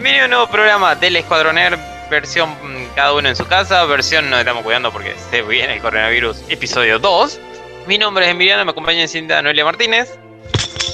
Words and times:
Bienvenido 0.00 0.22
a 0.22 0.24
un 0.26 0.30
nuevo 0.30 0.46
programa 0.46 0.94
del 0.94 1.16
Escuadroner, 1.16 1.76
versión 2.08 2.50
mm, 2.50 2.94
cada 2.94 3.14
uno 3.14 3.28
en 3.30 3.34
su 3.34 3.44
casa, 3.48 3.84
versión 3.84 4.30
nos 4.30 4.38
estamos 4.38 4.62
cuidando 4.62 4.92
porque 4.92 5.16
se 5.28 5.42
viene 5.42 5.74
el 5.74 5.80
coronavirus, 5.82 6.44
episodio 6.48 7.00
2. 7.00 7.40
Mi 7.88 7.98
nombre 7.98 8.24
es 8.26 8.30
Emiliano, 8.30 8.64
me 8.64 8.70
acompaña 8.70 9.00
en 9.02 9.08
cinta 9.08 9.42
Noelia 9.42 9.64
Martínez. 9.64 10.16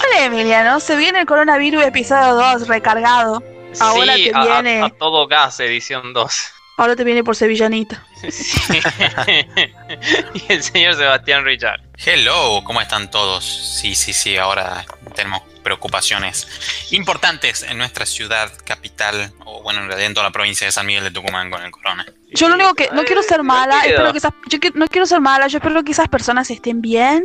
Hola 0.03 0.25
Emiliano, 0.25 0.81
se 0.81 0.97
viene 0.97 1.21
el 1.21 1.27
coronavirus 1.27 1.85
episodio 1.85 2.35
2 2.35 2.67
recargado. 2.67 3.43
Ahora 3.79 4.15
sí, 4.15 4.31
te 4.31 4.35
a- 4.35 4.41
a- 4.41 4.45
viene. 4.63 4.83
A, 4.83 4.89
todo 4.89 5.27
gas, 5.27 5.61
edición 5.61 6.15
2. 6.15 6.53
Ahora 6.79 6.97
te 6.97 7.05
viene 7.05 7.23
por 7.23 7.37
sevillanita. 7.37 8.03
Sí. 8.31 8.81
y 10.35 10.53
el 10.53 10.63
señor 10.63 10.95
Sebastián 10.95 11.45
Richard. 11.45 11.81
Hello, 11.97 12.63
¿cómo 12.65 12.81
están 12.81 13.11
todos? 13.11 13.45
Sí, 13.45 13.95
sí, 13.95 14.13
sí, 14.13 14.37
ahora 14.37 14.85
tenemos 15.15 15.43
preocupaciones 15.63 16.47
importantes 16.91 17.63
en 17.63 17.79
nuestra 17.79 18.05
ciudad 18.05 18.51
capital, 18.65 19.33
o 19.47 19.63
bueno, 19.63 19.81
en 19.81 19.87
realidad 19.89 20.07
en 20.09 20.15
toda 20.15 20.27
la 20.27 20.33
provincia 20.33 20.67
de 20.67 20.73
San 20.73 20.85
Miguel 20.87 21.05
de 21.05 21.11
Tucumán 21.11 21.51
con 21.51 21.63
el 21.63 21.71
corona. 21.71 22.05
Yo 22.33 22.49
lo 22.49 22.57
único 22.57 22.75
que 22.75 22.89
no 22.93 23.05
quiero 23.05 23.23
ser 23.23 23.43
mala, 23.43 23.81
espero 23.85 24.13
que 24.13 24.19
esas, 24.19 24.33
yo 24.49 24.61
que- 24.61 24.73
no 24.75 24.87
quiero 24.89 25.07
ser 25.07 25.21
mala, 25.21 25.47
yo 25.47 25.59
espero 25.59 25.83
que 25.85 25.93
esas 25.93 26.09
personas 26.09 26.51
estén 26.51 26.81
bien. 26.83 27.25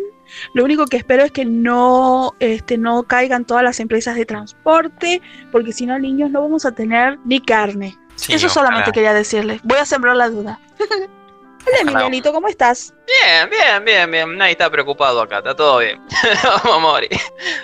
Lo 0.53 0.63
único 0.63 0.85
que 0.85 0.97
espero 0.97 1.23
es 1.23 1.31
que 1.31 1.43
no, 1.43 2.33
este, 2.39 2.77
no 2.77 3.01
caigan 3.03 3.45
todas 3.45 3.63
las 3.63 3.79
empresas 3.79 4.15
de 4.15 4.25
transporte, 4.25 5.21
porque 5.51 5.73
si 5.73 5.87
no, 5.87 5.97
niños, 5.97 6.29
no 6.29 6.41
vamos 6.41 6.65
a 6.65 6.71
tener 6.71 7.17
ni 7.25 7.41
carne. 7.41 7.97
Sí, 8.15 8.33
Eso 8.33 8.45
ojalá. 8.45 8.67
solamente 8.67 8.91
quería 8.91 9.13
decirles. 9.13 9.59
Voy 9.63 9.79
a 9.79 9.85
sembrar 9.85 10.15
la 10.15 10.29
duda. 10.29 10.59
Hola 10.79 11.77
Emilianito, 11.81 12.31
¿cómo 12.31 12.47
estás? 12.47 12.93
Bien, 13.05 13.49
bien, 13.49 13.85
bien, 13.85 14.11
bien. 14.11 14.37
Nadie 14.37 14.53
está 14.53 14.69
preocupado 14.69 15.21
acá, 15.21 15.39
está 15.39 15.55
todo 15.55 15.79
bien. 15.79 16.01
Vamos 16.43 16.77
a 16.77 16.79
morir. 16.79 17.09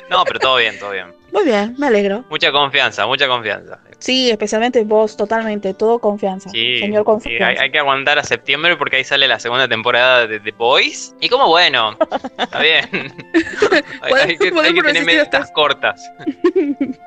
No, 0.09 0.23
pero 0.25 0.39
todo 0.39 0.57
bien, 0.57 0.77
todo 0.77 0.91
bien. 0.91 1.15
Muy 1.31 1.45
bien, 1.45 1.75
me 1.77 1.87
alegro. 1.87 2.23
Mucha 2.29 2.51
confianza, 2.51 3.07
mucha 3.07 3.27
confianza. 3.27 3.79
Sí, 3.99 4.29
especialmente 4.29 4.83
vos, 4.83 5.15
totalmente, 5.17 5.73
todo 5.73 5.99
confianza. 5.99 6.49
Sí, 6.49 6.79
Señor 6.79 7.01
sí, 7.01 7.05
confianza. 7.05 7.47
hay, 7.47 7.55
hay 7.57 7.71
que 7.71 7.79
aguantar 7.79 8.19
a 8.19 8.23
septiembre 8.23 8.75
porque 8.77 8.97
ahí 8.97 9.03
sale 9.03 9.27
la 9.27 9.39
segunda 9.39 9.67
temporada 9.67 10.27
de 10.27 10.39
The 10.39 10.51
Boys. 10.51 11.15
Y 11.21 11.29
como 11.29 11.47
bueno, 11.47 11.97
está 12.37 12.61
bien. 12.61 12.89
hay, 14.01 14.13
hay 14.13 14.37
que, 14.37 14.51
hay 14.59 14.73
que 14.73 14.81
tener 14.83 15.05
metas 15.05 15.51
cortas. 15.51 16.01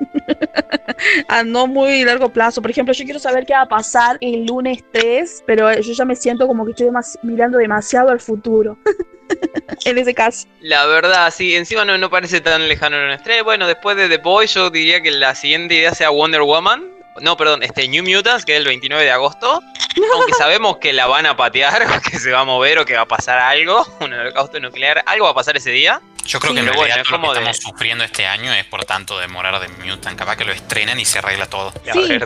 a 1.27 1.43
no 1.43 1.67
muy 1.67 2.03
largo 2.03 2.29
plazo. 2.29 2.61
Por 2.61 2.71
ejemplo, 2.71 2.93
yo 2.93 3.03
quiero 3.05 3.19
saber 3.19 3.45
qué 3.45 3.53
va 3.53 3.61
a 3.61 3.67
pasar 3.67 4.17
el 4.21 4.45
lunes 4.45 4.83
3, 4.91 5.43
pero 5.45 5.71
yo 5.79 5.93
ya 5.93 6.05
me 6.05 6.15
siento 6.15 6.47
como 6.47 6.65
que 6.65 6.71
estoy 6.71 6.87
demas- 6.87 7.17
mirando 7.23 7.57
demasiado 7.57 8.09
al 8.09 8.19
futuro. 8.19 8.77
en 9.85 9.97
ese 9.97 10.13
caso. 10.13 10.47
La 10.61 10.85
verdad, 10.85 11.31
sí, 11.35 11.55
encima 11.55 11.85
no, 11.85 11.97
no 11.97 12.09
parece 12.09 12.41
tan 12.41 12.67
lejano 12.67 12.97
en 12.97 13.11
estrella. 13.11 13.43
Bueno, 13.43 13.67
después 13.67 13.97
de 13.97 14.09
The 14.09 14.17
Boys, 14.17 14.53
yo 14.53 14.69
diría 14.69 15.01
que 15.01 15.11
la 15.11 15.35
siguiente 15.35 15.75
idea 15.75 15.93
sea 15.93 16.09
Wonder 16.09 16.41
Woman. 16.41 16.85
No, 17.21 17.35
perdón, 17.35 17.63
este 17.63 17.87
New 17.87 18.03
Mutants, 18.03 18.45
que 18.45 18.53
es 18.53 18.59
el 18.59 18.65
29 18.65 19.03
de 19.03 19.11
agosto. 19.11 19.61
Aunque 20.13 20.33
sabemos 20.33 20.77
que 20.77 20.93
la 20.93 21.07
van 21.07 21.25
a 21.25 21.35
patear, 21.35 21.83
o 21.83 22.01
que 22.09 22.19
se 22.19 22.31
va 22.31 22.41
a 22.41 22.45
mover, 22.45 22.79
o 22.79 22.85
que 22.85 22.95
va 22.95 23.01
a 23.01 23.07
pasar 23.07 23.39
algo, 23.39 23.85
un 23.99 24.13
holocausto 24.13 24.59
nuclear, 24.59 25.03
algo 25.05 25.25
va 25.25 25.31
a 25.31 25.35
pasar 25.35 25.57
ese 25.57 25.71
día. 25.71 26.01
Yo 26.29 26.39
creo 26.39 26.51
Sí, 26.51 26.55
que 26.55 26.59
en 26.61 26.65
realidad 26.67 26.77
bueno, 26.77 27.01
es 27.01 27.09
lo 27.09 27.17
que 27.19 27.27
de- 27.27 27.33
estamos 27.33 27.57
sufriendo 27.57 28.03
este 28.03 28.25
año 28.27 28.53
es 28.53 28.63
por 28.65 28.85
tanto 28.85 29.17
demorar 29.19 29.59
de 29.59 29.67
Mutant. 29.83 30.17
Capaz 30.17 30.37
que 30.37 30.45
lo 30.45 30.51
estrenan 30.51 30.99
y 30.99 31.05
se 31.05 31.17
arregla 31.19 31.47
todo. 31.47 31.73
Sí. 31.91 32.19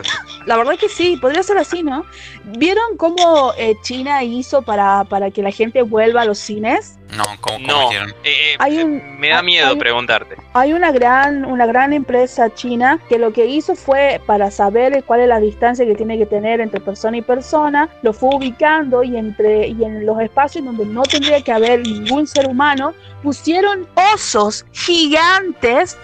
La 0.44 0.56
verdad 0.58 0.76
que 0.78 0.88
sí, 0.90 1.16
podría 1.16 1.42
ser 1.42 1.56
así, 1.56 1.82
¿no? 1.82 2.04
¿Vieron 2.44 2.96
cómo 2.98 3.54
eh, 3.56 3.74
China 3.82 4.22
hizo 4.22 4.60
para, 4.62 5.04
para 5.04 5.30
que 5.30 5.42
la 5.42 5.50
gente 5.50 5.80
vuelva 5.82 6.20
a 6.22 6.24
los 6.26 6.38
cines? 6.38 6.98
No, 7.16 7.24
¿cómo, 7.40 7.56
cómo 7.58 7.66
no, 7.66 7.86
hicieron? 7.86 8.10
eh, 8.10 8.14
eh, 8.24 8.56
Hay 8.58 8.82
un- 8.82 9.18
me 9.20 9.28
da 9.28 9.42
miedo 9.42 9.68
hay- 9.68 9.76
preguntarte. 9.78 10.36
Hay 10.52 10.72
una 10.72 10.92
gran, 10.92 11.44
una 11.44 11.66
gran 11.66 11.92
empresa 11.92 12.52
china 12.54 12.98
que 13.08 13.18
lo 13.18 13.32
que 13.32 13.46
hizo 13.46 13.74
fue 13.76 14.20
para 14.26 14.50
saber 14.50 15.02
cuál 15.04 15.20
es 15.20 15.28
la 15.28 15.40
distancia 15.40 15.84
que 15.86 15.94
tiene 15.94 16.18
que 16.18 16.26
tener 16.26 16.60
entre 16.60 16.80
persona 16.80 17.16
y 17.16 17.22
persona, 17.22 17.88
lo 18.02 18.12
fue 18.12 18.34
ubicando 18.34 19.02
y 19.02 19.16
entre 19.16 19.68
y 19.68 19.84
en 19.84 20.06
los 20.06 20.20
espacios 20.20 20.64
donde 20.64 20.84
no 20.86 21.02
tendría 21.02 21.40
que 21.42 21.52
haber 21.52 21.80
ningún 21.80 22.26
ser 22.26 22.46
humano, 22.48 22.94
pusieron 23.22 23.86
osos 24.12 24.64
gigantes 24.72 25.96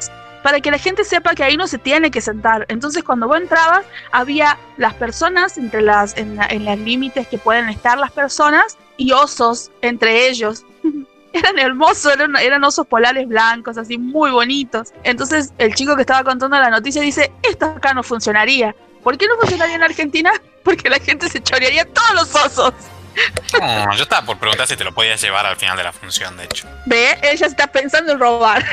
para 0.43 0.59
que 0.61 0.71
la 0.71 0.79
gente 0.79 1.05
sepa 1.05 1.35
que 1.35 1.45
ahí 1.45 1.57
no 1.59 1.67
se 1.67 1.77
tiene 1.79 2.11
que 2.11 2.21
sentar. 2.23 2.65
Entonces 2.69 3.03
cuando 3.05 3.29
vos 3.29 3.39
entrabas 3.39 3.85
había 4.11 4.57
las 4.79 4.95
personas 4.95 5.59
entre 5.59 5.83
las 5.83 6.17
en, 6.17 6.37
la- 6.37 6.47
en 6.47 6.65
los 6.65 6.79
límites 6.79 7.27
que 7.29 7.37
pueden 7.37 7.69
estar 7.69 7.99
las 7.99 8.11
personas 8.13 8.79
y 8.97 9.13
osos 9.13 9.71
entre 9.83 10.29
ellos. 10.29 10.65
Eran 11.33 11.59
hermosos, 11.59 12.13
eran, 12.13 12.37
eran 12.37 12.65
osos 12.65 12.87
polares 12.87 13.29
blancos, 13.29 13.79
así 13.79 13.99
muy 13.99 14.31
bonitos. 14.31 14.93
Entonces 15.05 15.53
el 15.59 15.75
chico 15.75 15.95
que 15.95 16.03
estaba 16.03 16.25
contando 16.25 16.59
la 16.59 16.71
noticia 16.71 17.03
dice, 17.03 17.31
esto 17.43 17.67
acá 17.67 17.95
no 17.95 18.03
funcionaría. 18.03 18.75
¿Por 19.03 19.17
qué 19.17 19.27
no 19.29 19.37
funcionaría 19.37 19.77
en 19.77 19.83
Argentina? 19.83 20.33
Porque 20.65 20.91
la 20.91 20.99
gente 20.99 21.29
se 21.29 21.41
chorearía 21.41 21.85
todos 21.85 22.15
los 22.15 22.35
osos. 22.35 22.75
No, 23.59 23.97
yo 23.97 24.03
estaba 24.03 24.25
por 24.25 24.39
preguntar 24.39 24.67
si 24.67 24.77
te 24.77 24.85
lo 24.85 24.93
podías 24.93 25.21
llevar 25.21 25.45
al 25.47 25.57
final 25.57 25.77
de 25.77 25.85
la 25.85 25.93
función, 25.93 26.37
de 26.37 26.45
hecho. 26.45 26.67
Ve, 26.87 27.19
ella 27.23 27.47
está 27.47 27.67
pensando 27.67 28.13
en 28.13 28.19
robar. 28.19 28.65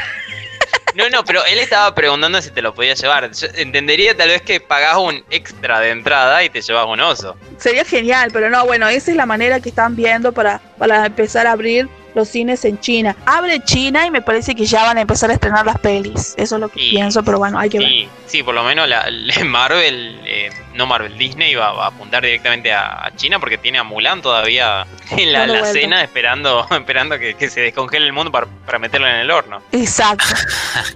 No, 0.96 1.10
no, 1.10 1.24
pero 1.24 1.46
él 1.46 1.60
estaba 1.60 1.94
preguntando 1.94 2.42
si 2.42 2.50
te 2.50 2.62
lo 2.62 2.74
podías 2.74 3.00
llevar. 3.00 3.32
Yo 3.32 3.48
entendería 3.56 4.18
tal 4.18 4.30
vez 4.30 4.42
que 4.42 4.60
pagás 4.60 4.98
un 4.98 5.24
extra 5.30 5.80
de 5.80 5.92
entrada 5.92 6.44
y 6.44 6.50
te 6.50 6.62
llevas 6.62 6.88
un 6.88 7.00
oso. 7.00 7.36
Sería 7.58 7.86
genial, 7.86 8.32
pero 8.34 8.50
no, 8.50 8.66
bueno, 8.66 8.88
esa 8.88 9.12
es 9.12 9.18
la 9.18 9.28
manera 9.28 9.60
que 9.60 9.70
están 9.70 9.96
viendo 9.96 10.32
para, 10.32 10.60
para 10.78 11.06
empezar 11.06 11.46
a 11.46 11.52
abrir 11.52 11.88
los 12.18 12.28
cines 12.28 12.66
en 12.66 12.80
China. 12.80 13.16
Abre 13.26 13.64
China 13.64 14.06
y 14.06 14.12
me 14.12 14.22
parece 14.22 14.56
que 14.56 14.66
ya 14.66 14.84
van 14.84 14.98
a 14.98 15.02
empezar 15.02 15.30
a 15.30 15.34
estrenar 15.34 15.66
las 15.66 15.80
pelis. 15.80 16.34
Eso 16.36 16.56
es 16.56 16.62
lo 16.62 16.68
que 16.68 16.80
pienso, 16.80 17.24
pero 17.24 17.38
bueno, 17.38 17.58
hay 17.58 17.70
que 17.70 17.80
ver. 17.80 18.08
Sí, 18.26 18.44
por 18.44 18.54
lo 18.56 18.64
menos 18.64 18.90
la, 18.90 19.08
la- 19.10 19.44
Marvel, 19.46 20.20
eh, 20.26 20.50
no 20.74 20.86
Marvel, 20.86 21.18
Disney 21.18 21.56
va, 21.56 21.72
va 21.72 21.86
a 21.86 21.88
apuntar 21.88 22.24
directamente 22.24 22.74
a, 22.74 23.06
a 23.06 23.16
China 23.16 23.40
porque 23.40 23.58
tiene 23.58 23.78
a 23.78 23.84
Mulan 23.84 24.22
todavía 24.22 24.86
en 25.12 25.32
la, 25.32 25.64
cena 25.66 26.04
esperando 26.04 26.68
esperando 26.72 27.18
que, 27.20 27.36
que 27.36 27.50
se 27.50 27.62
descongele 27.62 28.06
el 28.06 28.14
mundo 28.14 28.32
para, 28.32 28.48
para 28.66 28.80
meterlo 28.80 29.08
en 29.08 29.16
el 29.16 29.32
horno. 29.32 29.62
Exacto. 29.72 30.26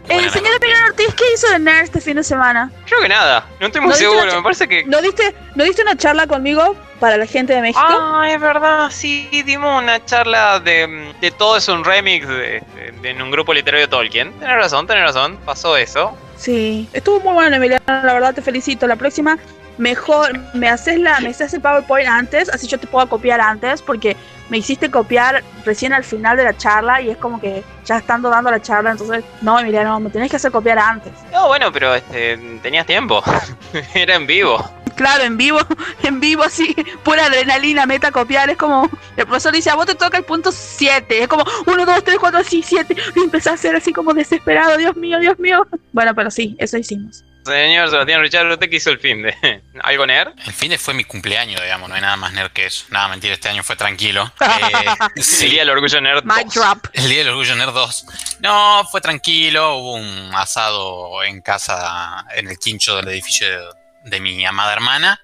El 0.09 0.25
la 0.25 0.31
señor. 0.31 0.51
Emiliano 0.59 0.87
Ortiz, 0.87 1.13
¿qué 1.15 1.23
hizo 1.33 1.49
de 1.49 1.59
Nerd 1.59 1.83
este 1.83 2.01
fin 2.01 2.15
de 2.17 2.23
semana? 2.23 2.71
Creo 2.87 3.01
que 3.01 3.09
nada, 3.09 3.45
no 3.59 3.67
estoy 3.67 3.81
muy 3.81 3.89
¿No 3.89 3.95
viste 3.95 4.09
seguro, 4.11 4.35
me 4.35 4.41
parece 4.43 4.67
que... 4.67 4.83
¿No 4.85 5.01
diste, 5.01 5.33
¿No 5.55 5.63
diste 5.63 5.81
una 5.83 5.95
charla 5.95 6.27
conmigo 6.27 6.75
para 7.01 7.17
la 7.17 7.25
gente 7.25 7.51
de 7.53 7.61
México? 7.61 7.81
Ah, 7.83 8.27
es 8.31 8.39
verdad, 8.39 8.89
sí, 8.91 9.27
dimos 9.43 9.81
una 9.83 10.05
charla 10.05 10.59
de, 10.59 11.13
de 11.19 11.31
todo 11.31 11.57
es 11.57 11.67
un 11.67 11.83
remix 11.83 12.25
de, 12.27 12.63
de- 13.01 13.09
en 13.09 13.21
un 13.21 13.31
grupo 13.31 13.53
literario 13.53 13.87
de 13.87 13.89
Tolkien. 13.89 14.31
Tenés 14.39 14.55
razón, 14.55 14.85
tenés 14.87 15.03
razón, 15.03 15.37
pasó 15.43 15.75
eso. 15.75 16.15
Sí, 16.37 16.87
estuvo 16.93 17.19
muy 17.19 17.33
bueno, 17.33 17.55
Emiliano. 17.55 17.83
La 17.87 18.13
verdad 18.13 18.33
te 18.35 18.41
felicito. 18.43 18.85
La 18.87 18.95
próxima, 18.95 19.37
mejor, 19.79 20.37
me 20.53 20.69
haces 20.69 20.99
la, 20.99 21.19
me 21.21 21.29
haces 21.29 21.53
el 21.55 21.61
PowerPoint 21.61 22.07
antes, 22.07 22.49
así 22.49 22.67
yo 22.67 22.79
te 22.79 22.85
puedo 22.87 23.09
copiar 23.09 23.41
antes, 23.41 23.81
porque 23.81 24.15
me 24.49 24.57
hiciste 24.59 24.91
copiar 24.91 25.43
recién 25.65 25.93
al 25.93 26.03
final 26.03 26.37
de 26.37 26.43
la 26.43 26.55
charla 26.55 27.01
y 27.01 27.09
es 27.09 27.17
como 27.17 27.39
que 27.41 27.63
ya 27.85 27.97
estando 27.97 28.29
dando 28.29 28.51
la 28.51 28.61
charla, 28.61 28.91
entonces, 28.91 29.23
no, 29.41 29.59
Emiliano, 29.59 29.99
me 29.99 30.09
tenés 30.11 30.29
que 30.29 30.35
hacer 30.35 30.51
copiar 30.51 30.77
antes. 30.77 31.13
No, 31.31 31.47
bueno, 31.47 31.71
pero 31.71 31.95
este, 31.95 32.37
tenías 32.61 32.85
tiempo. 32.85 33.23
Era 33.95 34.15
en 34.15 34.27
vivo. 34.27 34.63
Claro, 35.01 35.23
en 35.23 35.35
vivo, 35.35 35.57
en 36.03 36.19
vivo, 36.19 36.43
así, 36.43 36.75
pura 37.03 37.25
adrenalina, 37.25 37.87
meta 37.87 38.11
copiar. 38.11 38.51
Es 38.51 38.57
como, 38.57 38.87
el 39.17 39.25
profesor 39.25 39.51
dice, 39.51 39.71
a 39.71 39.75
vos 39.75 39.87
te 39.87 39.95
toca 39.95 40.15
el 40.15 40.23
punto 40.23 40.51
7. 40.51 41.23
Es 41.23 41.27
como, 41.27 41.43
1, 41.65 41.85
2, 41.87 42.03
3, 42.03 42.17
4, 42.19 42.39
así, 42.39 42.61
7. 42.61 42.95
Y 43.15 43.19
empezás 43.19 43.55
a 43.55 43.57
ser 43.57 43.75
así 43.75 43.93
como 43.93 44.13
desesperado, 44.13 44.77
Dios 44.77 44.95
mío, 44.95 45.17
Dios 45.17 45.39
mío. 45.39 45.65
Bueno, 45.91 46.13
pero 46.13 46.29
sí, 46.29 46.55
eso 46.59 46.77
hicimos. 46.77 47.23
Señor 47.43 47.89
Sebastián 47.89 48.21
Richard, 48.21 48.51
¿usted 48.51 48.69
qué 48.69 48.75
hizo 48.75 48.91
el 48.91 48.99
fin 48.99 49.23
de? 49.23 49.33
¿Algo 49.81 50.05
nerd? 50.05 50.33
El 50.45 50.53
fin 50.53 50.69
de 50.69 50.77
fue 50.77 50.93
mi 50.93 51.03
cumpleaños, 51.03 51.59
digamos, 51.59 51.89
no 51.89 51.95
hay 51.95 52.01
nada 52.01 52.15
más 52.15 52.33
nerd 52.33 52.51
que 52.51 52.67
eso. 52.67 52.85
Nada, 52.91 53.07
mentira, 53.07 53.33
este 53.33 53.49
año 53.49 53.63
fue 53.63 53.75
tranquilo. 53.75 54.31
Eh, 54.39 54.85
El 55.15 55.49
día 55.49 55.61
del 55.61 55.71
orgullo 55.71 55.99
nerd. 55.99 56.23
Mic 56.25 56.45
2. 56.45 56.53
drop. 56.53 56.85
el 56.93 57.09
Día 57.09 57.17
del 57.19 57.29
Orgullo 57.29 57.55
Nerd 57.55 57.73
2. 57.73 58.05
No, 58.41 58.87
fue 58.91 59.01
tranquilo, 59.01 59.77
hubo 59.77 59.95
un 59.95 60.29
asado 60.35 61.23
en 61.23 61.41
casa, 61.41 62.23
en 62.35 62.47
el 62.47 62.59
quincho 62.59 62.97
del 62.97 63.07
edificio 63.07 63.47
de, 63.47 63.80
de 64.05 64.19
mi 64.19 64.45
amada 64.45 64.73
hermana. 64.73 65.21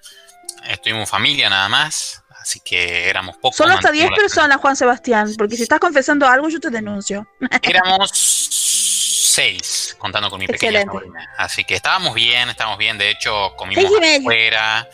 Estuvimos 0.66 1.08
familia 1.08 1.48
nada 1.48 1.68
más, 1.68 2.22
así 2.40 2.60
que 2.60 3.08
éramos 3.08 3.36
pocos. 3.36 3.56
Solo 3.56 3.74
hasta 3.74 3.90
10 3.90 4.04
mantuvimos 4.06 4.10
la- 4.10 4.22
personas, 4.22 4.56
Juan 4.60 4.76
Sebastián, 4.76 5.32
porque 5.38 5.56
si 5.56 5.62
estás 5.62 5.78
confesando 5.80 6.26
algo, 6.26 6.48
yo 6.48 6.58
te 6.60 6.70
denuncio. 6.70 7.26
Éramos 7.62 8.10
seis, 8.12 9.94
contando 9.98 10.30
con 10.30 10.40
mi 10.40 10.46
pequeña 10.46 10.82
sobrina. 10.82 11.28
Así 11.38 11.64
que 11.64 11.74
estábamos 11.74 12.14
bien, 12.14 12.48
estábamos 12.50 12.78
bien. 12.78 12.98
De 12.98 13.10
hecho, 13.10 13.54
comimos 13.56 13.84
afuera. 14.20 14.88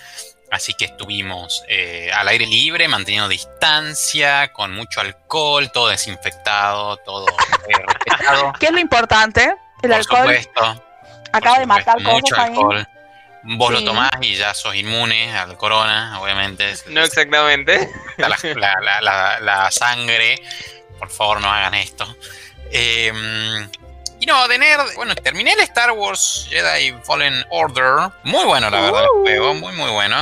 Así 0.51 0.73
que 0.75 0.85
estuvimos 0.85 1.65
eh, 1.67 2.11
al 2.15 2.29
aire 2.29 2.47
libre, 2.47 2.87
manteniendo 2.87 3.29
distancia, 3.29 4.53
con 4.53 4.73
mucho 4.73 5.01
alcohol, 5.01 5.73
todo 5.73 5.89
desinfectado, 5.89 6.97
todo 6.99 7.27
eh, 7.29 7.75
respetado. 7.87 8.53
¿Qué 8.61 8.67
es 8.67 8.73
lo 8.73 8.79
importante? 8.79 9.43
El 9.83 9.91
por 9.91 9.95
alcohol 9.95 10.19
supuesto. 10.21 10.85
acaba 11.33 11.59
de 11.59 11.67
matar 11.67 12.01
mucho 12.01 12.21
cosas 12.37 12.39
ahí. 12.39 12.49
alcohol. 12.55 12.89
Vos 13.47 13.69
Sí. 13.69 13.75
lo 13.81 13.85
tomás 13.85 14.11
y 14.23 14.35
ya 14.37 14.55
sos 14.55 14.75
inmune 14.75 15.37
al 15.37 15.57
corona, 15.57 16.19
obviamente. 16.21 16.75
No 16.89 17.03
exactamente. 17.03 17.91
la, 18.17 18.29
la- 18.29 18.81
la- 18.81 19.01
la- 19.01 19.41
la 19.41 19.71
sangre. 19.71 20.41
Por 20.99 21.11
favor, 21.11 21.41
no 21.41 21.51
hagan 21.53 21.75
esto. 21.75 22.17
Eh, 22.71 23.13
Y 24.25 24.27
no, 24.27 24.49
de 24.49 24.57
nerd, 24.57 24.95
bueno, 24.97 25.15
terminé 25.17 25.53
el 25.53 25.61
Star 25.61 25.91
Wars 25.93 26.47
Jedi 26.49 26.95
Fallen 27.05 27.45
Order. 27.51 28.11
Muy 28.23 28.43
bueno, 28.47 28.71
la 28.71 28.81
verdad, 28.81 29.03
el 29.03 29.09
juego, 29.21 29.53
muy, 29.53 29.71
muy 29.75 29.91
bueno. 29.91 30.17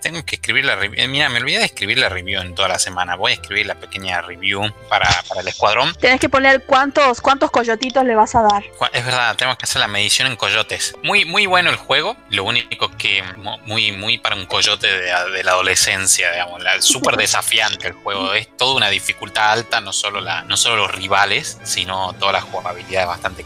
Tengo 0.00 0.24
que 0.24 0.36
escribir 0.36 0.64
la 0.64 0.76
review. 0.76 1.08
Mira, 1.08 1.28
me 1.28 1.40
olvidé 1.40 1.58
de 1.58 1.64
escribir 1.64 1.98
la 1.98 2.08
review 2.08 2.40
en 2.40 2.54
toda 2.54 2.68
la 2.68 2.78
semana. 2.78 3.16
Voy 3.16 3.32
a 3.32 3.34
escribir 3.34 3.66
la 3.66 3.74
pequeña 3.74 4.20
review 4.20 4.72
para, 4.88 5.08
para 5.28 5.40
el 5.40 5.48
escuadrón. 5.48 5.92
Tenés 5.96 6.20
que 6.20 6.28
poner 6.28 6.62
cuántos, 6.66 7.20
cuántos 7.20 7.50
coyotitos 7.50 8.04
le 8.04 8.14
vas 8.14 8.32
a 8.36 8.42
dar. 8.42 8.62
Es 8.92 9.04
verdad, 9.04 9.34
tenemos 9.34 9.58
que 9.58 9.64
hacer 9.64 9.80
la 9.80 9.88
medición 9.88 10.28
en 10.28 10.36
coyotes. 10.36 10.94
Muy, 11.02 11.24
muy 11.24 11.46
bueno 11.46 11.70
el 11.70 11.76
juego. 11.76 12.16
Lo 12.30 12.44
único 12.44 12.92
que 12.96 13.24
mu- 13.38 13.58
muy, 13.64 13.90
muy 13.90 14.18
para 14.18 14.36
un 14.36 14.46
coyote 14.46 14.86
de, 14.86 15.12
de 15.32 15.42
la 15.42 15.50
adolescencia, 15.50 16.30
digamos. 16.30 16.62
Súper 16.78 17.16
desafiante 17.16 17.88
el 17.88 17.94
juego. 17.94 18.34
Es 18.34 18.56
toda 18.56 18.76
una 18.76 18.88
dificultad 18.88 19.50
alta, 19.50 19.80
no 19.80 19.92
solo, 19.92 20.20
la, 20.20 20.42
no 20.42 20.56
solo 20.56 20.76
los 20.76 20.92
rivales, 20.94 21.58
sino 21.64 22.12
toda 22.20 22.30
la 22.34 22.40
jugabilidad 22.40 23.08
bastante 23.08 23.42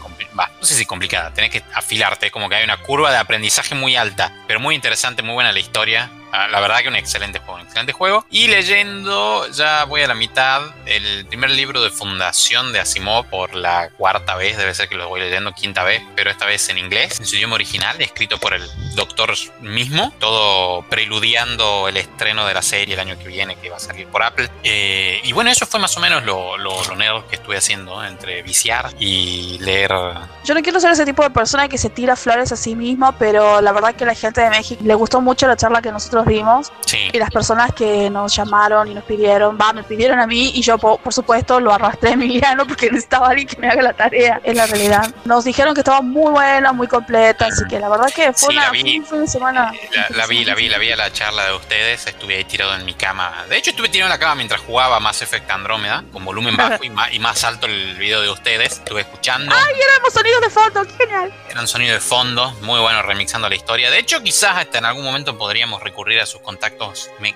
No 0.59 0.65
sé 0.65 0.75
si 0.75 0.85
complicada, 0.85 1.33
tenés 1.33 1.51
que 1.51 1.63
afilarte. 1.73 2.31
Como 2.31 2.49
que 2.49 2.55
hay 2.55 2.63
una 2.63 2.77
curva 2.77 3.11
de 3.11 3.17
aprendizaje 3.17 3.75
muy 3.75 3.95
alta, 3.95 4.33
pero 4.47 4.59
muy 4.59 4.75
interesante, 4.75 5.21
muy 5.23 5.33
buena 5.33 5.51
la 5.51 5.59
historia. 5.59 6.09
Ah, 6.35 6.47
La 6.47 6.59
verdad 6.59 6.79
que 6.81 6.87
un 6.87 6.95
excelente 6.95 7.37
juego, 7.37 7.55
un 7.55 7.61
excelente 7.61 7.93
juego. 7.93 8.25
Y 8.31 8.47
leyendo, 8.47 9.47
ya 9.51 9.85
voy 9.85 10.01
a 10.01 10.07
la 10.07 10.15
mitad, 10.15 10.63
el 10.87 11.27
primer 11.27 11.51
libro 11.51 11.83
de 11.83 11.91
fundación 11.91 12.73
de 12.73 12.79
Asimov 12.79 13.27
por 13.27 13.53
la 13.53 13.89
cuarta 13.89 14.35
vez, 14.35 14.57
debe 14.57 14.73
ser 14.73 14.89
que 14.89 14.95
lo 14.95 15.07
voy 15.09 15.19
leyendo 15.19 15.51
quinta 15.53 15.83
vez, 15.83 16.01
pero 16.15 16.31
esta 16.31 16.47
vez 16.47 16.67
en 16.69 16.79
inglés, 16.79 17.19
en 17.19 17.27
su 17.27 17.35
idioma 17.35 17.53
original, 17.53 18.01
escrito 18.01 18.39
por 18.39 18.55
el 18.55 18.67
doctor 18.95 19.35
mismo, 19.61 20.11
todo 20.19 20.81
preludiando 20.89 21.87
el 21.87 21.97
estreno 21.97 22.47
de 22.47 22.55
la 22.55 22.63
serie 22.63 22.95
el 22.95 22.99
año 22.99 23.15
que 23.19 23.27
viene, 23.27 23.55
que 23.55 23.69
va 23.69 23.77
a 23.77 23.79
salir 23.79 24.07
por 24.07 24.23
Apple. 24.23 24.49
Eh, 24.63 25.21
y 25.23 25.33
bueno, 25.33 25.51
eso 25.51 25.67
fue 25.67 25.79
más 25.79 25.95
o 25.97 25.99
menos 25.99 26.23
lo, 26.23 26.57
lo, 26.57 26.83
lo 26.83 26.95
nerd 26.95 27.25
que 27.25 27.35
estuve 27.35 27.57
haciendo, 27.57 28.03
entre 28.03 28.41
viciar 28.41 28.89
y 28.97 29.59
leer. 29.59 29.91
Yo 30.43 30.55
no 30.55 30.61
quiero 30.63 30.79
ser 30.79 30.91
ese 30.91 31.05
tipo 31.05 31.21
de 31.21 31.29
persona 31.29 31.69
que 31.69 31.77
se 31.77 31.91
tira 31.91 32.15
flores 32.15 32.51
a 32.51 32.55
sí 32.55 32.75
mismo, 32.75 33.13
pero 33.19 33.61
la 33.61 33.71
verdad 33.71 33.93
que 33.93 34.03
a 34.03 34.07
la 34.07 34.15
gente 34.15 34.41
de 34.41 34.49
México 34.49 34.81
le 34.83 34.95
gustó 34.95 35.21
mucho 35.21 35.45
la 35.45 35.55
charla 35.55 35.79
que 35.79 35.91
nosotros 35.91 36.22
dimos 36.27 36.71
Sí, 36.85 37.09
y 37.11 37.17
las 37.17 37.29
personas 37.31 37.73
que 37.73 38.09
nos 38.09 38.35
llamaron 38.35 38.87
y 38.87 38.93
nos 38.93 39.03
pidieron, 39.03 39.57
va, 39.59 39.73
me 39.73 39.83
pidieron 39.83 40.19
a 40.19 40.27
mí 40.27 40.51
y 40.53 40.61
yo 40.61 40.77
po- 40.77 40.97
por, 40.99 41.13
supuesto 41.13 41.59
lo 41.59 41.73
arrastré 41.73 42.09
a 42.11 42.13
Emiliano 42.13 42.65
porque 42.67 42.87
necesitaba 42.91 43.29
alguien 43.29 43.47
que 43.47 43.57
me 43.57 43.67
haga 43.69 43.81
la 43.81 43.93
tarea, 43.93 44.39
es 44.43 44.55
la 44.55 44.65
realidad. 44.67 45.13
Nos 45.25 45.43
dijeron 45.45 45.73
que 45.73 45.81
estaba 45.81 46.01
muy 46.01 46.31
buena, 46.31 46.71
muy 46.73 46.87
completa, 46.87 47.47
así 47.47 47.63
que 47.69 47.79
la 47.79 47.89
verdad 47.89 48.11
que 48.13 48.31
fue, 48.33 48.49
Sí, 48.53 48.57
una, 48.57 48.69
vi. 48.71 48.99
un 48.99 49.05
fin 49.05 49.21
de 49.21 49.27
semana. 49.27 49.71
Eh, 49.73 49.89
La, 49.95 50.17
la 50.17 50.27
vi, 50.27 50.43
la 50.45 50.55
vi, 50.55 50.69
la 50.69 50.77
vi 50.77 50.91
a 50.91 50.95
la 50.95 51.11
charla 51.11 51.45
de 51.45 51.53
ustedes. 51.55 52.05
Estuve 52.05 52.35
ahí 52.35 52.43
tirado 52.45 52.75
en 52.75 52.85
mi 52.85 52.93
cama. 52.93 53.45
De 53.49 53.57
hecho, 53.57 53.71
estuve 53.71 53.89
tirado 53.89 54.07
en 54.11 54.11
la 54.13 54.19
cama 54.19 54.35
mientras 54.35 54.61
jugaba 54.61 54.99
Mass 54.99 55.21
Effect 55.21 55.49
Andrómeda, 55.49 56.03
con 56.11 56.23
volumen 56.25 56.55
bajo 56.57 56.83
y 56.83 56.89
más, 56.89 57.13
y 57.13 57.19
más 57.19 57.43
alto 57.43 57.65
el 57.67 57.95
video 57.97 58.21
de 58.21 58.29
ustedes. 58.29 58.73
Estuve 58.73 59.01
escuchando. 59.01 59.55
Tenemos 59.55 60.13
sonidos 60.13 60.41
de 60.41 60.49
fondo, 60.49 60.83
qué 60.85 61.05
genial. 61.05 61.33
Eran 61.49 61.67
sonido 61.67 61.93
de 61.93 61.99
fondo, 61.99 62.51
muy 62.61 62.79
bueno 62.79 63.01
remixando 63.01 63.49
la 63.49 63.55
historia. 63.55 63.89
De 63.89 63.99
hecho, 63.99 64.21
quizás 64.21 64.57
hasta 64.57 64.77
en 64.77 64.85
algún 64.85 65.03
momento 65.03 65.37
podríamos 65.37 65.81
recurrir 65.83 66.12
a 66.21 66.25
sus 66.25 66.41
contactos 66.41 67.09
me- 67.19 67.35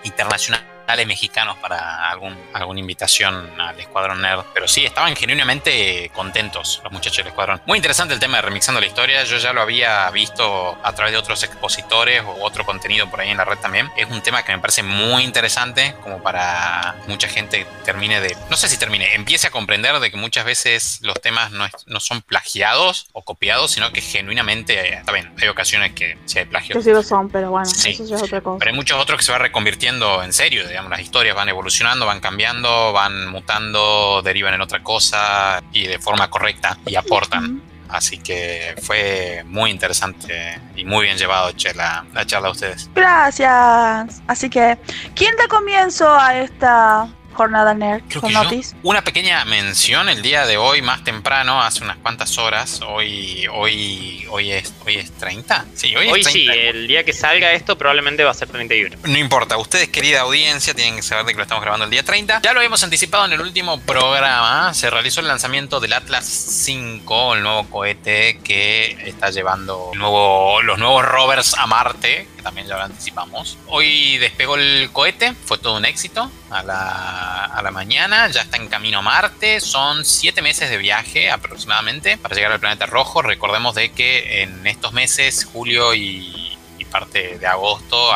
internacionales 0.87 1.07
mexicanos 1.07 1.57
para 1.57 2.09
algún, 2.09 2.35
alguna 2.53 2.79
invitación 2.79 3.59
al 3.59 3.79
Escuadrón 3.79 4.21
Nerd. 4.21 4.45
Pero 4.53 4.67
sí, 4.67 4.85
estaban 4.85 5.15
genuinamente 5.15 6.09
contentos 6.13 6.79
los 6.83 6.91
muchachos 6.93 7.17
del 7.17 7.27
Escuadrón. 7.27 7.61
Muy 7.65 7.77
interesante 7.77 8.13
el 8.13 8.19
tema 8.19 8.37
de 8.37 8.43
remixando 8.43 8.79
la 8.79 8.87
historia. 8.87 9.23
Yo 9.23 9.37
ya 9.37 9.51
lo 9.53 9.61
había 9.61 10.09
visto 10.11 10.77
a 10.81 10.93
través 10.93 11.11
de 11.11 11.17
otros 11.17 11.43
expositores 11.43 12.21
o 12.25 12.43
otro 12.45 12.65
contenido 12.65 13.09
por 13.09 13.19
ahí 13.21 13.29
en 13.29 13.37
la 13.37 13.45
red 13.45 13.57
también. 13.57 13.89
Es 13.97 14.07
un 14.09 14.21
tema 14.21 14.43
que 14.43 14.51
me 14.53 14.59
parece 14.59 14.83
muy 14.83 15.23
interesante 15.23 15.95
como 16.01 16.21
para 16.21 16.95
mucha 17.07 17.27
gente 17.27 17.65
termine 17.83 18.21
de... 18.21 18.35
No 18.49 18.55
sé 18.57 18.69
si 18.69 18.77
termine, 18.77 19.13
empiece 19.15 19.47
a 19.47 19.51
comprender 19.51 19.99
de 19.99 20.09
que 20.11 20.17
muchas 20.17 20.45
veces 20.45 20.99
los 21.01 21.19
temas 21.21 21.51
no, 21.51 21.65
es- 21.65 21.85
no 21.87 21.99
son 21.99 22.21
plagiados 22.21 23.07
o 23.13 23.23
copiados, 23.23 23.71
sino 23.71 23.91
que 23.91 24.01
genuinamente, 24.01 24.73
eh, 24.79 24.93
está 24.99 25.11
bien, 25.11 25.33
hay 25.41 25.47
ocasiones 25.47 25.93
que 25.93 26.17
sí 26.25 26.39
hay 26.39 26.45
plagio. 26.45 26.75
Que 26.75 26.81
sí 26.81 26.91
lo 26.91 27.03
son, 27.03 27.29
pero 27.29 27.51
bueno, 27.51 27.65
Sí. 27.65 27.91
eso 27.91 28.05
ya 28.05 28.15
es 28.15 28.23
otra 28.23 28.41
cosa. 28.41 28.59
Pero 28.59 28.71
hay 28.71 28.75
muchos 28.75 28.99
otros 28.99 29.17
que 29.19 29.25
se 29.25 29.31
van 29.31 29.41
reconvirtiendo 29.41 30.23
en 30.23 30.33
serio, 30.33 30.67
digamos, 30.77 30.91
las 30.91 31.01
historias 31.01 31.35
van 31.35 31.49
evolucionando, 31.49 32.05
van 32.05 32.19
cambiando, 32.19 32.93
van 32.93 33.25
mutando, 33.29 34.21
derivan 34.21 34.53
en 34.53 34.61
otra 34.61 34.83
cosa 34.83 35.59
y 35.73 35.87
de 35.87 35.97
forma 35.97 36.29
correcta 36.29 36.77
y 36.85 36.95
aportan. 36.95 37.63
Así 37.89 38.19
que 38.19 38.75
fue 38.83 39.43
muy 39.47 39.71
interesante 39.71 40.61
y 40.75 40.85
muy 40.85 41.05
bien 41.05 41.17
llevado 41.17 41.51
che, 41.53 41.73
la, 41.73 42.05
la 42.13 42.27
charla 42.27 42.49
de 42.49 42.51
ustedes. 42.51 42.91
Gracias. 42.93 44.21
Así 44.27 44.51
que, 44.51 44.77
¿quién 45.15 45.35
da 45.35 45.47
comienzo 45.47 46.13
a 46.13 46.37
esta 46.37 47.07
jornada 47.37 47.73
nerd 47.73 48.01
Creo 48.09 48.21
con 48.21 48.33
Notis? 48.33 48.75
una 48.83 49.03
pequeña 49.03 49.45
mención 49.45 50.09
el 50.09 50.21
día 50.21 50.45
de 50.45 50.57
hoy, 50.57 50.81
más 50.81 51.03
temprano, 51.03 51.61
hace 51.61 51.83
unas 51.83 51.97
cuantas 51.97 52.37
horas. 52.37 52.81
Hoy, 52.85 53.47
hoy, 53.53 54.25
hoy 54.29 54.51
es, 54.51 54.73
hoy 54.85 54.95
es 54.97 55.11
30. 55.13 55.65
Sí, 55.75 55.95
hoy, 55.95 56.07
Hoy 56.09 56.21
es 56.21 56.27
30. 56.27 56.53
sí, 56.53 56.59
el 56.59 56.87
día 56.87 57.03
que 57.03 57.13
salga 57.13 57.51
esto 57.53 57.77
probablemente 57.77 58.23
va 58.23 58.31
a 58.31 58.33
ser 58.33 58.49
31. 58.49 58.97
No 59.03 59.17
importa, 59.17 59.57
ustedes, 59.57 59.87
querida 59.89 60.21
audiencia, 60.21 60.73
tienen 60.73 60.95
que 60.97 61.03
saber 61.03 61.25
de 61.25 61.31
que 61.33 61.37
lo 61.37 61.43
estamos 61.43 61.61
grabando 61.63 61.85
el 61.85 61.91
día 61.91 62.03
30. 62.03 62.41
Ya 62.41 62.53
lo 62.53 62.59
habíamos 62.59 62.83
anticipado 62.83 63.25
en 63.25 63.33
el 63.33 63.41
último 63.41 63.79
programa. 63.81 64.73
Se 64.73 64.89
realizó 64.89 65.21
el 65.21 65.27
lanzamiento 65.27 65.79
del 65.79 65.93
Atlas 65.93 66.25
5, 66.25 67.35
el 67.35 67.43
nuevo 67.43 67.67
cohete 67.69 68.39
que 68.43 68.97
está 69.05 69.29
llevando 69.29 69.91
el 69.93 69.99
nuevo- 69.99 70.61
los 70.63 70.77
nuevos 70.79 71.05
rovers 71.05 71.53
a 71.57 71.67
Marte, 71.67 72.27
también 72.47 72.65
ya 72.65 72.77
lo 72.77 72.83
anticipamos. 72.83 73.57
Hoy 73.67 74.17
despegó 74.19 74.55
el 74.55 74.89
cohete, 74.93 75.33
fue 75.33 75.57
todo 75.57 75.75
un 75.75 75.83
éxito. 75.83 76.31
A 76.49 76.63
la, 76.63 77.43
a 77.43 77.61
la 77.61 77.71
mañana 77.71 78.29
ya 78.29 78.39
está 78.39 78.55
en 78.55 78.69
camino 78.69 78.99
a 78.99 79.01
Marte. 79.01 79.59
Son 79.59 80.05
siete 80.05 80.41
meses 80.41 80.69
de 80.69 80.77
viaje 80.77 81.29
aproximadamente 81.29 82.17
para 82.17 82.35
llegar 82.35 82.53
al 82.53 82.61
planeta 82.61 82.85
rojo. 82.85 83.21
Recordemos 83.21 83.75
de 83.75 83.91
que 83.91 84.43
en 84.43 84.65
estos 84.65 84.93
meses, 84.93 85.43
julio 85.43 85.93
y, 85.93 86.53
parte 86.89 87.37
de 87.37 87.45
agosto, 87.45 88.11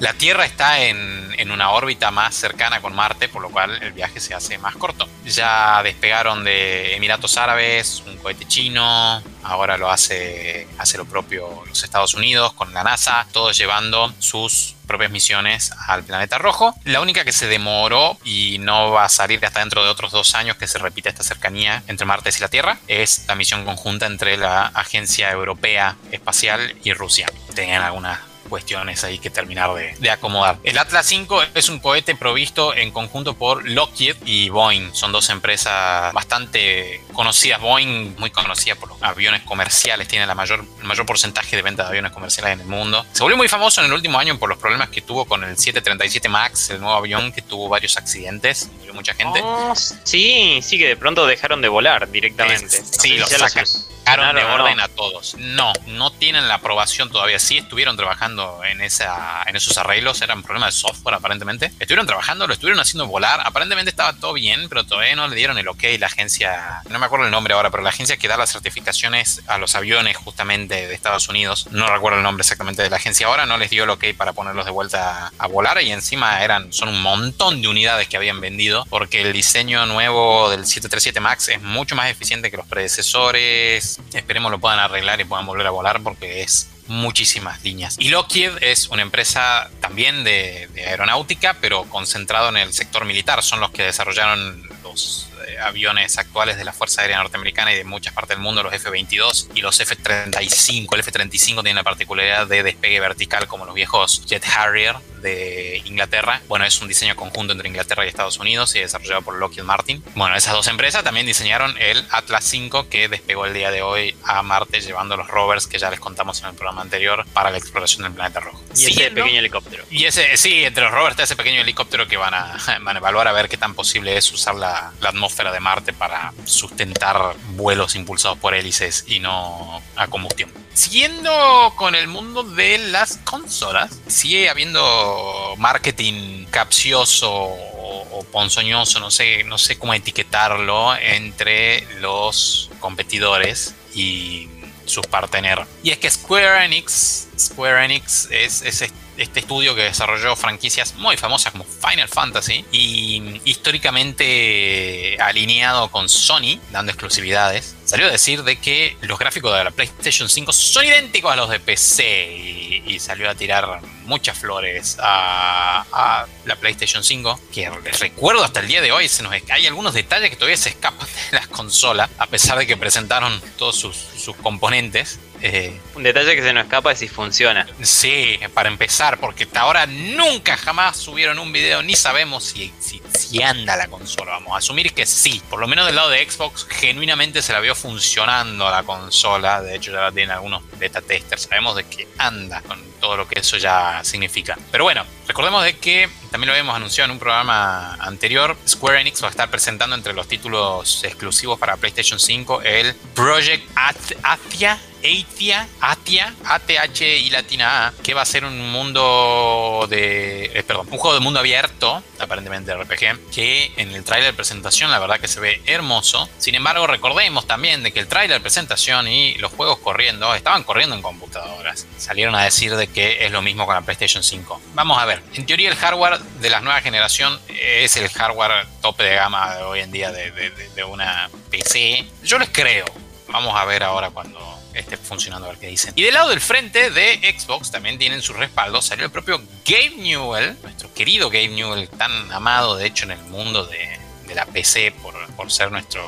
la 0.00 0.12
Tierra 0.14 0.44
está 0.46 0.82
en, 0.82 1.32
en 1.38 1.52
una 1.52 1.70
órbita 1.70 2.10
más 2.10 2.34
cercana 2.34 2.80
con 2.80 2.92
Marte, 2.92 3.28
por 3.28 3.40
lo 3.40 3.50
cual 3.50 3.80
el 3.80 3.92
viaje 3.92 4.18
se 4.18 4.34
hace 4.34 4.58
más 4.58 4.74
corto. 4.74 5.08
Ya 5.24 5.80
despegaron 5.84 6.42
de 6.42 6.96
Emiratos 6.96 7.36
Árabes, 7.36 8.02
un 8.04 8.16
cohete 8.16 8.44
chino, 8.48 9.22
ahora 9.46 9.76
lo 9.76 9.90
hace, 9.90 10.66
hace 10.78 10.98
lo 10.98 11.04
propio 11.04 11.64
los 11.66 11.84
Estados 11.84 12.14
Unidos 12.14 12.52
con 12.52 12.72
la 12.74 12.82
NASA, 12.82 13.26
todos 13.32 13.56
llevando 13.56 14.12
sus 14.18 14.74
propias 14.86 15.10
misiones 15.10 15.72
al 15.88 16.04
planeta 16.04 16.38
rojo. 16.38 16.74
La 16.84 17.00
única 17.00 17.24
que 17.24 17.32
se 17.32 17.46
demoró 17.46 18.18
y 18.24 18.58
no 18.60 18.90
va 18.90 19.04
a 19.04 19.08
salir 19.08 19.44
hasta 19.44 19.60
dentro 19.60 19.82
de 19.82 19.90
otros 19.90 20.12
dos 20.12 20.34
años 20.34 20.56
que 20.56 20.68
se 20.68 20.78
repita 20.78 21.08
esta 21.08 21.24
cercanía 21.24 21.82
entre 21.86 22.06
Marte 22.06 22.30
y 22.36 22.40
la 22.40 22.48
Tierra 22.48 22.78
es 22.88 23.24
la 23.28 23.34
misión 23.34 23.64
conjunta 23.64 24.06
entre 24.06 24.36
la 24.36 24.66
Agencia 24.66 25.30
Europea 25.30 25.96
Espacial 26.12 26.76
y 26.84 26.92
Rusia. 26.92 27.26
Tenían 27.54 27.82
algunas 27.82 28.18
cuestiones 28.48 29.04
ahí 29.04 29.18
que 29.18 29.30
terminar 29.30 29.72
de, 29.74 29.94
de 29.98 30.10
acomodar. 30.10 30.58
El 30.62 30.78
Atlas 30.78 31.06
5 31.06 31.42
es 31.54 31.68
un 31.68 31.78
cohete 31.80 32.14
provisto 32.14 32.74
en 32.74 32.90
conjunto 32.90 33.34
por 33.34 33.68
Lockheed 33.68 34.16
y 34.24 34.48
Boeing. 34.48 34.94
Son 34.94 35.12
dos 35.12 35.28
empresas 35.30 36.12
bastante 36.12 37.02
conocidas. 37.12 37.60
Boeing, 37.60 38.14
muy 38.18 38.30
conocida 38.30 38.74
por 38.74 38.88
los 38.90 39.02
aviones 39.02 39.42
comerciales, 39.42 40.08
tiene 40.08 40.26
la 40.26 40.34
mayor, 40.34 40.64
el 40.80 40.84
mayor 40.86 41.06
porcentaje 41.06 41.56
de 41.56 41.62
venta 41.62 41.82
de 41.84 41.88
aviones 41.90 42.12
comerciales 42.12 42.52
en 42.52 42.60
el 42.60 42.66
mundo. 42.66 43.04
Se 43.12 43.22
volvió 43.22 43.36
muy 43.36 43.48
famoso 43.48 43.80
en 43.80 43.86
el 43.86 43.92
último 43.92 44.18
año 44.18 44.38
por 44.38 44.48
los 44.48 44.58
problemas 44.58 44.88
que 44.90 45.00
tuvo 45.02 45.24
con 45.24 45.44
el 45.44 45.56
737 45.56 46.28
MAX, 46.28 46.70
el 46.70 46.80
nuevo 46.80 46.96
avión 46.96 47.32
que 47.32 47.42
tuvo 47.42 47.68
varios 47.68 47.96
accidentes, 47.96 48.68
murió 48.78 48.94
mucha 48.94 49.14
gente. 49.14 49.40
Oh, 49.42 49.74
sí, 50.04 50.60
sí 50.62 50.78
que 50.78 50.88
de 50.88 50.96
pronto 50.96 51.26
dejaron 51.26 51.60
de 51.62 51.68
volar 51.68 52.10
directamente. 52.10 52.68
Sí, 52.68 52.78
No 52.80 52.86
sé 52.86 52.92
sí, 53.00 53.08
si 53.08 53.16
lo 53.18 53.28
ya 53.28 53.38
sacan. 53.38 53.66
solucionaron 53.66 53.95
Sacaron 54.06 54.36
de 54.36 54.44
o 54.44 54.48
no. 54.48 54.64
orden 54.64 54.80
a 54.80 54.88
todos. 54.88 55.34
No, 55.38 55.72
no 55.86 56.12
tienen 56.12 56.46
la 56.46 56.54
aprobación 56.54 57.10
todavía. 57.10 57.40
Sí 57.40 57.58
estuvieron 57.58 57.96
trabajando 57.96 58.60
en 58.64 58.80
esa, 58.80 59.42
en 59.46 59.56
esos 59.56 59.76
arreglos, 59.78 60.22
eran 60.22 60.42
problemas 60.42 60.74
de 60.74 60.80
software 60.80 61.16
aparentemente. 61.16 61.72
Estuvieron 61.80 62.06
trabajando, 62.06 62.46
lo 62.46 62.52
estuvieron 62.52 62.80
haciendo 62.80 63.06
volar. 63.08 63.40
Aparentemente 63.44 63.90
estaba 63.90 64.12
todo 64.12 64.32
bien, 64.32 64.68
pero 64.68 64.84
todavía 64.84 65.16
no 65.16 65.26
le 65.26 65.34
dieron 65.34 65.58
el 65.58 65.66
ok. 65.66 65.82
La 65.98 66.06
agencia, 66.06 66.82
no 66.88 66.98
me 66.98 67.06
acuerdo 67.06 67.26
el 67.26 67.32
nombre 67.32 67.54
ahora, 67.54 67.70
pero 67.70 67.82
la 67.82 67.90
agencia 67.90 68.16
que 68.16 68.28
da 68.28 68.36
las 68.36 68.52
certificaciones 68.52 69.42
a 69.48 69.58
los 69.58 69.74
aviones 69.74 70.16
justamente 70.16 70.86
de 70.86 70.94
Estados 70.94 71.28
Unidos, 71.28 71.66
no 71.72 71.88
recuerdo 71.88 72.18
el 72.18 72.22
nombre 72.22 72.42
exactamente 72.42 72.82
de 72.82 72.90
la 72.90 72.96
agencia 72.96 73.26
ahora, 73.26 73.44
no 73.44 73.58
les 73.58 73.70
dio 73.70 73.84
el 73.84 73.90
ok 73.90 74.04
para 74.16 74.32
ponerlos 74.32 74.64
de 74.64 74.70
vuelta 74.70 75.32
a 75.36 75.46
volar 75.48 75.82
y 75.82 75.90
encima 75.90 76.42
eran, 76.42 76.72
son 76.72 76.88
un 76.88 77.02
montón 77.02 77.60
de 77.60 77.68
unidades 77.68 78.08
que 78.08 78.16
habían 78.16 78.40
vendido 78.40 78.84
porque 78.88 79.22
el 79.22 79.32
diseño 79.32 79.84
nuevo 79.86 80.50
del 80.50 80.64
737 80.64 81.20
MAX 81.20 81.48
es 81.48 81.62
mucho 81.62 81.96
más 81.96 82.10
eficiente 82.10 82.50
que 82.50 82.56
los 82.56 82.66
predecesores. 82.66 83.95
Esperemos 84.12 84.50
lo 84.50 84.58
puedan 84.58 84.78
arreglar 84.78 85.20
y 85.20 85.24
puedan 85.24 85.46
volver 85.46 85.66
a 85.66 85.70
volar 85.70 86.02
porque 86.02 86.42
es 86.42 86.68
muchísimas 86.86 87.62
líneas. 87.64 87.96
Y 87.98 88.08
Lockheed 88.08 88.62
es 88.62 88.88
una 88.88 89.02
empresa 89.02 89.70
también 89.80 90.24
de, 90.24 90.68
de 90.72 90.86
aeronáutica, 90.86 91.56
pero 91.60 91.84
concentrado 91.84 92.48
en 92.48 92.56
el 92.56 92.72
sector 92.72 93.04
militar. 93.04 93.42
Son 93.42 93.60
los 93.60 93.70
que 93.70 93.82
desarrollaron 93.82 94.62
los 94.82 95.28
aviones 95.60 96.18
actuales 96.18 96.56
de 96.56 96.64
la 96.64 96.72
Fuerza 96.72 97.02
Aérea 97.02 97.18
Norteamericana 97.18 97.72
y 97.72 97.76
de 97.76 97.84
muchas 97.84 98.12
partes 98.14 98.36
del 98.36 98.42
mundo, 98.42 98.62
los 98.62 98.72
F-22 98.72 99.48
y 99.54 99.60
los 99.60 99.78
F-35. 99.80 100.88
El 100.92 101.00
F-35 101.00 101.62
tiene 101.62 101.74
la 101.74 101.84
particularidad 101.84 102.46
de 102.46 102.62
despegue 102.62 103.00
vertical 103.00 103.46
como 103.46 103.64
los 103.64 103.74
viejos 103.74 104.24
Jet 104.26 104.44
Harrier 104.46 104.96
de 105.20 105.82
Inglaterra. 105.84 106.40
Bueno, 106.48 106.64
es 106.64 106.80
un 106.80 106.88
diseño 106.88 107.16
conjunto 107.16 107.52
entre 107.52 107.68
Inglaterra 107.68 108.04
y 108.04 108.08
Estados 108.08 108.38
Unidos 108.38 108.74
y 108.74 108.80
desarrollado 108.80 109.22
por 109.22 109.34
Lockheed 109.34 109.64
Martin. 109.64 110.02
Bueno, 110.14 110.36
esas 110.36 110.54
dos 110.54 110.66
empresas 110.68 111.02
también 111.04 111.26
diseñaron 111.26 111.74
el 111.78 112.04
Atlas 112.10 112.44
5 112.44 112.88
que 112.88 113.08
despegó 113.08 113.46
el 113.46 113.54
día 113.54 113.70
de 113.70 113.82
hoy 113.82 114.14
a 114.24 114.42
Marte 114.42 114.80
llevando 114.80 115.16
los 115.16 115.28
rovers 115.28 115.66
que 115.66 115.78
ya 115.78 115.90
les 115.90 116.00
contamos 116.00 116.40
en 116.42 116.48
el 116.48 116.54
programa 116.54 116.82
anterior 116.82 117.24
para 117.32 117.50
la 117.50 117.58
exploración 117.58 118.02
del 118.04 118.12
planeta 118.12 118.40
rojo. 118.40 118.62
Y 118.76 118.86
ese 118.86 119.10
pequeño 119.10 119.38
helicóptero. 119.38 119.84
Y 119.90 120.04
ese, 120.04 120.36
sí, 120.36 120.64
entre 120.64 120.84
los 120.84 120.92
rovers 120.92 121.12
está 121.12 121.22
ese 121.24 121.36
pequeño 121.36 121.60
helicóptero 121.60 122.06
que 122.06 122.16
van 122.16 122.34
a, 122.34 122.56
van 122.80 122.96
a 122.96 122.98
evaluar 122.98 123.28
a 123.28 123.32
ver 123.32 123.48
qué 123.48 123.56
tan 123.56 123.74
posible 123.74 124.16
es 124.16 124.30
usar 124.32 124.54
la, 124.54 124.92
la 125.00 125.08
atmósfera 125.08 125.35
de 125.44 125.60
Marte 125.60 125.92
para 125.92 126.32
sustentar 126.44 127.34
vuelos 127.50 127.94
impulsados 127.94 128.38
por 128.38 128.54
hélices 128.54 129.04
y 129.06 129.20
no 129.20 129.82
a 129.96 130.06
combustión. 130.08 130.50
Siguiendo 130.72 131.72
con 131.76 131.94
el 131.94 132.08
mundo 132.08 132.42
de 132.42 132.78
las 132.78 133.18
consolas, 133.18 134.00
sigue 134.06 134.48
habiendo 134.48 135.54
marketing 135.58 136.46
capcioso 136.50 137.30
o, 137.32 138.26
ponzoñoso, 138.32 138.98
no 138.98 139.10
sé, 139.10 139.44
no 139.44 139.58
sé 139.58 139.78
cómo 139.78 139.94
etiquetarlo, 139.94 140.96
entre 140.96 141.86
los 142.00 142.70
competidores 142.80 143.74
y 143.94 144.48
sus 144.84 145.06
partener. 145.06 145.64
Y 145.82 145.90
es 145.90 145.98
que 145.98 146.10
Square 146.10 146.64
Enix, 146.64 147.28
Square 147.38 147.84
Enix 147.84 148.28
es, 148.30 148.62
es 148.62 148.82
este 148.82 149.05
estudio 149.16 149.74
que 149.74 149.82
desarrolló 149.82 150.36
franquicias 150.36 150.94
muy 150.94 151.16
famosas 151.16 151.52
como 151.52 151.64
Final 151.64 152.08
Fantasy 152.08 152.64
y 152.72 153.40
históricamente 153.44 155.16
alineado 155.20 155.90
con 155.90 156.08
Sony, 156.08 156.60
dando 156.70 156.92
exclusividades, 156.92 157.76
salió 157.84 158.06
a 158.06 158.10
decir 158.10 158.42
de 158.42 158.56
que 158.56 158.96
los 159.02 159.18
gráficos 159.18 159.56
de 159.56 159.64
la 159.64 159.70
PlayStation 159.70 160.28
5 160.28 160.52
son 160.52 160.84
idénticos 160.84 161.32
a 161.32 161.36
los 161.36 161.48
de 161.48 161.60
PC 161.60 162.82
y, 162.86 162.96
salió 162.98 163.28
a 163.28 163.34
tirar 163.34 163.80
muchas 164.04 164.38
flores 164.38 164.96
a, 165.00 166.26
la 166.44 166.56
PlayStation 166.56 167.04
5, 167.04 167.40
que 167.52 167.68
recuerdo 167.68 168.42
hasta 168.42 168.60
el 168.60 168.68
día 168.68 168.80
de 168.80 168.90
hoy, 168.90 169.08
se 169.08 169.22
nos, 169.22 169.32
hay 169.32 169.66
algunos 169.66 169.92
detalles 169.92 170.30
que 170.30 170.36
todavía 170.36 170.56
se 170.56 170.70
escapan 170.70 171.06
de 171.30 171.36
las 171.36 171.46
consolas, 171.48 172.08
a 172.18 172.26
pesar 172.26 172.58
de 172.58 172.66
que 172.66 172.76
presentaron 172.76 173.40
todos 173.58 173.76
sus, 173.76 173.96
sus 173.96 174.34
componentes. 174.36 175.18
Eh, 175.42 175.78
un 175.94 176.02
detalle 176.02 176.34
que 176.34 176.42
se 176.42 176.52
nos 176.52 176.64
escapa 176.64 176.92
es 176.92 176.98
si 176.98 177.08
funciona. 177.08 177.66
Sí, 177.82 178.38
para 178.54 178.68
empezar, 178.68 179.18
porque 179.18 179.44
hasta 179.44 179.60
ahora 179.60 179.86
nunca 179.86 180.56
jamás 180.56 180.96
subieron 180.96 181.38
un 181.38 181.52
video, 181.52 181.82
ni 181.82 181.94
sabemos 181.94 182.44
si, 182.44 182.72
si, 182.78 183.00
anda 183.42 183.76
la 183.76 183.88
consola. 183.88 184.32
Vamos 184.32 184.52
a 184.54 184.58
asumir 184.58 184.92
que 184.92 185.06
sí. 185.06 185.42
Por 185.48 185.60
lo 185.60 185.66
menos 185.66 185.86
del 185.86 185.96
lado 185.96 186.10
de 186.10 186.28
Xbox, 186.28 186.66
genuinamente 186.68 187.42
se 187.42 187.52
la 187.52 187.60
vio 187.60 187.74
funcionando 187.74 188.68
la 188.70 188.82
consola. 188.82 189.62
De 189.62 189.76
hecho, 189.76 189.92
ya 189.92 190.00
la 190.00 190.12
tienen 190.12 190.30
algunos 190.30 190.62
beta 190.78 191.00
testers. 191.00 191.42
Sabemos 191.42 191.76
de 191.76 191.84
que 191.84 192.08
anda 192.18 192.62
con 192.62 192.80
todo 193.00 193.16
lo 193.16 193.28
que 193.28 193.40
eso 193.40 193.56
ya 193.56 194.02
significa. 194.04 194.58
Pero 194.70 194.84
bueno, 194.84 195.04
recordemos 195.26 195.64
de 195.64 195.76
que 195.78 196.08
también 196.30 196.48
lo 196.48 196.52
habíamos 196.52 196.76
anunciado 196.76 197.06
en 197.06 197.12
un 197.12 197.18
programa 197.18 197.94
anterior. 197.94 198.56
Square 198.66 199.00
Enix 199.00 199.22
va 199.22 199.28
a 199.28 199.30
estar 199.30 199.50
presentando 199.50 199.94
entre 199.94 200.12
los 200.12 200.28
títulos 200.28 201.04
exclusivos 201.04 201.58
para 201.58 201.76
PlayStation 201.76 202.18
5 202.18 202.62
el 202.62 202.94
Project 203.14 203.68
Athia 203.74 204.78
Atia, 205.06 205.68
Atia, 205.80 206.34
ATH 206.44 207.00
y 207.00 207.30
latina 207.30 207.86
A, 207.86 207.92
que 208.02 208.12
va 208.14 208.22
a 208.22 208.24
ser 208.24 208.44
un 208.44 208.72
mundo 208.72 209.86
de. 209.88 210.46
Eh, 210.46 210.62
perdón, 210.66 210.88
un 210.90 210.98
juego 210.98 211.14
de 211.14 211.20
mundo 211.20 211.38
abierto, 211.38 212.02
aparentemente 212.18 212.74
RPG, 212.74 213.15
que 213.32 213.72
en 213.76 213.92
el 213.92 214.04
tráiler 214.04 214.34
presentación 214.34 214.90
la 214.90 214.98
verdad 214.98 215.20
que 215.20 215.28
se 215.28 215.40
ve 215.40 215.60
hermoso. 215.66 216.28
Sin 216.38 216.54
embargo, 216.54 216.86
recordemos 216.86 217.46
también 217.46 217.82
de 217.82 217.92
que 217.92 218.00
el 218.00 218.08
tráiler 218.08 218.40
presentación 218.40 219.08
y 219.08 219.34
los 219.34 219.52
juegos 219.52 219.78
corriendo 219.78 220.34
estaban 220.34 220.64
corriendo 220.64 220.96
en 220.96 221.02
computadoras. 221.02 221.86
Salieron 221.98 222.34
a 222.34 222.44
decir 222.44 222.76
de 222.76 222.88
que 222.88 223.24
es 223.24 223.32
lo 223.32 223.42
mismo 223.42 223.66
con 223.66 223.74
la 223.74 223.82
PlayStation 223.82 224.22
5. 224.22 224.60
Vamos 224.74 224.98
a 224.98 225.04
ver, 225.04 225.22
en 225.34 225.46
teoría 225.46 225.68
el 225.68 225.76
hardware 225.76 226.18
de 226.18 226.50
la 226.50 226.60
nueva 226.60 226.80
generación 226.80 227.38
es 227.48 227.96
el 227.96 228.08
hardware 228.08 228.66
tope 228.82 229.02
de 229.02 229.14
gama 229.16 229.56
de 229.56 229.62
hoy 229.62 229.80
en 229.80 229.92
día 229.92 230.12
de, 230.12 230.30
de 230.30 230.84
una 230.84 231.30
PC. 231.50 232.06
Yo 232.22 232.38
les 232.38 232.50
creo. 232.50 232.86
Vamos 233.28 233.54
a 233.56 233.64
ver 233.64 233.82
ahora 233.82 234.10
cuando 234.10 234.55
esté 234.78 234.96
funcionando 234.96 235.46
a 235.46 235.50
ver 235.50 235.58
qué 235.58 235.68
dicen. 235.68 235.92
Y 235.96 236.02
del 236.02 236.14
lado 236.14 236.30
del 236.30 236.40
frente 236.40 236.90
de 236.90 237.34
Xbox 237.38 237.70
también 237.70 237.98
tienen 237.98 238.22
su 238.22 238.32
respaldo. 238.32 238.82
Salió 238.82 239.04
el 239.04 239.10
propio 239.10 239.40
Gabe 239.64 239.96
Newell, 239.96 240.56
nuestro 240.62 240.92
querido 240.92 241.28
Gabe 241.28 241.48
Newell, 241.48 241.88
tan 241.88 242.30
amado 242.32 242.76
de 242.76 242.86
hecho 242.86 243.04
en 243.04 243.12
el 243.12 243.22
mundo 243.24 243.64
de, 243.66 243.98
la 244.34 244.44
PC 244.44 244.92
por, 245.02 245.14
por 245.34 245.50
ser 245.50 245.70
nuestro, 245.72 246.02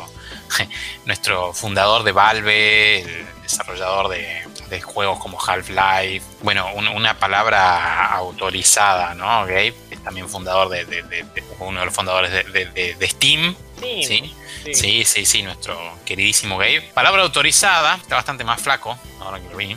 nuestro 1.06 1.54
fundador 1.54 2.02
de 2.02 2.12
Valve, 2.12 3.00
el 3.00 3.26
desarrollador 3.42 4.08
de, 4.08 4.46
juegos 4.82 5.18
como 5.18 5.38
Half-Life. 5.40 6.25
Bueno, 6.42 6.66
una 6.75 7.18
palabra 7.18 8.12
autorizada, 8.12 9.14
¿no? 9.14 9.46
Gabe 9.46 9.75
es 9.90 10.02
también 10.04 10.28
fundador 10.28 10.68
de, 10.68 11.25
uno 11.60 11.80
de 11.80 11.87
los 11.87 11.94
fundadores 11.94 12.30
de, 12.30 13.08
Steam. 13.08 13.56
¿sí? 13.80 14.04
Sí. 14.04 14.34
Sí, 14.75 15.04
sí, 15.25 15.42
nuestro 15.42 15.78
queridísimo 16.04 16.58
Gabe. 16.58 16.82
Palabra 16.94 17.22
autorizada, 17.22 17.96
está 17.96 18.16
bastante 18.16 18.44
más 18.44 18.60
flaco, 18.60 18.98
ahora 19.20 19.40
que 19.40 19.48
lo 19.48 19.56
vi. 19.56 19.76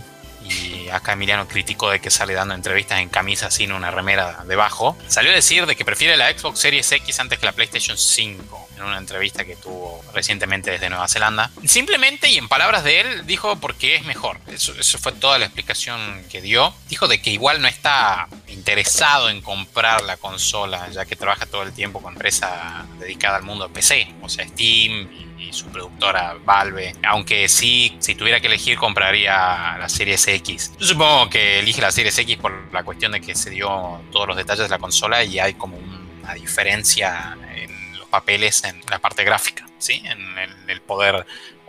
Y 0.51 0.89
acá 0.89 1.13
Emiliano 1.13 1.47
criticó 1.47 1.89
de 1.89 1.99
que 1.99 2.09
sale 2.09 2.33
dando 2.33 2.53
entrevistas 2.53 2.99
en 2.99 3.09
camisa 3.09 3.51
sin 3.51 3.71
una 3.71 3.91
remera 3.91 4.43
debajo. 4.45 4.97
Salió 5.07 5.31
a 5.31 5.35
decir 5.35 5.65
de 5.65 5.75
que 5.75 5.85
prefiere 5.85 6.17
la 6.17 6.31
Xbox 6.31 6.59
Series 6.59 6.91
X 6.91 7.19
antes 7.19 7.39
que 7.39 7.45
la 7.45 7.53
PlayStation 7.53 7.97
5 7.97 8.69
en 8.77 8.83
una 8.83 8.97
entrevista 8.97 9.45
que 9.45 9.55
tuvo 9.55 10.03
recientemente 10.13 10.71
desde 10.71 10.89
Nueva 10.89 11.07
Zelanda. 11.07 11.51
Simplemente 11.65 12.29
y 12.29 12.37
en 12.37 12.47
palabras 12.47 12.83
de 12.83 13.01
él 13.01 13.27
dijo 13.27 13.55
porque 13.57 13.95
es 13.95 14.05
mejor. 14.05 14.39
Eso, 14.47 14.73
fue 14.99 15.11
toda 15.11 15.39
la 15.39 15.45
explicación 15.45 16.23
que 16.29 16.41
dio. 16.41 16.73
Dijo 16.89 17.07
de 17.07 17.21
que 17.21 17.29
igual 17.29 17.61
no 17.61 17.67
está 17.67 18.27
interesado 18.47 19.29
en 19.29 19.41
comprar 19.41 20.01
la 20.03 20.17
consola 20.17 20.89
ya 20.89 21.05
que 21.05 21.15
trabaja 21.15 21.45
todo 21.45 21.63
el 21.63 21.73
tiempo 21.73 22.01
con 22.01 22.13
empresa 22.13 22.85
dedicada 22.99 23.37
al 23.37 23.43
mundo 23.43 23.67
de 23.67 23.73
PC, 23.73 24.15
o 24.21 24.29
sea 24.29 24.47
Steam 24.47 25.30
y 25.41 25.53
su 25.53 25.65
productora 25.67 26.35
Valve. 26.45 26.95
Aunque 27.03 27.47
sí, 27.49 27.95
si 27.99 28.15
tuviera 28.15 28.39
que 28.39 28.47
elegir, 28.47 28.77
compraría 28.77 29.77
la 29.77 29.89
Series 29.89 30.27
X. 30.27 30.73
Yo 30.79 30.85
supongo 30.85 31.29
que 31.29 31.59
elige 31.59 31.81
la 31.81 31.91
Series 31.91 32.17
X 32.17 32.37
por 32.37 32.73
la 32.73 32.83
cuestión 32.83 33.11
de 33.11 33.21
que 33.21 33.35
se 33.35 33.49
dio 33.49 34.01
todos 34.11 34.27
los 34.27 34.37
detalles 34.37 34.63
de 34.63 34.69
la 34.69 34.79
consola 34.79 35.23
y 35.23 35.39
hay 35.39 35.53
como 35.55 35.77
una 35.77 36.33
diferencia 36.33 37.37
en 37.55 37.97
los 37.97 38.07
papeles 38.07 38.63
en 38.63 38.81
la 38.89 38.99
parte 38.99 39.23
gráfica, 39.23 39.65
¿sí? 39.81 40.01
En 40.05 40.69
el 40.69 40.81
poder 40.81 41.25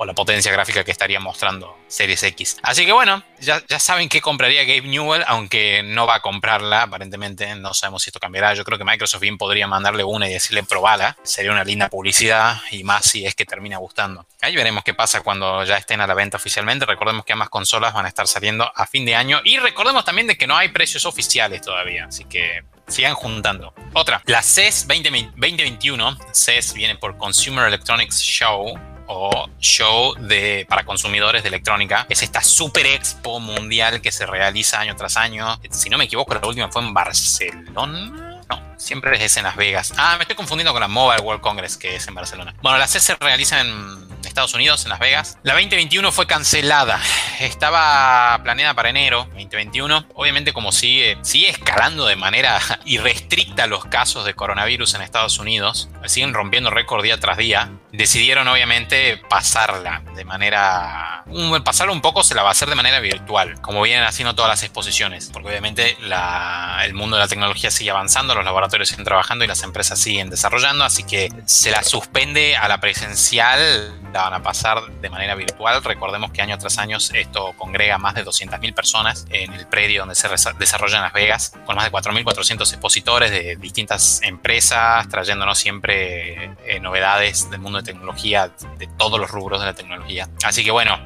la 0.06 0.14
potencia 0.14 0.52
gráfica 0.52 0.84
que 0.84 0.90
estaría 0.90 1.20
mostrando 1.20 1.78
Series 1.88 2.22
X. 2.22 2.58
Así 2.62 2.86
que 2.86 2.92
bueno, 2.92 3.22
ya, 3.40 3.62
ya 3.68 3.78
saben 3.78 4.08
que 4.08 4.20
compraría 4.20 4.64
Gabe 4.64 4.82
Newell, 4.82 5.24
aunque 5.26 5.82
no 5.82 6.06
va 6.06 6.16
a 6.16 6.20
comprarla, 6.20 6.82
aparentemente. 6.82 7.54
No 7.56 7.74
sabemos 7.74 8.02
si 8.02 8.10
esto 8.10 8.20
cambiará. 8.20 8.54
Yo 8.54 8.64
creo 8.64 8.78
que 8.78 8.84
Microsoft 8.84 9.20
bien 9.20 9.38
podría 9.38 9.66
mandarle 9.66 10.04
una 10.04 10.28
y 10.28 10.32
decirle 10.32 10.62
probala. 10.62 11.16
Sería 11.22 11.52
una 11.52 11.64
linda 11.64 11.88
publicidad 11.88 12.60
y 12.70 12.84
más 12.84 13.06
si 13.06 13.26
es 13.26 13.34
que 13.34 13.44
termina 13.44 13.78
gustando. 13.78 14.26
Ahí 14.40 14.56
veremos 14.56 14.84
qué 14.84 14.94
pasa 14.94 15.20
cuando 15.20 15.64
ya 15.64 15.76
estén 15.76 16.00
a 16.00 16.06
la 16.06 16.14
venta 16.14 16.36
oficialmente. 16.36 16.86
Recordemos 16.86 17.24
que 17.24 17.32
ambas 17.32 17.48
consolas 17.48 17.94
van 17.94 18.06
a 18.06 18.08
estar 18.08 18.26
saliendo 18.26 18.70
a 18.74 18.86
fin 18.86 19.04
de 19.04 19.14
año. 19.14 19.40
Y 19.44 19.58
recordemos 19.58 20.04
también 20.04 20.26
de 20.26 20.36
que 20.36 20.46
no 20.46 20.56
hay 20.56 20.68
precios 20.68 21.04
oficiales 21.06 21.62
todavía. 21.62 22.06
Así 22.06 22.24
que 22.24 22.64
sigan 22.92 23.14
juntando. 23.14 23.74
Otra, 23.94 24.22
la 24.26 24.42
CES 24.42 24.86
2021. 24.86 26.18
CES 26.32 26.74
viene 26.74 26.96
por 26.96 27.16
Consumer 27.16 27.66
Electronics 27.66 28.20
Show 28.20 28.78
o 29.06 29.48
show 29.58 30.14
de, 30.14 30.66
para 30.68 30.84
consumidores 30.84 31.42
de 31.42 31.48
electrónica. 31.48 32.06
Es 32.08 32.22
esta 32.22 32.42
super 32.42 32.86
expo 32.86 33.40
mundial 33.40 34.00
que 34.00 34.12
se 34.12 34.26
realiza 34.26 34.80
año 34.80 34.96
tras 34.96 35.16
año. 35.16 35.60
Si 35.70 35.90
no 35.90 35.98
me 35.98 36.04
equivoco, 36.04 36.34
la 36.34 36.46
última 36.46 36.70
fue 36.70 36.82
en 36.82 36.94
Barcelona. 36.94 38.40
No, 38.48 38.62
siempre 38.76 39.22
es 39.22 39.36
en 39.36 39.44
Las 39.44 39.56
Vegas. 39.56 39.92
Ah, 39.96 40.16
me 40.16 40.22
estoy 40.22 40.36
confundiendo 40.36 40.72
con 40.72 40.80
la 40.80 40.88
Mobile 40.88 41.22
World 41.22 41.42
Congress, 41.42 41.76
que 41.76 41.96
es 41.96 42.06
en 42.08 42.14
Barcelona. 42.14 42.54
Bueno, 42.62 42.78
la 42.78 42.86
CES 42.86 43.02
se 43.02 43.14
realiza 43.16 43.60
en 43.60 44.11
Estados 44.32 44.54
Unidos, 44.54 44.84
en 44.84 44.88
Las 44.88 44.98
Vegas. 44.98 45.38
La 45.42 45.52
2021 45.52 46.10
fue 46.10 46.26
cancelada. 46.26 46.98
Estaba 47.38 48.40
planeada 48.42 48.72
para 48.72 48.88
enero 48.88 49.26
2021. 49.34 50.06
Obviamente, 50.14 50.54
como 50.54 50.72
sigue, 50.72 51.18
sigue 51.20 51.50
escalando 51.50 52.06
de 52.06 52.16
manera 52.16 52.58
irrestricta 52.86 53.66
los 53.66 53.84
casos 53.84 54.24
de 54.24 54.32
coronavirus 54.32 54.94
en 54.94 55.02
Estados 55.02 55.38
Unidos, 55.38 55.90
siguen 56.06 56.32
rompiendo 56.32 56.70
récord 56.70 57.02
día 57.02 57.20
tras 57.20 57.36
día. 57.36 57.72
Decidieron, 57.92 58.48
obviamente, 58.48 59.20
pasarla 59.28 60.02
de 60.16 60.24
manera. 60.24 61.24
Pasarla 61.62 61.92
un 61.92 62.00
poco 62.00 62.24
se 62.24 62.34
la 62.34 62.42
va 62.42 62.48
a 62.48 62.52
hacer 62.52 62.70
de 62.70 62.74
manera 62.74 63.00
virtual, 63.00 63.60
como 63.60 63.82
vienen 63.82 64.04
haciendo 64.04 64.34
todas 64.34 64.48
las 64.48 64.62
exposiciones, 64.62 65.28
porque 65.32 65.50
obviamente 65.50 65.96
el 66.00 66.94
mundo 66.94 67.16
de 67.16 67.22
la 67.22 67.28
tecnología 67.28 67.70
sigue 67.70 67.90
avanzando, 67.90 68.34
los 68.34 68.44
laboratorios 68.44 68.88
siguen 68.88 69.04
trabajando 69.04 69.44
y 69.44 69.48
las 69.48 69.62
empresas 69.62 69.98
siguen 69.98 70.30
desarrollando, 70.30 70.84
así 70.84 71.04
que 71.04 71.30
se 71.44 71.70
la 71.70 71.82
suspende 71.82 72.56
a 72.56 72.66
la 72.68 72.80
presencial 72.80 74.00
la 74.12 74.21
van 74.22 74.34
a 74.34 74.42
pasar 74.42 74.82
de 75.00 75.10
manera 75.10 75.34
virtual. 75.34 75.82
Recordemos 75.82 76.32
que 76.32 76.42
año 76.42 76.56
tras 76.58 76.78
año 76.78 76.98
esto 76.98 77.52
congrega 77.56 77.98
más 77.98 78.14
de 78.14 78.24
200.000 78.24 78.74
personas 78.74 79.26
en 79.30 79.52
el 79.52 79.66
predio 79.66 80.00
donde 80.00 80.14
se 80.14 80.28
desarrolla 80.58 80.96
en 80.96 81.02
Las 81.02 81.12
Vegas, 81.12 81.52
con 81.66 81.76
más 81.76 81.84
de 81.84 81.92
4.400 81.92 82.60
expositores 82.60 83.30
de 83.30 83.56
distintas 83.56 84.20
empresas, 84.22 85.08
trayéndonos 85.08 85.58
siempre 85.58 86.54
eh, 86.64 86.80
novedades 86.80 87.50
del 87.50 87.60
mundo 87.60 87.78
de 87.78 87.84
tecnología, 87.84 88.50
de 88.78 88.86
todos 88.98 89.18
los 89.18 89.30
rubros 89.30 89.60
de 89.60 89.66
la 89.66 89.74
tecnología. 89.74 90.28
Así 90.44 90.64
que 90.64 90.70
bueno, 90.70 90.98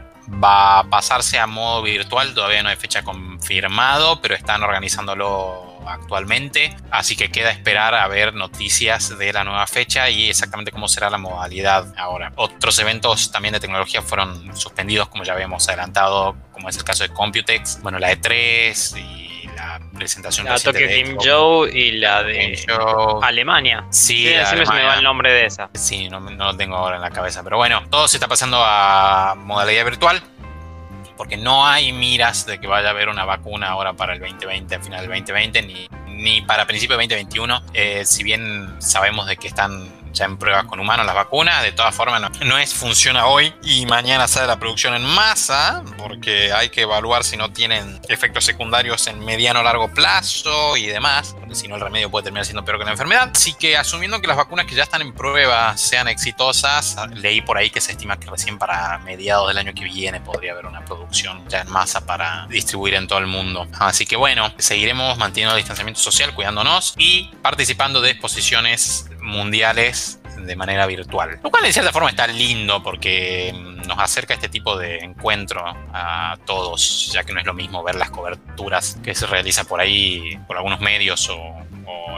va 0.42 0.80
a 0.80 0.84
pasarse 0.84 1.38
a 1.38 1.46
modo 1.46 1.82
virtual, 1.82 2.34
todavía 2.34 2.62
no 2.62 2.68
hay 2.68 2.76
fecha 2.76 3.02
confirmado, 3.02 4.20
pero 4.20 4.34
están 4.34 4.62
organizándolo 4.62 5.75
actualmente. 5.86 6.76
Así 6.90 7.16
que 7.16 7.30
queda 7.30 7.50
esperar 7.50 7.94
a 7.94 8.06
ver 8.08 8.34
noticias 8.34 9.16
de 9.18 9.32
la 9.32 9.44
nueva 9.44 9.66
fecha 9.66 10.08
y 10.10 10.30
exactamente 10.30 10.72
cómo 10.72 10.88
será 10.88 11.10
la 11.10 11.18
modalidad 11.18 11.92
ahora. 11.96 12.32
Otros 12.36 12.78
eventos 12.78 13.30
también 13.30 13.52
de 13.52 13.60
tecnología 13.60 14.02
fueron 14.02 14.56
suspendidos, 14.56 15.08
como 15.08 15.24
ya 15.24 15.32
habíamos 15.32 15.68
adelantado, 15.68 16.36
como 16.52 16.68
es 16.68 16.76
el 16.76 16.84
caso 16.84 17.04
de 17.04 17.10
Computex, 17.10 17.80
bueno, 17.82 17.98
la 17.98 18.12
E3 18.12 18.98
y 18.98 19.46
la 19.56 19.80
presentación 19.94 20.46
la 20.46 20.58
Tokyo 20.58 20.86
Game 20.86 21.16
Show 21.18 21.66
y 21.66 21.92
la 21.92 22.22
de 22.22 22.58
Alemania. 23.22 23.84
Sí, 23.90 24.24
siempre 24.26 24.66
se 24.66 24.72
me 24.72 24.84
va 24.84 24.96
el 24.96 25.02
nombre 25.02 25.32
de 25.32 25.46
esa. 25.46 25.70
Sí, 25.74 26.08
no, 26.08 26.20
no 26.20 26.44
lo 26.46 26.56
tengo 26.56 26.76
ahora 26.76 26.96
en 26.96 27.02
la 27.02 27.10
cabeza, 27.10 27.42
pero 27.42 27.56
bueno, 27.56 27.82
todo 27.90 28.06
se 28.08 28.16
está 28.16 28.28
pasando 28.28 28.62
a 28.62 29.34
modalidad 29.36 29.84
virtual 29.84 30.22
porque 31.16 31.36
no 31.36 31.66
hay 31.66 31.92
miras 31.92 32.46
de 32.46 32.58
que 32.58 32.66
vaya 32.66 32.88
a 32.88 32.90
haber 32.90 33.08
una 33.08 33.24
vacuna 33.24 33.68
ahora 33.68 33.94
para 33.94 34.14
el 34.14 34.20
2020, 34.20 34.74
a 34.74 34.80
final 34.80 35.00
del 35.00 35.10
2020, 35.10 35.62
ni, 35.62 35.88
ni 36.08 36.42
para 36.42 36.66
principio 36.66 36.96
del 36.96 37.08
2021. 37.08 37.62
Eh, 37.74 38.04
si 38.04 38.22
bien 38.22 38.76
sabemos 38.78 39.26
de 39.26 39.36
que 39.36 39.48
están 39.48 39.88
ya 40.16 40.24
en 40.24 40.38
pruebas 40.38 40.64
con 40.64 40.80
humanos 40.80 41.06
las 41.06 41.14
vacunas. 41.14 41.62
De 41.62 41.72
todas 41.72 41.94
formas, 41.94 42.22
no, 42.44 42.58
es 42.58 42.74
funciona 42.74 43.26
hoy 43.26 43.54
y 43.62 43.86
mañana 43.86 44.26
sale 44.26 44.46
la 44.46 44.58
producción 44.58 44.94
en 44.94 45.04
masa, 45.04 45.82
porque 45.98 46.52
hay 46.52 46.70
que 46.70 46.82
evaluar 46.82 47.22
si 47.22 47.36
no 47.36 47.52
tienen 47.52 48.00
efectos 48.08 48.44
secundarios 48.44 49.06
en 49.06 49.24
mediano 49.24 49.60
o 49.60 49.62
largo 49.62 49.92
plazo 49.92 50.76
y 50.76 50.86
demás, 50.86 51.36
porque 51.38 51.54
si 51.54 51.68
no 51.68 51.76
el 51.76 51.80
remedio 51.80 52.10
puede 52.10 52.24
terminar 52.24 52.44
siendo 52.44 52.64
peor 52.64 52.78
que 52.78 52.84
la 52.84 52.92
enfermedad. 52.92 53.30
Así 53.34 53.54
que 53.54 53.76
asumiendo 53.76 54.20
que 54.20 54.26
las 54.26 54.36
vacunas 54.36 54.66
que 54.66 54.74
ya 54.74 54.82
están 54.82 55.02
en 55.02 55.12
prueba 55.12 55.76
sean 55.76 56.08
exitosas, 56.08 56.96
leí 57.14 57.42
por 57.42 57.58
ahí 57.58 57.70
que 57.70 57.80
se 57.80 57.92
estima 57.92 58.18
que 58.18 58.30
recién 58.30 58.58
para 58.58 58.98
mediados 58.98 59.48
del 59.48 59.58
año 59.58 59.74
que 59.74 59.84
viene 59.84 60.20
podría 60.20 60.52
haber 60.52 60.66
una 60.66 60.84
producción 60.84 61.46
ya 61.48 61.60
en 61.60 61.70
masa 61.70 62.06
para 62.06 62.46
distribuir 62.48 62.94
en 62.94 63.06
todo 63.06 63.18
el 63.18 63.26
mundo. 63.26 63.66
Así 63.78 64.06
que 64.06 64.16
bueno, 64.16 64.52
seguiremos 64.58 65.18
manteniendo 65.18 65.54
el 65.54 65.60
distanciamiento 65.60 66.00
social, 66.00 66.34
cuidándonos 66.34 66.94
y 66.96 67.30
participando 67.42 68.00
de 68.00 68.10
exposiciones 68.10 69.10
mundiales 69.20 70.05
de 70.36 70.56
manera 70.56 70.86
virtual. 70.86 71.38
Lo 71.42 71.50
cual 71.50 71.64
en 71.64 71.72
cierta 71.72 71.92
forma 71.92 72.10
está 72.10 72.26
lindo 72.26 72.82
porque 72.82 73.52
nos 73.86 73.98
acerca 73.98 74.34
este 74.34 74.48
tipo 74.48 74.76
de 74.76 74.98
encuentro 74.98 75.64
a 75.92 76.36
todos, 76.44 77.10
ya 77.12 77.24
que 77.24 77.32
no 77.32 77.40
es 77.40 77.46
lo 77.46 77.54
mismo 77.54 77.82
ver 77.82 77.94
las 77.94 78.10
coberturas 78.10 78.98
que 79.02 79.14
se 79.14 79.26
realizan 79.26 79.66
por 79.66 79.80
ahí 79.80 80.38
por 80.46 80.56
algunos 80.56 80.80
medios 80.80 81.28
o, 81.30 81.62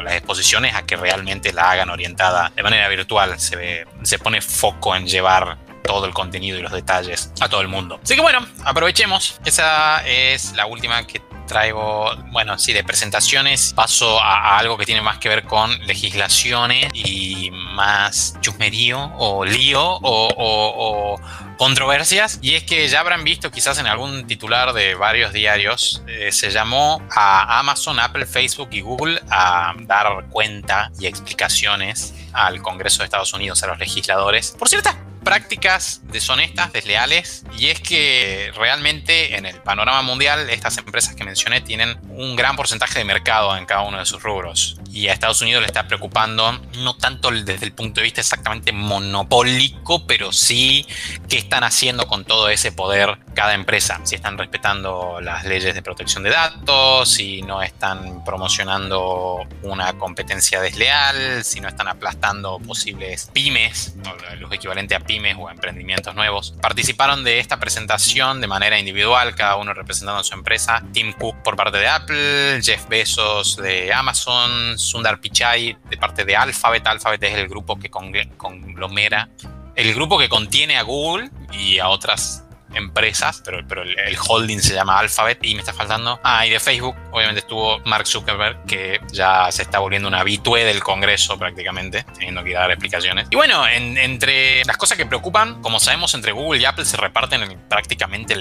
las 0.02 0.14
exposiciones 0.14 0.74
a 0.74 0.86
que 0.86 0.96
realmente 0.96 1.52
la 1.52 1.72
hagan 1.72 1.90
orientada 1.90 2.50
de 2.54 2.62
manera 2.62 2.88
virtual. 2.88 3.38
Se, 3.38 3.56
ve, 3.56 3.86
se 4.02 4.18
pone 4.18 4.40
foco 4.40 4.94
en 4.94 5.06
llevar 5.06 5.58
todo 5.82 6.06
el 6.06 6.14
contenido 6.14 6.58
y 6.58 6.62
los 6.62 6.70
detalles 6.70 7.32
a 7.40 7.48
todo 7.48 7.60
el 7.62 7.68
mundo. 7.68 7.98
Así 8.02 8.14
que 8.14 8.20
bueno, 8.20 8.46
aprovechemos. 8.64 9.40
Esa 9.44 10.06
es 10.06 10.54
la 10.54 10.66
última 10.66 11.06
que 11.06 11.20
traigo, 11.48 12.14
bueno, 12.30 12.56
sí, 12.58 12.72
de 12.72 12.84
presentaciones, 12.84 13.72
paso 13.72 14.20
a, 14.22 14.56
algo 14.58 14.78
que 14.78 14.86
tiene 14.86 15.02
más 15.02 15.18
que 15.18 15.28
ver 15.28 15.44
con 15.44 15.76
legislaciones 15.86 16.90
y 16.94 17.50
más 17.52 18.36
chusmerío 18.40 19.12
o 19.16 19.44
lío 19.44 19.98
o, 20.02 21.20
controversias. 21.56 22.38
Y 22.40 22.54
es 22.54 22.62
que 22.62 22.86
ya 22.86 23.00
habrán 23.00 23.24
visto 23.24 23.50
quizás 23.50 23.78
en 23.80 23.88
algún 23.88 24.28
titular 24.28 24.72
de 24.72 24.94
varios 24.94 25.32
diarios, 25.32 26.02
eh, 26.06 26.30
se 26.30 26.50
llamó 26.50 27.02
a 27.10 27.58
Amazon, 27.58 27.98
Apple, 27.98 28.26
Facebook 28.26 28.68
y 28.70 28.80
Google 28.80 29.20
a 29.28 29.74
dar 29.80 30.28
cuenta 30.30 30.92
y 31.00 31.06
explicaciones 31.06 32.14
al 32.32 32.62
Congreso 32.62 32.98
de 32.98 33.06
Estados 33.06 33.32
Unidos, 33.34 33.60
a 33.64 33.66
los 33.66 33.78
legisladores, 33.80 34.54
por 34.56 34.68
ciertas 34.68 35.07
prácticas 35.28 36.00
deshonestas, 36.04 36.72
desleales, 36.72 37.44
y 37.58 37.66
es 37.66 37.80
que 37.80 38.50
realmente 38.56 39.36
en 39.36 39.44
el 39.44 39.56
panorama 39.56 40.00
mundial 40.00 40.48
estas 40.48 40.78
empresas 40.78 41.14
que 41.14 41.22
mencioné 41.22 41.60
tienen 41.60 41.98
un 42.08 42.34
gran 42.34 42.56
porcentaje 42.56 43.00
de 43.00 43.04
mercado 43.04 43.54
en 43.54 43.66
cada 43.66 43.82
uno 43.82 43.98
de 43.98 44.06
sus 44.06 44.22
rubros. 44.22 44.80
Y 44.90 45.08
a 45.08 45.12
Estados 45.12 45.42
Unidos 45.42 45.60
le 45.60 45.66
está 45.66 45.86
preocupando 45.86 46.58
no 46.78 46.96
tanto 46.96 47.30
desde 47.30 47.66
el 47.66 47.72
punto 47.72 48.00
de 48.00 48.04
vista 48.04 48.22
exactamente 48.22 48.72
monopólico, 48.72 50.06
pero 50.06 50.32
sí 50.32 50.86
qué 51.28 51.36
están 51.36 51.62
haciendo 51.62 52.06
con 52.06 52.24
todo 52.24 52.48
ese 52.48 52.72
poder 52.72 53.18
cada 53.38 53.54
empresa. 53.54 54.00
Si 54.02 54.16
están 54.16 54.36
respetando 54.36 55.20
las 55.20 55.44
leyes 55.44 55.72
de 55.72 55.80
protección 55.80 56.24
de 56.24 56.30
datos, 56.30 57.08
si 57.08 57.40
no 57.42 57.62
están 57.62 58.24
promocionando 58.24 59.46
una 59.62 59.92
competencia 59.92 60.60
desleal, 60.60 61.44
si 61.44 61.60
no 61.60 61.68
están 61.68 61.86
aplastando 61.86 62.58
posibles 62.58 63.30
pymes, 63.32 63.94
los 64.40 64.52
equivalentes 64.52 64.98
a 64.98 65.04
pymes 65.04 65.36
o 65.38 65.48
emprendimientos 65.48 66.16
nuevos. 66.16 66.52
Participaron 66.60 67.22
de 67.22 67.38
esta 67.38 67.60
presentación 67.60 68.40
de 68.40 68.48
manera 68.48 68.76
individual, 68.76 69.36
cada 69.36 69.54
uno 69.54 69.72
representando 69.72 70.18
a 70.18 70.24
su 70.24 70.34
empresa. 70.34 70.82
Tim 70.92 71.12
Cook 71.12 71.36
por 71.44 71.54
parte 71.54 71.78
de 71.78 71.86
Apple, 71.86 72.60
Jeff 72.60 72.88
Bezos 72.88 73.56
de 73.58 73.92
Amazon, 73.92 74.76
Sundar 74.76 75.20
Pichai 75.20 75.78
de 75.88 75.96
parte 75.96 76.24
de 76.24 76.34
Alphabet. 76.34 76.84
Alphabet 76.88 77.22
es 77.22 77.34
el 77.34 77.46
grupo 77.46 77.78
que 77.78 77.88
conglomera, 77.88 79.28
el 79.76 79.94
grupo 79.94 80.18
que 80.18 80.28
contiene 80.28 80.76
a 80.76 80.82
Google 80.82 81.30
y 81.52 81.78
a 81.78 81.86
otras 81.86 82.47
empresas, 82.74 83.42
pero, 83.44 83.60
pero 83.66 83.82
el, 83.82 84.18
holding 84.18 84.58
se 84.58 84.74
llama 84.74 84.98
Alphabet 84.98 85.38
y 85.42 85.54
me 85.54 85.60
está 85.60 85.72
faltando. 85.72 86.20
Ah, 86.22 86.46
y 86.46 86.50
de 86.50 86.60
Facebook, 86.60 86.96
obviamente 87.10 87.40
estuvo 87.40 87.78
Mark 87.80 88.06
Zuckerberg, 88.06 88.64
que 88.66 89.00
ya 89.12 89.50
se 89.50 89.62
está 89.62 89.78
volviendo 89.78 90.08
una 90.08 90.20
habitué 90.20 90.64
del 90.64 90.82
Congreso 90.82 91.38
prácticamente, 91.38 92.04
teniendo 92.14 92.44
que 92.44 92.52
dar 92.52 92.70
explicaciones. 92.70 93.28
Y 93.30 93.36
bueno, 93.36 93.66
entre 93.66 94.64
las 94.64 94.76
cosas 94.76 94.96
que 94.96 95.06
preocupan, 95.06 95.62
como 95.62 95.80
sabemos, 95.80 96.14
entre 96.14 96.32
Google 96.32 96.60
y 96.60 96.64
Apple 96.64 96.84
se 96.84 96.96
reparten 96.96 97.58
prácticamente 97.68 98.34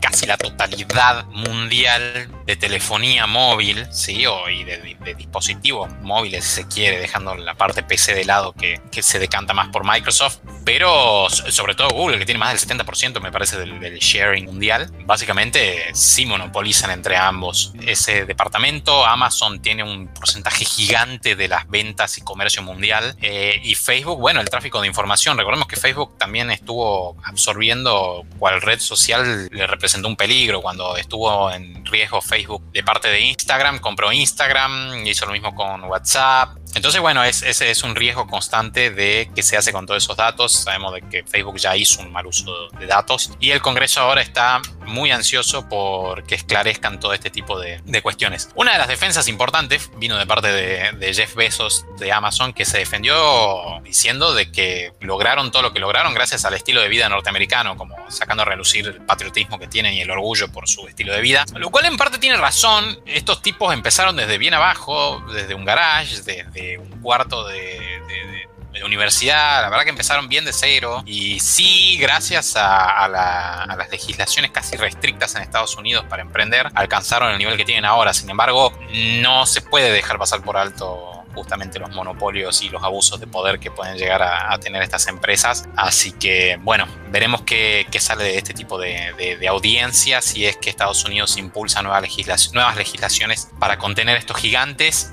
casi 0.00 0.26
la 0.26 0.36
totalidad 0.36 1.26
mundial 1.26 2.28
de 2.46 2.56
telefonía 2.56 3.26
móvil, 3.26 3.86
¿sí? 3.90 4.26
O, 4.26 4.48
y 4.48 4.64
de, 4.64 4.96
dispositivos 5.16 5.90
móviles, 6.02 6.44
si 6.44 6.62
se 6.62 6.68
quiere, 6.68 6.98
dejando 6.98 7.34
la 7.36 7.54
parte 7.54 7.82
PC 7.82 8.14
de 8.14 8.24
lado 8.24 8.52
que, 8.52 8.80
que 8.90 9.02
se 9.02 9.18
decanta 9.18 9.54
más 9.54 9.68
por 9.68 9.84
Microsoft, 9.84 10.38
pero 10.64 11.28
sobre 11.30 11.74
todo 11.74 11.88
Google, 11.90 12.18
que 12.18 12.26
tiene 12.26 12.38
más 12.38 12.52
del 12.52 12.78
70% 12.78 13.05
me 13.14 13.32
parece, 13.32 13.58
del, 13.58 13.98
sharing 13.98 14.44
mundial. 14.44 14.90
Básicamente 15.04 15.90
sí 15.94 16.26
monopolizan 16.26 16.90
entre 16.90 17.16
ambos 17.16 17.72
ese 17.86 18.24
departamento. 18.24 19.06
Amazon 19.06 19.60
tiene 19.60 19.82
un 19.82 20.08
porcentaje 20.08 20.64
gigante 20.64 21.36
de 21.36 21.48
las 21.48 21.68
ventas 21.68 22.18
y 22.18 22.22
comercio 22.22 22.62
mundial. 22.62 23.16
Eh, 23.22 23.60
y 23.62 23.74
Facebook, 23.74 24.18
bueno, 24.18 24.40
el 24.40 24.48
tráfico 24.48 24.80
de 24.80 24.88
información. 24.88 25.38
Recordemos 25.38 25.68
que 25.68 25.76
Facebook 25.76 26.18
también 26.18 26.50
estuvo 26.50 27.16
absorbiendo 27.24 28.24
cual 28.38 28.60
red 28.60 28.80
social 28.80 29.48
le 29.50 29.66
representó 29.66 30.08
un 30.08 30.16
peligro 30.16 30.60
cuando 30.62 30.96
estuvo 30.96 31.50
en 31.50 31.84
riesgo 31.86 32.20
Facebook 32.20 32.62
de 32.72 32.82
parte 32.82 33.08
de 33.08 33.20
Instagram. 33.20 33.78
Compró 33.78 34.12
Instagram, 34.12 35.06
hizo 35.06 35.26
lo 35.26 35.32
mismo 35.32 35.54
con 35.54 35.84
WhatsApp. 35.84 36.56
Entonces, 36.74 37.00
bueno, 37.00 37.24
es, 37.24 37.42
es, 37.42 37.82
un 37.84 37.94
riesgo 37.94 38.26
constante 38.26 38.90
de 38.90 39.30
que 39.34 39.42
se 39.42 39.56
hace 39.56 39.72
con 39.72 39.86
todos 39.86 40.02
esos 40.02 40.14
datos. 40.14 40.52
Sabemos 40.52 40.92
de 40.92 41.00
que 41.00 41.24
Facebook 41.24 41.56
ya 41.56 41.74
hizo 41.74 42.02
un 42.02 42.12
mal 42.12 42.26
uso 42.26 42.68
de 42.78 42.86
datos 42.86 42.95
y 43.40 43.50
el 43.50 43.60
Congreso 43.60 44.00
ahora 44.00 44.22
está 44.22 44.60
muy 44.86 45.10
ansioso 45.10 45.68
por 45.68 46.24
que 46.24 46.34
esclarezcan 46.34 47.00
todo 47.00 47.12
este 47.12 47.30
tipo 47.30 47.58
de, 47.58 47.82
cuestiones. 48.02 48.50
Una 48.54 48.72
de 48.72 48.78
las 48.78 48.88
defensas 48.88 49.26
importantes 49.26 49.90
vino 49.96 50.16
de 50.16 50.26
parte 50.26 50.48
de, 50.48 50.92
de, 50.92 51.14
Jeff 51.14 51.34
Bezos 51.34 51.84
de 51.98 52.12
Amazon, 52.12 52.52
que 52.52 52.64
se 52.64 52.78
defendió 52.78 53.80
diciendo 53.82 54.34
de 54.34 54.52
que 54.52 54.92
lograron 55.00 55.50
todo 55.50 55.62
lo 55.62 55.72
que 55.72 55.80
lograron 55.80 56.14
gracias 56.14 56.44
al 56.44 56.54
estilo 56.54 56.82
de 56.82 56.88
vida 56.88 57.08
norteamericano, 57.08 57.76
como 57.76 57.96
sacando 58.10 58.42
a 58.42 58.46
relucir 58.46 58.86
el 58.86 59.00
patriotismo 59.02 59.58
que 59.58 59.66
tienen 59.66 59.94
y 59.94 60.02
el 60.02 60.10
orgullo 60.10 60.52
por 60.52 60.68
su 60.68 60.86
estilo 60.86 61.12
de 61.12 61.20
vida. 61.20 61.44
Lo 61.54 61.70
cual 61.70 61.86
en 61.86 61.96
parte 61.96 62.18
tiene 62.18 62.36
razón. 62.36 63.00
Estos 63.06 63.42
tipos 63.42 63.72
empezaron 63.72 64.14
desde 64.16 64.38
bien 64.38 64.54
abajo, 64.54 65.24
desde 65.32 65.54
un 65.54 65.64
garage, 65.64 66.22
desde 66.22 66.78
un 66.78 67.00
cuarto 67.00 67.46
de, 67.46 67.95
universidad, 68.84 69.62
la 69.62 69.70
verdad 69.70 69.84
que 69.84 69.90
empezaron 69.90 70.28
bien 70.28 70.44
de 70.44 70.52
cero 70.52 71.02
y 71.06 71.40
sí, 71.40 71.96
gracias 71.98 72.54
a, 72.56 73.08
las 73.08 73.90
legislaciones 73.90 74.50
casi 74.50 74.76
restrictas 74.76 75.34
en 75.34 75.42
Estados 75.42 75.76
Unidos 75.76 76.04
para 76.08 76.22
emprender, 76.22 76.68
alcanzaron 76.74 77.30
el 77.30 77.38
nivel 77.38 77.56
que 77.56 77.64
tienen 77.64 77.84
ahora. 77.84 78.12
Sin 78.14 78.28
embargo, 78.30 78.72
no 79.22 79.46
se 79.46 79.62
puede 79.62 79.90
dejar 79.92 80.18
pasar 80.18 80.42
por 80.42 80.56
alto 80.56 81.16
justamente 81.36 81.78
los 81.78 81.90
monopolios 81.90 82.62
y 82.62 82.70
los 82.70 82.82
abusos 82.82 83.20
de 83.20 83.26
poder 83.26 83.60
que 83.60 83.70
pueden 83.70 83.98
llegar 83.98 84.22
a, 84.22 84.58
tener 84.58 84.82
estas 84.82 85.06
empresas. 85.06 85.68
Así 85.76 86.12
que, 86.12 86.58
bueno, 86.62 86.88
veremos 87.10 87.42
qué, 87.42 87.86
sale 88.00 88.24
de 88.24 88.38
este 88.38 88.54
tipo 88.54 88.78
de, 88.78 89.36
de, 89.38 89.48
audiencias 89.48 90.24
si 90.24 90.46
es 90.46 90.56
que 90.56 90.70
Estados 90.70 91.04
Unidos 91.04 91.36
impulsa 91.36 91.82
nuevas, 91.82 92.02
nuevas 92.52 92.76
legislaciones 92.76 93.50
para 93.58 93.78
contener 93.78 94.16
estos 94.16 94.38
gigantes 94.38 95.12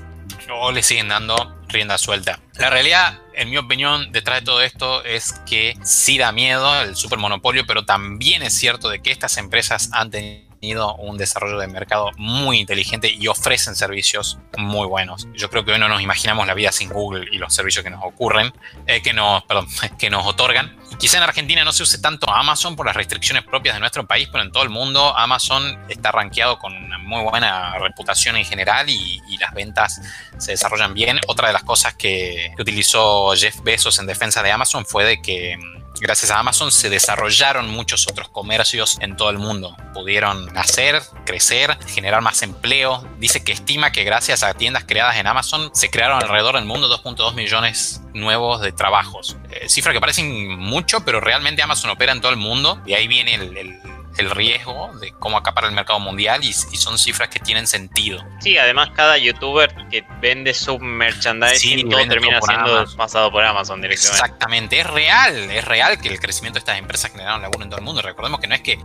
o 0.52 0.72
le 0.72 0.82
siguen 0.82 1.08
dando 1.08 1.56
rienda 1.68 1.98
suelta. 1.98 2.40
La 2.58 2.70
realidad, 2.70 3.18
en 3.34 3.50
mi 3.50 3.56
opinión, 3.56 4.12
detrás 4.12 4.40
de 4.40 4.46
todo 4.46 4.62
esto 4.62 5.04
es 5.04 5.32
que 5.46 5.76
sí 5.82 6.18
da 6.18 6.32
miedo 6.32 6.82
el 6.82 6.96
supermonopolio, 6.96 7.66
pero 7.66 7.84
también 7.84 8.42
es 8.42 8.54
cierto 8.54 8.88
de 8.88 9.02
que 9.02 9.10
estas 9.10 9.36
empresas 9.38 9.90
han 9.92 10.10
tenido 10.10 10.43
un 10.72 11.16
desarrollo 11.16 11.58
de 11.58 11.66
mercado 11.66 12.10
muy 12.16 12.58
inteligente 12.58 13.12
y 13.12 13.28
ofrecen 13.28 13.74
servicios 13.74 14.38
muy 14.56 14.86
buenos. 14.86 15.28
Yo 15.34 15.50
creo 15.50 15.64
que 15.64 15.72
hoy 15.72 15.78
no 15.78 15.88
nos 15.88 16.00
imaginamos 16.00 16.46
la 16.46 16.54
vida 16.54 16.72
sin 16.72 16.88
Google 16.88 17.26
y 17.30 17.38
los 17.38 17.54
servicios 17.54 17.84
que 17.84 17.90
nos 17.90 18.02
ocurren, 18.02 18.52
eh, 18.86 19.02
que 19.02 19.12
nos, 19.12 19.44
perdón, 19.44 19.66
que 19.98 20.10
nos 20.10 20.26
otorgan. 20.26 20.76
quizá 20.98 21.18
en 21.18 21.24
Argentina 21.24 21.64
no 21.64 21.72
se 21.72 21.82
use 21.82 21.98
tanto 21.98 22.30
Amazon 22.30 22.76
por 22.76 22.86
las 22.86 22.96
restricciones 22.96 23.44
propias 23.44 23.74
de 23.74 23.80
nuestro 23.80 24.06
país, 24.06 24.28
pero 24.30 24.44
en 24.44 24.52
todo 24.52 24.62
el 24.62 24.70
mundo 24.70 25.16
Amazon 25.16 25.78
está 25.88 26.12
rankeado 26.12 26.58
con 26.58 26.74
una 26.74 26.98
muy 26.98 27.22
buena 27.22 27.78
reputación 27.78 28.36
en 28.36 28.44
general 28.44 28.88
y, 28.88 29.20
las 29.34 29.52
ventas 29.52 30.00
se 30.38 30.52
desarrollan 30.52 30.94
bien. 30.94 31.18
Otra 31.26 31.48
de 31.48 31.52
las 31.52 31.64
cosas 31.64 31.94
que, 31.94 32.52
que 32.54 32.62
utilizó 32.62 33.34
Jeff 33.34 33.60
Bezos 33.62 33.98
en 33.98 34.06
defensa 34.06 34.44
de 34.44 34.52
Amazon 34.52 34.86
fue 34.86 35.04
de 35.04 35.20
que 35.20 35.58
gracias 36.00 36.30
a 36.30 36.38
Amazon 36.38 36.70
se 36.72 36.90
desarrollaron 36.90 37.70
muchos 37.70 38.06
otros 38.08 38.28
comercios 38.28 38.96
en 39.00 39.16
todo 39.16 39.30
el 39.30 39.38
mundo. 39.38 39.76
Pudieron 39.92 40.46
nacer, 40.52 41.02
crecer, 41.24 41.76
generar 41.86 42.20
más 42.22 42.42
empleo. 42.42 43.06
Dice 43.18 43.44
que 43.44 43.52
estima 43.52 43.92
que 43.92 44.04
gracias 44.04 44.42
a 44.42 44.54
tiendas 44.54 44.84
creadas 44.84 45.16
en 45.16 45.26
Amazon 45.26 45.70
se 45.72 45.90
crearon 45.90 46.22
alrededor 46.22 46.56
del 46.56 46.64
mundo 46.64 46.88
2.2 46.88 47.34
millones 47.34 48.00
nuevos 48.12 48.60
de 48.60 48.72
trabajos. 48.72 49.36
Eh, 49.50 49.68
cifra 49.68 49.92
que 49.92 50.00
parecen 50.00 50.58
mucho, 50.58 51.04
pero 51.04 51.20
realmente 51.20 51.62
Amazon 51.62 51.90
opera 51.90 52.12
en 52.12 52.20
todo 52.20 52.32
el 52.32 52.38
mundo 52.38 52.80
y 52.86 52.94
ahí 52.94 53.08
viene 53.08 53.34
el 53.34 53.56
el 53.56 53.80
riesgo 54.16 54.90
de 55.00 55.12
cómo 55.12 55.36
acapar 55.36 55.64
el 55.64 55.72
mercado 55.72 56.00
mundial 56.00 56.44
y, 56.44 56.52
son 56.52 56.98
cifras 56.98 57.28
que 57.28 57.40
tienen 57.40 57.66
sentido. 57.66 58.22
Sí, 58.40 58.58
además 58.58 58.90
cada 58.94 59.16
youtuber 59.18 59.74
que 59.90 60.04
vende 60.20 60.52
su 60.54 60.78
merchandising 60.78 61.88
todo 61.88 62.06
termina 62.06 62.40
siendo 62.42 62.84
pasado 62.96 63.30
por 63.30 63.44
Amazon 63.44 63.80
directamente. 63.80 64.16
Exactamente, 64.16 64.80
es 64.80 64.86
real, 64.86 65.50
es 65.50 65.64
real 65.64 66.00
que 66.00 66.08
el 66.08 66.20
crecimiento 66.20 66.56
de 66.56 66.60
estas 66.60 66.78
empresas 66.78 67.10
generaron 67.10 67.42
laburo 67.42 67.64
en 67.64 67.70
todo 67.70 67.78
el 67.78 67.84
mundo. 67.84 68.02
Recordemos 68.02 68.40
que 68.40 68.46
no 68.46 68.54
es 68.54 68.60
que, 68.60 68.78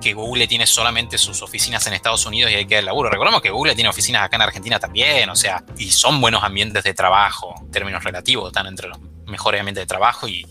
que, 0.00 0.12
Google 0.12 0.46
tiene 0.46 0.66
solamente 0.66 1.18
sus 1.18 1.42
oficinas 1.42 1.86
en 1.86 1.92
Estados 1.92 2.24
Unidos 2.26 2.50
y 2.50 2.54
hay 2.54 2.66
que 2.66 2.76
dar 2.76 2.84
laburo. 2.84 3.10
Recordemos 3.10 3.42
que 3.42 3.50
Google 3.50 3.74
tiene 3.74 3.90
oficinas 3.90 4.22
acá 4.22 4.36
en 4.36 4.42
Argentina 4.42 4.78
también, 4.78 5.28
o 5.28 5.36
sea, 5.36 5.64
y 5.76 5.90
son 5.90 6.20
buenos 6.20 6.42
ambientes 6.42 6.84
de 6.84 6.94
trabajo, 6.94 7.54
en 7.60 7.70
términos 7.70 8.04
relativos, 8.04 8.48
están 8.48 8.66
entre 8.66 8.88
los 8.88 8.98
mejores 9.26 9.60
ambientes 9.60 9.82
de 9.82 9.86
trabajo 9.86 10.28
y 10.28 10.44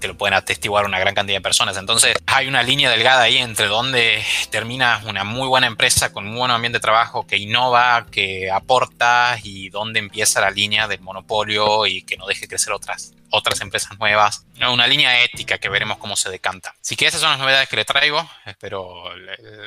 que 0.00 0.08
lo 0.08 0.16
pueden 0.16 0.34
atestiguar 0.34 0.84
una 0.86 0.98
gran 0.98 1.14
cantidad 1.14 1.36
de 1.36 1.42
personas. 1.42 1.76
Entonces 1.76 2.14
hay 2.26 2.48
una 2.48 2.62
línea 2.62 2.90
delgada 2.90 3.22
ahí 3.22 3.38
entre 3.38 3.66
donde 3.66 4.22
termina 4.50 5.00
una 5.06 5.24
muy 5.24 5.46
buena 5.46 5.66
empresa 5.66 6.12
con 6.12 6.26
un 6.26 6.34
buen 6.34 6.50
ambiente 6.50 6.78
de 6.78 6.82
trabajo 6.82 7.26
que 7.26 7.36
innova, 7.36 8.06
que 8.10 8.50
aporta 8.50 9.38
y 9.42 9.68
donde 9.68 10.00
empieza 10.00 10.40
la 10.40 10.50
línea 10.50 10.88
del 10.88 11.00
monopolio 11.00 11.86
y 11.86 12.02
que 12.02 12.16
no 12.16 12.26
deje 12.26 12.48
crecer 12.48 12.72
otras 12.72 13.14
otras 13.30 13.60
empresas 13.60 13.98
nuevas, 13.98 14.44
una 14.68 14.86
línea 14.86 15.22
ética 15.24 15.58
que 15.58 15.68
veremos 15.68 15.98
cómo 15.98 16.16
se 16.16 16.30
decanta. 16.30 16.74
Así 16.80 16.96
que 16.96 17.06
esas 17.06 17.20
son 17.20 17.30
las 17.30 17.38
novedades 17.38 17.68
que 17.68 17.76
le 17.76 17.84
traigo, 17.84 18.28
espero 18.44 19.04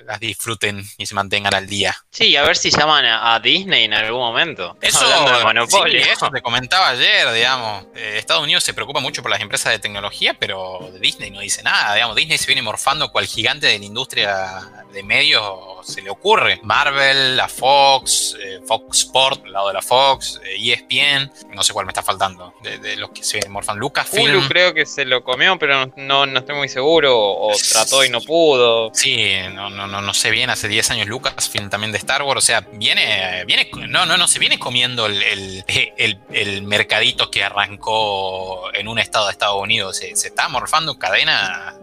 las 0.05 0.19
disfruten 0.19 0.83
y 0.97 1.05
se 1.05 1.15
mantengan 1.15 1.53
al 1.53 1.67
día. 1.67 1.95
Sí, 2.11 2.35
a 2.35 2.43
ver 2.43 2.57
si 2.57 2.69
llaman 2.69 3.05
a, 3.05 3.39
Disney 3.39 3.85
en 3.85 3.93
algún 3.93 4.21
momento. 4.21 4.77
Eso, 4.81 5.05
monopolio. 5.43 5.99
eso 5.99 6.29
te 6.29 6.41
comentaba 6.41 6.89
ayer, 6.89 7.31
digamos. 7.33 7.85
Eh, 7.95 8.15
Estados 8.17 8.43
Unidos 8.43 8.63
se 8.63 8.73
preocupa 8.73 8.99
mucho 8.99 9.21
por 9.21 9.31
las 9.31 9.41
empresas 9.41 9.71
de 9.71 9.79
tecnología, 9.79 10.35
pero 10.35 10.89
de 10.93 10.99
Disney 10.99 11.31
no 11.31 11.39
dice 11.39 11.63
nada, 11.63 11.93
digamos. 11.93 12.15
Disney 12.15 12.37
se 12.37 12.47
viene 12.47 12.61
morfando 12.61 13.11
cual 13.11 13.25
gigante 13.25 13.67
de 13.67 13.79
la 13.79 13.85
industria 13.85 14.83
de 14.91 15.03
medios 15.03 15.85
se 15.85 16.01
le 16.01 16.09
ocurre. 16.09 16.59
Marvel, 16.63 17.35
la 17.35 17.47
Fox, 17.47 18.35
eh, 18.39 18.61
Fox 18.65 18.99
Sport, 18.99 19.47
lado 19.47 19.67
de 19.67 19.73
la 19.73 19.81
Fox, 19.81 20.39
ESPN, 20.43 21.23
eh, 21.23 21.31
e 21.51 21.55
no 21.55 21.63
sé 21.63 21.73
cuál 21.73 21.85
me 21.85 21.91
está 21.91 22.03
faltando, 22.03 22.53
de, 22.61 22.95
los 22.95 23.09
que 23.11 23.23
se 23.23 23.37
vienen 23.37 23.52
morfando. 23.53 23.79
Lucasfilm. 23.79 24.37
Hulu 24.37 24.47
creo 24.47 24.73
que 24.73 24.85
se 24.85 25.05
lo 25.05 25.23
comió, 25.23 25.57
pero 25.57 25.91
no, 25.95 26.25
no 26.25 26.39
estoy 26.39 26.55
muy 26.55 26.69
seguro, 26.69 27.17
o 27.17 27.53
trató 27.71 28.03
y 28.03 28.09
no 28.09 28.19
pudo. 28.21 28.91
Sí, 28.93 29.33
no, 29.53 29.69
no, 29.69 29.87
no, 29.87 30.01
no 30.01 30.13
sé 30.13 30.31
bien, 30.31 30.49
hace 30.49 30.67
10 30.67 30.91
años 30.91 31.07
Lucasfilm 31.07 31.69
también 31.69 31.91
de 31.91 31.97
Star 31.97 32.23
Wars, 32.23 32.39
o 32.39 32.45
sea, 32.45 32.61
viene, 32.73 33.43
viene 33.45 33.69
no, 33.87 34.05
no, 34.05 34.17
no, 34.17 34.27
se 34.27 34.39
viene 34.39 34.59
comiendo 34.59 35.05
el, 35.05 35.23
el, 35.23 36.19
el, 36.31 36.63
mercadito 36.63 37.29
que 37.31 37.43
arrancó 37.43 38.73
en 38.73 38.87
un 38.87 38.99
estado 38.99 39.27
de 39.27 39.31
Estados 39.31 39.61
Unidos, 39.61 39.97
se, 39.97 40.15
se 40.15 40.27
está 40.27 40.49
morfando 40.49 40.97
cadenas 40.97 41.75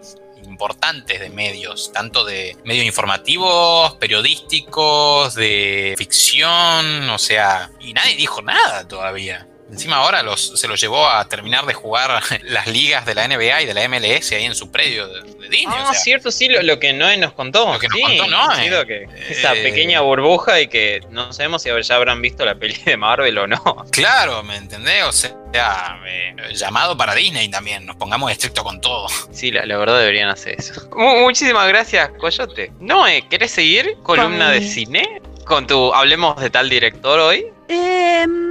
importantes 0.45 1.21
de 1.21 1.31
medios, 1.31 1.93
tanto 1.93 2.25
de 2.25 2.57
medios 2.65 2.85
informativos, 2.85 3.95
periodísticos, 3.95 5.35
de 5.35 5.95
ficción, 5.97 7.09
o 7.09 7.19
sea, 7.19 7.71
y 7.81 7.95
nadie 7.95 8.17
dijo 8.17 8.43
nada 8.43 8.87
todavía. 8.87 9.47
Encima 9.71 9.97
ahora 9.97 10.23
los, 10.23 10.59
se 10.59 10.67
los 10.67 10.81
llevó 10.81 11.09
a 11.09 11.27
terminar 11.29 11.65
de 11.65 11.75
jugar 11.75 12.23
las 12.43 12.67
ligas 12.67 13.07
de 13.07 13.15
la 13.15 13.29
NBA 13.29 13.63
y 13.63 13.67
de 13.67 13.75
la 13.75 13.89
MLS 13.89 14.33
ahí 14.33 14.45
en 14.45 14.55
su 14.55 14.71
predio 14.71 15.07
de, 15.09 15.31
Disney. 15.51 15.67
Ah, 15.69 15.93
cierto, 15.95 16.31
sí, 16.31 16.49
lo, 16.49 16.79
que 16.79 16.93
Noé 16.93 17.17
nos 17.17 17.33
contó. 17.33 17.73
Lo 17.73 17.79
que 17.79 17.89
nos 17.89 18.01
contó 18.01 18.27
Noé. 18.29 18.87
Que 18.87 19.09
esa 19.31 19.55
eh, 19.55 19.63
pequeña 19.63 20.01
burbuja 20.01 20.61
y 20.61 20.69
que 20.69 21.01
no 21.11 21.33
sabemos 21.33 21.63
si 21.63 21.71
ya 21.83 21.97
habrán 21.97 22.23
visto 22.23 22.45
la 22.45 22.55
peli 22.55 22.75
de 22.85 22.97
Marvel 22.97 23.37
o 23.39 23.47
no. 23.49 23.85
Claro, 23.91 24.45
¿me 24.45 24.57
entendés? 24.57 25.03
O 25.05 25.13
sea, 25.13 26.01
eh, 26.07 26.37
llamado 26.53 26.97
para 26.97 27.15
Disney 27.15 27.49
también, 27.49 27.85
nos 27.85 27.97
pongamos 27.97 28.31
estricto 28.31 28.63
con 28.63 28.81
todo. 28.81 29.09
Sí, 29.33 29.51
la, 29.51 29.77
verdad 29.77 29.99
deberían 29.99 30.29
hacer 30.29 30.55
eso. 30.59 30.89
muchísimas 30.97 31.67
gracias, 31.67 32.11
Coyote. 32.19 32.71
Noé, 32.79 33.27
¿querés 33.29 33.51
seguir? 33.51 33.97
Columna 34.05 34.51
de 34.51 34.63
cine. 34.63 35.21
Con 35.45 35.67
tu 35.67 35.93
Hablemos 35.93 36.41
de 36.41 36.49
tal 36.49 36.71
director 36.71 37.19
hoy. 37.19 37.47
Eh 37.69 38.50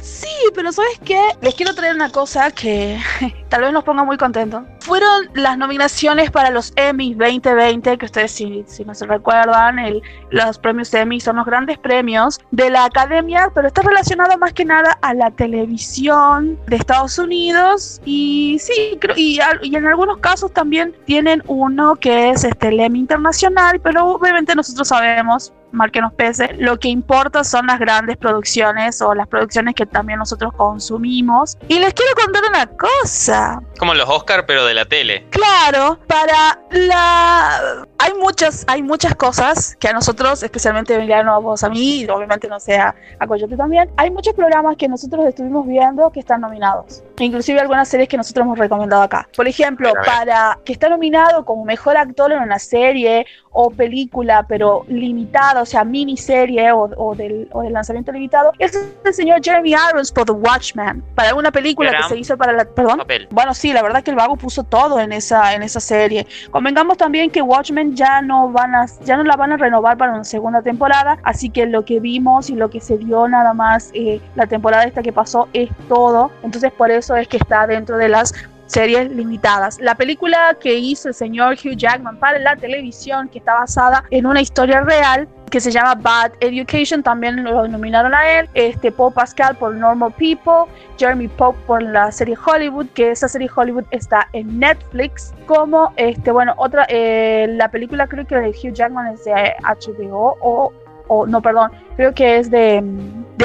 Sí, 0.00 0.28
pero 0.54 0.70
¿sabes 0.72 0.98
qué? 1.04 1.20
Les 1.42 1.54
quiero 1.54 1.74
traer 1.74 1.94
una 1.94 2.10
cosa 2.10 2.50
que 2.50 2.98
tal 3.48 3.62
vez 3.62 3.72
nos 3.72 3.84
ponga 3.84 4.04
muy 4.04 4.16
contentos. 4.16 4.62
Fueron 4.80 5.28
las 5.34 5.58
nominaciones 5.58 6.30
para 6.30 6.50
los 6.50 6.72
Emmys 6.76 7.18
2020, 7.18 7.98
que 7.98 8.06
ustedes 8.06 8.32
si, 8.32 8.64
si 8.66 8.84
no 8.84 8.94
se 8.94 9.06
recuerdan, 9.06 9.78
el, 9.78 10.02
los 10.30 10.58
premios 10.58 10.94
Emmy 10.94 11.20
son 11.20 11.36
los 11.36 11.46
grandes 11.46 11.78
premios 11.78 12.40
de 12.52 12.70
la 12.70 12.84
academia, 12.84 13.50
pero 13.54 13.68
está 13.68 13.82
relacionado 13.82 14.38
más 14.38 14.52
que 14.52 14.64
nada 14.64 14.98
a 15.02 15.14
la 15.14 15.30
televisión 15.30 16.58
de 16.66 16.76
Estados 16.76 17.18
Unidos 17.18 18.00
y 18.04 18.58
sí, 18.60 18.98
y, 19.16 19.40
y 19.62 19.76
en 19.76 19.86
algunos 19.86 20.18
casos 20.18 20.52
también 20.52 20.94
tienen 21.04 21.42
uno 21.46 21.96
que 21.96 22.30
es 22.30 22.44
este, 22.44 22.68
el 22.68 22.80
Emmy 22.80 23.00
Internacional, 23.00 23.80
pero 23.80 24.06
obviamente 24.06 24.54
nosotros 24.54 24.88
sabemos 24.88 25.52
mal 25.72 25.90
que 25.90 26.00
nos 26.00 26.12
pese, 26.12 26.54
lo 26.58 26.78
que 26.78 26.88
importa 26.88 27.44
son 27.44 27.66
las 27.66 27.78
grandes 27.78 28.16
producciones 28.16 29.00
o 29.02 29.14
las 29.14 29.28
producciones 29.28 29.74
que 29.74 29.86
también 29.86 30.18
nosotros 30.18 30.52
consumimos. 30.54 31.56
Y 31.68 31.78
les 31.78 31.94
quiero 31.94 32.12
contar 32.14 32.42
una 32.48 32.66
cosa. 32.66 33.60
Como 33.78 33.94
los 33.94 34.08
Oscar, 34.08 34.46
pero 34.46 34.64
de 34.64 34.74
la 34.74 34.84
tele. 34.84 35.26
Claro, 35.30 35.98
para 36.06 36.60
la... 36.70 37.86
Hay 37.98 38.14
muchas, 38.14 38.64
hay 38.68 38.82
muchas 38.82 39.14
cosas 39.14 39.76
que 39.76 39.88
a 39.88 39.92
nosotros, 39.92 40.42
especialmente 40.42 40.94
Emiliano, 40.94 41.34
a 41.34 41.38
vos, 41.38 41.64
a 41.64 41.68
mí, 41.68 42.00
y 42.02 42.08
obviamente 42.08 42.48
no 42.48 42.60
sé, 42.60 42.78
a, 42.78 42.94
Coyote 43.26 43.56
también, 43.56 43.90
hay 43.96 44.10
muchos 44.10 44.34
programas 44.34 44.76
que 44.76 44.88
nosotros 44.88 45.26
estuvimos 45.26 45.66
viendo 45.66 46.10
que 46.10 46.20
están 46.20 46.40
nominados. 46.40 47.02
Inclusive 47.18 47.60
algunas 47.60 47.88
series 47.88 48.08
que 48.08 48.16
nosotros 48.16 48.44
hemos 48.44 48.58
recomendado 48.58 49.02
acá. 49.02 49.28
Por 49.36 49.48
ejemplo, 49.48 49.92
para 50.06 50.58
que 50.64 50.72
está 50.72 50.88
nominado 50.88 51.44
como 51.44 51.64
mejor 51.64 51.96
actor 51.96 52.32
en 52.32 52.40
una 52.40 52.58
serie 52.58 53.26
o 53.50 53.70
película, 53.70 54.46
pero 54.48 54.84
limitada, 54.88 55.57
o 55.62 55.66
sea, 55.66 55.84
miniserie 55.84 56.72
o, 56.72 56.90
o, 56.96 57.14
del, 57.14 57.48
o 57.52 57.62
del 57.62 57.72
lanzamiento 57.72 58.12
limitado, 58.12 58.52
es 58.58 58.78
el 59.04 59.14
señor 59.14 59.40
Jeremy 59.42 59.74
Irons 59.90 60.12
por 60.12 60.26
The 60.26 60.32
Watchmen, 60.32 61.02
para 61.14 61.34
una 61.34 61.50
película 61.50 61.90
que 61.90 62.08
se 62.08 62.18
hizo 62.18 62.36
para 62.36 62.52
la... 62.52 62.64
Perdón. 62.64 63.02
Bueno, 63.30 63.54
sí, 63.54 63.72
la 63.72 63.82
verdad 63.82 64.02
que 64.02 64.10
el 64.10 64.16
vago 64.16 64.36
puso 64.36 64.62
todo 64.62 65.00
en 65.00 65.12
esa, 65.12 65.54
en 65.54 65.62
esa 65.62 65.80
serie. 65.80 66.26
Convengamos 66.50 66.96
también 66.96 67.30
que 67.30 67.42
Watchmen 67.42 67.96
ya 67.96 68.20
no, 68.22 68.50
van 68.50 68.74
a, 68.74 68.86
ya 69.04 69.16
no 69.16 69.24
la 69.24 69.36
van 69.36 69.52
a 69.52 69.56
renovar 69.56 69.96
para 69.96 70.12
una 70.12 70.24
segunda 70.24 70.62
temporada, 70.62 71.18
así 71.22 71.50
que 71.50 71.66
lo 71.66 71.84
que 71.84 72.00
vimos 72.00 72.50
y 72.50 72.54
lo 72.54 72.70
que 72.70 72.80
se 72.80 72.98
dio 72.98 73.28
nada 73.28 73.54
más 73.54 73.90
eh, 73.94 74.20
la 74.34 74.46
temporada 74.46 74.84
esta 74.84 75.02
que 75.02 75.12
pasó 75.12 75.48
es 75.52 75.68
todo. 75.88 76.30
Entonces 76.42 76.72
por 76.72 76.90
eso 76.90 77.16
es 77.16 77.28
que 77.28 77.36
está 77.36 77.66
dentro 77.66 77.96
de 77.96 78.08
las 78.08 78.32
series 78.68 79.10
limitadas. 79.10 79.78
La 79.80 79.94
película 79.94 80.56
que 80.60 80.74
hizo 80.74 81.08
el 81.08 81.14
señor 81.14 81.54
Hugh 81.54 81.76
Jackman 81.76 82.18
para 82.18 82.38
la 82.38 82.54
televisión, 82.54 83.28
que 83.28 83.38
está 83.38 83.54
basada 83.54 84.04
en 84.10 84.26
una 84.26 84.40
historia 84.40 84.80
real, 84.82 85.26
que 85.50 85.60
se 85.60 85.70
llama 85.70 85.94
Bad 85.94 86.32
Education, 86.40 87.02
también 87.02 87.44
lo 87.44 87.66
nominaron 87.68 88.14
a 88.14 88.38
él, 88.38 88.48
este 88.54 88.92
Paul 88.92 89.12
Pascal 89.12 89.56
por 89.56 89.74
Normal 89.74 90.12
People, 90.18 90.72
Jeremy 90.98 91.28
Pope 91.28 91.58
por 91.66 91.82
la 91.82 92.10
serie 92.12 92.36
Hollywood, 92.36 92.86
que 92.94 93.10
esa 93.10 93.28
serie 93.28 93.50
Hollywood 93.54 93.84
está 93.90 94.28
en 94.32 94.58
Netflix, 94.58 95.32
como 95.46 95.92
este, 95.96 96.30
bueno, 96.30 96.54
otra, 96.56 96.86
eh, 96.88 97.46
la 97.50 97.70
película 97.70 98.06
creo 98.06 98.26
que 98.26 98.36
de 98.36 98.50
Hugh 98.50 98.72
Jackman 98.72 99.14
es 99.14 99.24
de 99.24 99.32
HBO 99.62 100.36
o 100.40 100.72
o 101.08 101.26
no, 101.26 101.42
perdón, 101.42 101.70
creo 101.96 102.14
que 102.14 102.38
es 102.38 102.50
de, 102.50 102.84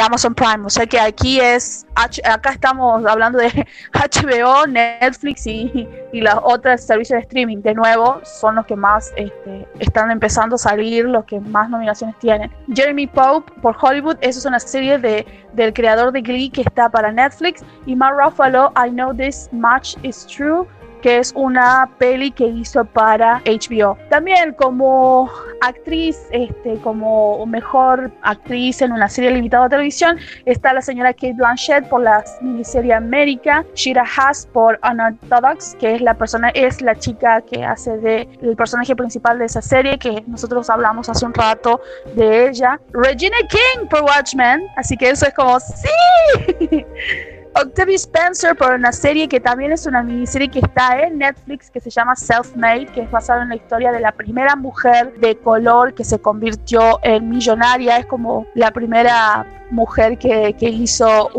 Amazon 0.01 0.33
Prime. 0.35 0.65
O 0.65 0.69
sea 0.69 0.85
que 0.85 0.99
aquí 0.99 1.39
es, 1.39 1.85
acá 1.95 2.51
estamos 2.51 3.05
hablando 3.05 3.39
de 3.39 3.49
HBO, 3.93 4.67
Netflix 4.67 5.47
y, 5.47 5.87
y 6.11 6.21
las 6.21 6.35
otras 6.43 6.85
servicios 6.85 7.17
de 7.17 7.21
streaming. 7.21 7.61
De 7.61 7.73
nuevo, 7.73 8.19
son 8.23 8.55
los 8.55 8.65
que 8.65 8.75
más 8.75 9.13
este, 9.15 9.67
están 9.79 10.11
empezando 10.11 10.55
a 10.55 10.59
salir, 10.59 11.05
los 11.05 11.25
que 11.25 11.39
más 11.39 11.69
nominaciones 11.69 12.17
tienen. 12.19 12.51
Jeremy 12.73 13.07
Pope 13.07 13.51
por 13.61 13.75
Hollywood, 13.79 14.17
eso 14.21 14.39
es 14.39 14.45
una 14.45 14.59
serie 14.59 14.97
de, 14.97 15.25
del 15.53 15.73
creador 15.73 16.11
de 16.11 16.21
Glee 16.21 16.49
que 16.49 16.61
está 16.61 16.89
para 16.89 17.11
Netflix. 17.11 17.63
Y 17.85 17.95
Mark 17.95 18.17
Ruffalo, 18.17 18.71
I 18.75 18.89
Know 18.89 19.13
This 19.15 19.49
Much 19.51 19.95
Is 20.03 20.25
True 20.27 20.67
que 21.03 21.17
es 21.17 21.33
una 21.35 21.89
peli 21.97 22.31
que 22.31 22.47
hizo 22.47 22.85
para 22.85 23.41
HBO. 23.45 23.97
También 24.09 24.53
como 24.53 25.29
actriz, 25.59 26.17
este, 26.31 26.77
como 26.77 27.45
mejor 27.45 28.09
actriz 28.21 28.81
en 28.81 28.93
una 28.93 29.09
serie 29.09 29.31
limitada 29.31 29.65
de 29.65 29.71
televisión, 29.71 30.17
está 30.45 30.71
la 30.71 30.81
señora 30.81 31.13
Kate 31.13 31.33
Blanchett 31.33 31.89
por 31.89 32.01
la 32.01 32.23
miniserie 32.39 32.93
América, 32.93 33.65
Shira 33.75 34.05
Haas 34.15 34.47
por 34.53 34.79
Unorthodox, 34.89 35.75
que 35.77 35.95
es 35.95 36.01
la 36.01 36.13
persona, 36.13 36.49
es 36.49 36.81
la 36.81 36.95
chica 36.95 37.41
que 37.41 37.65
hace 37.65 37.97
de 37.97 38.29
el 38.41 38.55
personaje 38.55 38.95
principal 38.95 39.39
de 39.39 39.45
esa 39.45 39.61
serie, 39.61 39.99
que 39.99 40.23
nosotros 40.25 40.69
hablamos 40.69 41.09
hace 41.09 41.25
un 41.25 41.33
rato 41.33 41.81
de 42.15 42.47
ella. 42.47 42.79
Regina 42.93 43.37
King 43.49 43.87
por 43.89 44.03
Watchmen, 44.03 44.65
así 44.77 44.95
que 44.95 45.09
eso 45.09 45.25
es 45.25 45.33
como, 45.33 45.59
sí. 45.59 46.85
Octavia 47.55 47.95
Spencer 47.95 48.55
por 48.55 48.73
una 48.73 48.91
serie 48.91 49.27
que 49.27 49.39
también 49.39 49.71
es 49.71 49.85
una 49.85 50.01
miniserie 50.01 50.49
que 50.49 50.59
está 50.59 50.99
en 51.01 51.19
Netflix 51.19 51.69
que 51.69 51.79
se 51.79 51.91
llama 51.91 52.15
Self-Made, 52.15 52.87
que 52.87 53.01
es 53.01 53.11
basada 53.11 53.43
en 53.43 53.49
la 53.49 53.55
historia 53.55 53.91
de 53.91 53.99
la 53.99 54.11
primera 54.11 54.55
mujer 54.55 55.13
de 55.19 55.37
color 55.37 55.93
que 55.93 56.03
se 56.03 56.19
convirtió 56.19 56.99
en 57.03 57.29
millonaria. 57.29 57.97
Es 57.97 58.07
como 58.07 58.47
la 58.55 58.71
primera 58.71 59.45
mujer 59.73 60.17
que, 60.17 60.55
que 60.57 60.69
hizo 60.69 61.29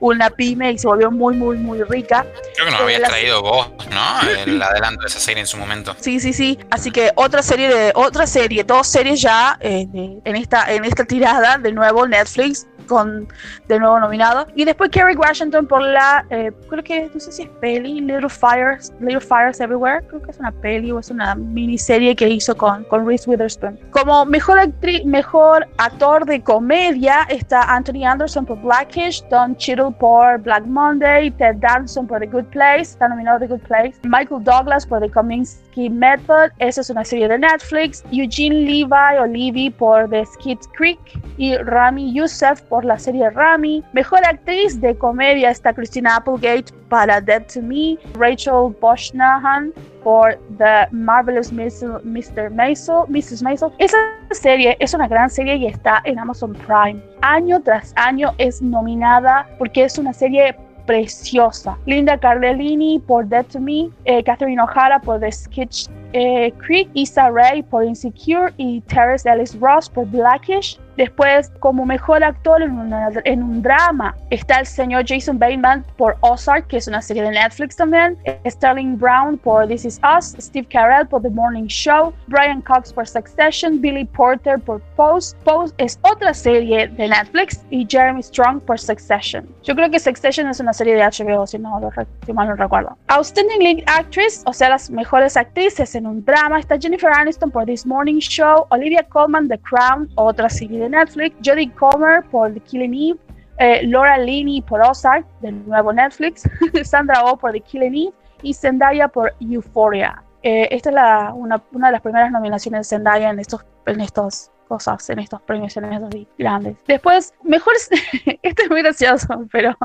una 0.00 0.30
pyme 0.30 0.72
y 0.72 0.78
se 0.78 0.86
volvió 0.86 1.10
muy, 1.10 1.36
muy, 1.36 1.58
muy 1.58 1.82
rica. 1.82 2.26
Creo 2.54 2.66
que 2.66 2.72
nos 2.72 2.80
habías 2.80 3.02
traído 3.02 3.42
vos, 3.42 3.68
¿no? 3.90 4.28
El 4.30 4.60
adelanto 4.60 5.02
de 5.02 5.08
esa 5.08 5.20
serie 5.20 5.40
en 5.40 5.46
su 5.46 5.56
momento. 5.58 5.94
Sí, 6.00 6.18
sí, 6.18 6.32
sí. 6.32 6.58
Así 6.70 6.90
que 6.90 7.12
otra 7.14 7.42
serie 7.42 7.68
de 7.68 7.92
otra 7.94 8.26
serie, 8.26 8.64
dos 8.64 8.86
series 8.86 9.20
ya 9.20 9.58
eh, 9.60 9.86
en 10.24 10.36
esta 10.36 10.72
en 10.72 10.84
esta 10.84 11.04
tirada 11.04 11.58
de 11.58 11.72
nuevo 11.72 12.06
Netflix 12.06 12.66
con 12.86 13.28
de 13.68 13.78
nuevo 13.78 14.00
nominado. 14.00 14.46
Y 14.54 14.64
después 14.64 14.90
Kerry 14.90 15.16
Washington 15.16 15.66
por 15.66 15.82
la, 15.82 16.24
eh, 16.30 16.52
creo 16.68 16.82
que, 16.82 17.10
no 17.12 17.20
sé 17.20 17.32
si 17.32 17.42
es 17.42 17.48
peli, 17.60 18.00
Little 18.00 18.28
Fires, 18.28 18.92
Little 19.00 19.20
Fires 19.20 19.60
Everywhere, 19.60 20.06
creo 20.06 20.22
que 20.22 20.30
es 20.30 20.38
una 20.38 20.52
peli 20.52 20.92
o 20.92 20.98
es 20.98 21.10
una 21.10 21.34
miniserie 21.34 22.16
que 22.16 22.28
hizo 22.28 22.56
con, 22.56 22.84
con 22.84 23.06
Reese 23.06 23.28
Witherspoon. 23.28 23.78
Como 23.90 24.24
mejor 24.24 24.58
actriz, 24.58 25.04
mejor 25.04 25.66
actor 25.78 26.24
de 26.24 26.42
comedia 26.42 27.26
está 27.28 27.65
Anthony 27.66 28.04
Anderson 28.04 28.46
por 28.46 28.60
Blackish, 28.60 29.22
Don 29.28 29.56
Cheadle 29.56 29.92
por 29.92 30.38
Black 30.38 30.64
Monday, 30.66 31.30
Ted 31.32 31.56
Danson 31.56 32.06
por 32.06 32.20
The 32.20 32.26
Good 32.26 32.46
Place, 32.46 32.82
está 32.82 33.08
nominado 33.08 33.40
The 33.40 33.48
Good 33.48 33.60
Place, 33.60 33.94
Michael 34.04 34.44
Douglas 34.44 34.86
por 34.86 35.00
The 35.00 35.10
Kominsky 35.10 35.90
Method, 35.90 36.50
esa 36.58 36.80
es 36.80 36.90
una 36.90 37.04
serie 37.04 37.28
de 37.28 37.38
Netflix, 37.38 38.04
Eugene 38.10 38.54
Levi 38.54 39.18
o 39.20 39.26
Levy 39.26 39.70
por 39.70 40.08
The 40.08 40.24
Skid 40.24 40.58
Creek 40.76 40.98
y 41.36 41.56
Rami 41.56 42.12
Youssef 42.12 42.62
por 42.62 42.84
la 42.84 42.98
serie 42.98 43.30
Rami. 43.30 43.84
Mejor 43.92 44.24
actriz 44.26 44.80
de 44.80 44.96
comedia 44.96 45.50
está 45.50 45.72
Christina 45.72 46.16
Applegate 46.16 46.72
para 46.88 47.20
Dead 47.20 47.42
to 47.52 47.60
Me, 47.62 47.98
Rachel 48.14 48.74
Boschnahan 48.80 49.72
por 50.06 50.38
The 50.58 50.86
Marvelous 50.92 51.52
Mr. 51.52 52.50
Maisel, 52.52 53.06
Mrs. 53.08 53.42
Maisel. 53.42 53.72
Esa 53.78 53.96
serie 54.30 54.76
es 54.78 54.94
una 54.94 55.08
gran 55.08 55.28
serie 55.28 55.56
y 55.56 55.66
está 55.66 56.00
en 56.04 56.20
Amazon 56.20 56.52
Prime. 56.52 57.02
Año 57.22 57.60
tras 57.60 57.92
año 57.96 58.32
es 58.38 58.62
nominada 58.62 59.48
porque 59.58 59.82
es 59.82 59.98
una 59.98 60.12
serie 60.12 60.54
preciosa. 60.86 61.76
Linda 61.86 62.16
Cardellini 62.16 63.00
por 63.00 63.26
Dead 63.26 63.46
to 63.46 63.58
Me, 63.58 63.90
eh, 64.04 64.22
Catherine 64.22 64.62
O'Hara 64.62 65.00
por 65.00 65.18
The 65.18 65.32
Sketch 65.32 65.88
eh, 66.12 66.52
Creek, 66.64 66.88
Issa 66.94 67.28
Rae 67.28 67.64
por 67.64 67.82
Insecure 67.82 68.52
y 68.58 68.82
Terrence 68.82 69.28
Ellis 69.28 69.58
Ross 69.58 69.90
por 69.90 70.06
Blackish. 70.06 70.78
Después, 70.96 71.50
como 71.60 71.84
mejor 71.84 72.24
actor 72.24 72.62
en, 72.62 73.42
un 73.42 73.62
drama, 73.62 74.14
está 74.30 74.60
el 74.60 74.66
señor 74.66 75.04
Jason 75.06 75.38
Bateman 75.38 75.84
por 75.96 76.16
Ozark, 76.20 76.68
que 76.68 76.78
es 76.78 76.88
una 76.88 77.02
serie 77.02 77.22
de 77.22 77.30
Netflix 77.32 77.76
también. 77.76 78.16
Sterling 78.46 78.98
Brown 78.98 79.36
por 79.36 79.66
This 79.68 79.84
Is 79.84 80.00
Us. 80.16 80.34
Steve 80.40 80.66
Carell 80.70 81.06
por 81.06 81.22
The 81.22 81.30
Morning 81.30 81.66
Show. 81.66 82.14
Brian 82.28 82.62
Cox 82.62 82.92
por 82.92 83.06
Succession. 83.06 83.80
Billy 83.80 84.04
Porter 84.06 84.58
por 84.58 84.80
Pose. 84.96 85.36
Pose 85.44 85.74
es 85.78 85.98
otra 86.02 86.32
serie 86.32 86.88
de 86.88 87.08
Netflix. 87.08 87.64
Y 87.70 87.86
Jeremy 87.88 88.22
Strong 88.22 88.60
por 88.60 88.78
Succession. 88.78 89.46
Yo 89.62 89.74
creo 89.74 89.90
que 89.90 90.00
Succession 90.00 90.48
es 90.48 90.60
una 90.60 90.72
serie 90.72 90.94
de 90.94 91.02
HBO, 91.02 91.46
si, 91.46 91.58
no 91.58 91.78
lo, 91.78 91.90
mal 92.34 92.48
no 92.48 92.54
recuerdo. 92.54 92.96
Outstanding 93.08 93.62
Lead 93.62 93.84
Actress, 93.86 94.42
o 94.46 94.52
sea, 94.52 94.70
las 94.70 94.90
mejores 94.90 95.36
actrices 95.36 95.94
en 95.94 96.06
un 96.06 96.24
drama, 96.24 96.58
está 96.58 96.78
Jennifer 96.78 97.10
Aniston 97.12 97.50
por 97.50 97.66
This 97.66 97.84
Morning 97.84 98.18
Show. 98.18 98.66
Olivia 98.70 99.02
Colman, 99.02 99.48
The 99.48 99.58
Crown, 99.58 100.08
otra 100.14 100.48
serie 100.48 100.85
Netflix, 100.88 101.36
Jodie 101.44 101.72
Comer 101.72 102.24
por 102.30 102.52
The 102.52 102.60
Killing 102.60 102.94
Eve, 102.94 103.20
eh, 103.58 103.86
Laura 103.86 104.18
Linney 104.18 104.62
por 104.62 104.80
Ozark, 104.80 105.26
de 105.40 105.52
nuevo 105.52 105.92
Netflix, 105.92 106.48
Sandra 106.84 107.24
Oh 107.24 107.36
por 107.36 107.52
The 107.52 107.60
Killing 107.60 107.94
Eve 107.94 108.14
y 108.42 108.54
Zendaya 108.54 109.08
por 109.08 109.34
Euphoria. 109.40 110.22
Eh, 110.42 110.68
esta 110.70 110.90
es 110.90 110.94
la, 110.94 111.32
una, 111.34 111.62
una, 111.72 111.88
de 111.88 111.92
las 111.92 112.02
primeras 112.02 112.30
nominaciones 112.30 112.80
de 112.88 112.96
Zendaya 112.96 113.30
en 113.30 113.38
estos, 113.38 113.64
en 113.86 114.00
estos 114.00 114.52
cosas 114.66 115.08
en 115.10 115.18
estos 115.18 115.40
premios, 115.42 115.76
en 115.76 115.92
estos 115.92 116.10
grandes. 116.38 116.76
Después, 116.86 117.34
mejores, 117.42 117.88
esto 118.42 118.62
es 118.62 118.70
muy 118.70 118.82
gracioso, 118.82 119.46
pero 119.50 119.76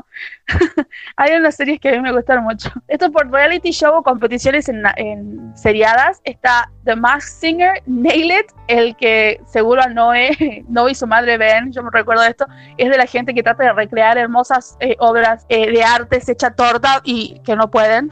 hay 1.16 1.34
unas 1.34 1.56
series 1.56 1.80
que 1.80 1.90
a 1.90 1.92
mí 1.92 2.00
me 2.00 2.12
gustaron 2.12 2.44
mucho. 2.44 2.70
Esto 2.88 3.10
por 3.10 3.30
reality 3.30 3.70
show 3.70 3.94
o 3.94 4.02
competiciones 4.02 4.68
en, 4.68 4.82
en 4.96 5.56
seriadas. 5.56 6.20
Está 6.24 6.70
The 6.84 6.96
Masked 6.96 7.32
Singer, 7.40 7.82
Nail 7.86 8.32
el 8.68 8.96
que 8.96 9.40
seguro 9.46 9.82
Noé, 9.90 10.64
Noé 10.68 10.92
y 10.92 10.94
su 10.94 11.06
madre 11.06 11.36
ven, 11.38 11.72
yo 11.72 11.82
me 11.82 11.90
recuerdo 11.92 12.22
esto, 12.24 12.46
es 12.76 12.90
de 12.90 12.96
la 12.96 13.06
gente 13.06 13.34
que 13.34 13.42
trata 13.42 13.64
de 13.64 13.72
recrear 13.72 14.16
hermosas 14.18 14.76
eh, 14.80 14.96
obras 14.98 15.44
eh, 15.48 15.70
de 15.70 15.82
arte 15.82 16.22
hecha 16.26 16.50
torta 16.50 17.00
y 17.04 17.40
que 17.44 17.56
no 17.56 17.70
pueden, 17.70 18.10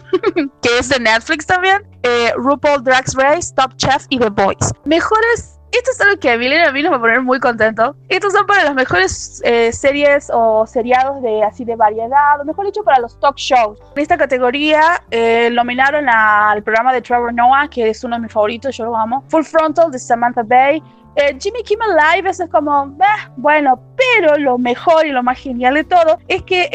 que 0.62 0.78
es 0.78 0.88
de 0.88 1.00
Netflix 1.00 1.46
también. 1.46 1.82
Eh, 2.02 2.32
RuPaul 2.36 2.82
Drag 2.82 3.04
Race, 3.14 3.54
Top 3.54 3.76
Chef 3.76 4.06
y 4.08 4.18
The 4.18 4.30
Boys. 4.30 4.72
Mejores 4.84 5.59
esto 5.72 5.90
es 5.92 6.00
algo 6.00 6.18
que 6.18 6.30
a 6.30 6.36
mí, 6.36 6.52
a 6.52 6.72
mí 6.72 6.82
nos 6.82 6.92
va 6.92 6.96
a 6.96 7.00
poner 7.00 7.22
muy 7.22 7.38
contento. 7.38 7.96
Estos 8.08 8.32
son 8.32 8.46
para 8.46 8.64
las 8.64 8.74
mejores 8.74 9.40
eh, 9.44 9.72
series 9.72 10.30
o 10.32 10.66
seriados 10.66 11.22
de 11.22 11.42
así 11.42 11.64
de 11.64 11.76
variedad, 11.76 12.40
o 12.40 12.44
mejor 12.44 12.66
dicho, 12.66 12.82
para 12.82 13.00
los 13.00 13.18
talk 13.20 13.36
shows. 13.36 13.78
En 13.94 14.02
esta 14.02 14.16
categoría 14.16 15.02
eh, 15.10 15.50
nominaron 15.52 16.08
al 16.08 16.62
programa 16.62 16.92
de 16.92 17.02
Trevor 17.02 17.32
Noah, 17.32 17.68
que 17.68 17.90
es 17.90 18.02
uno 18.04 18.16
de 18.16 18.22
mis 18.22 18.32
favoritos, 18.32 18.76
yo 18.76 18.84
lo 18.84 18.96
amo. 18.96 19.24
Full 19.28 19.44
Frontal 19.44 19.90
de 19.90 19.98
Samantha 19.98 20.42
Bay, 20.42 20.82
eh, 21.16 21.36
Jimmy 21.40 21.62
Kimmel 21.62 21.96
Live 21.96 22.30
es 22.30 22.42
como, 22.50 22.96
bueno, 23.36 23.80
pero 23.96 24.38
lo 24.38 24.58
mejor 24.58 25.06
y 25.06 25.10
lo 25.10 25.22
más 25.22 25.38
genial 25.38 25.74
de 25.74 25.84
todo 25.84 26.18
es 26.28 26.42
que 26.42 26.68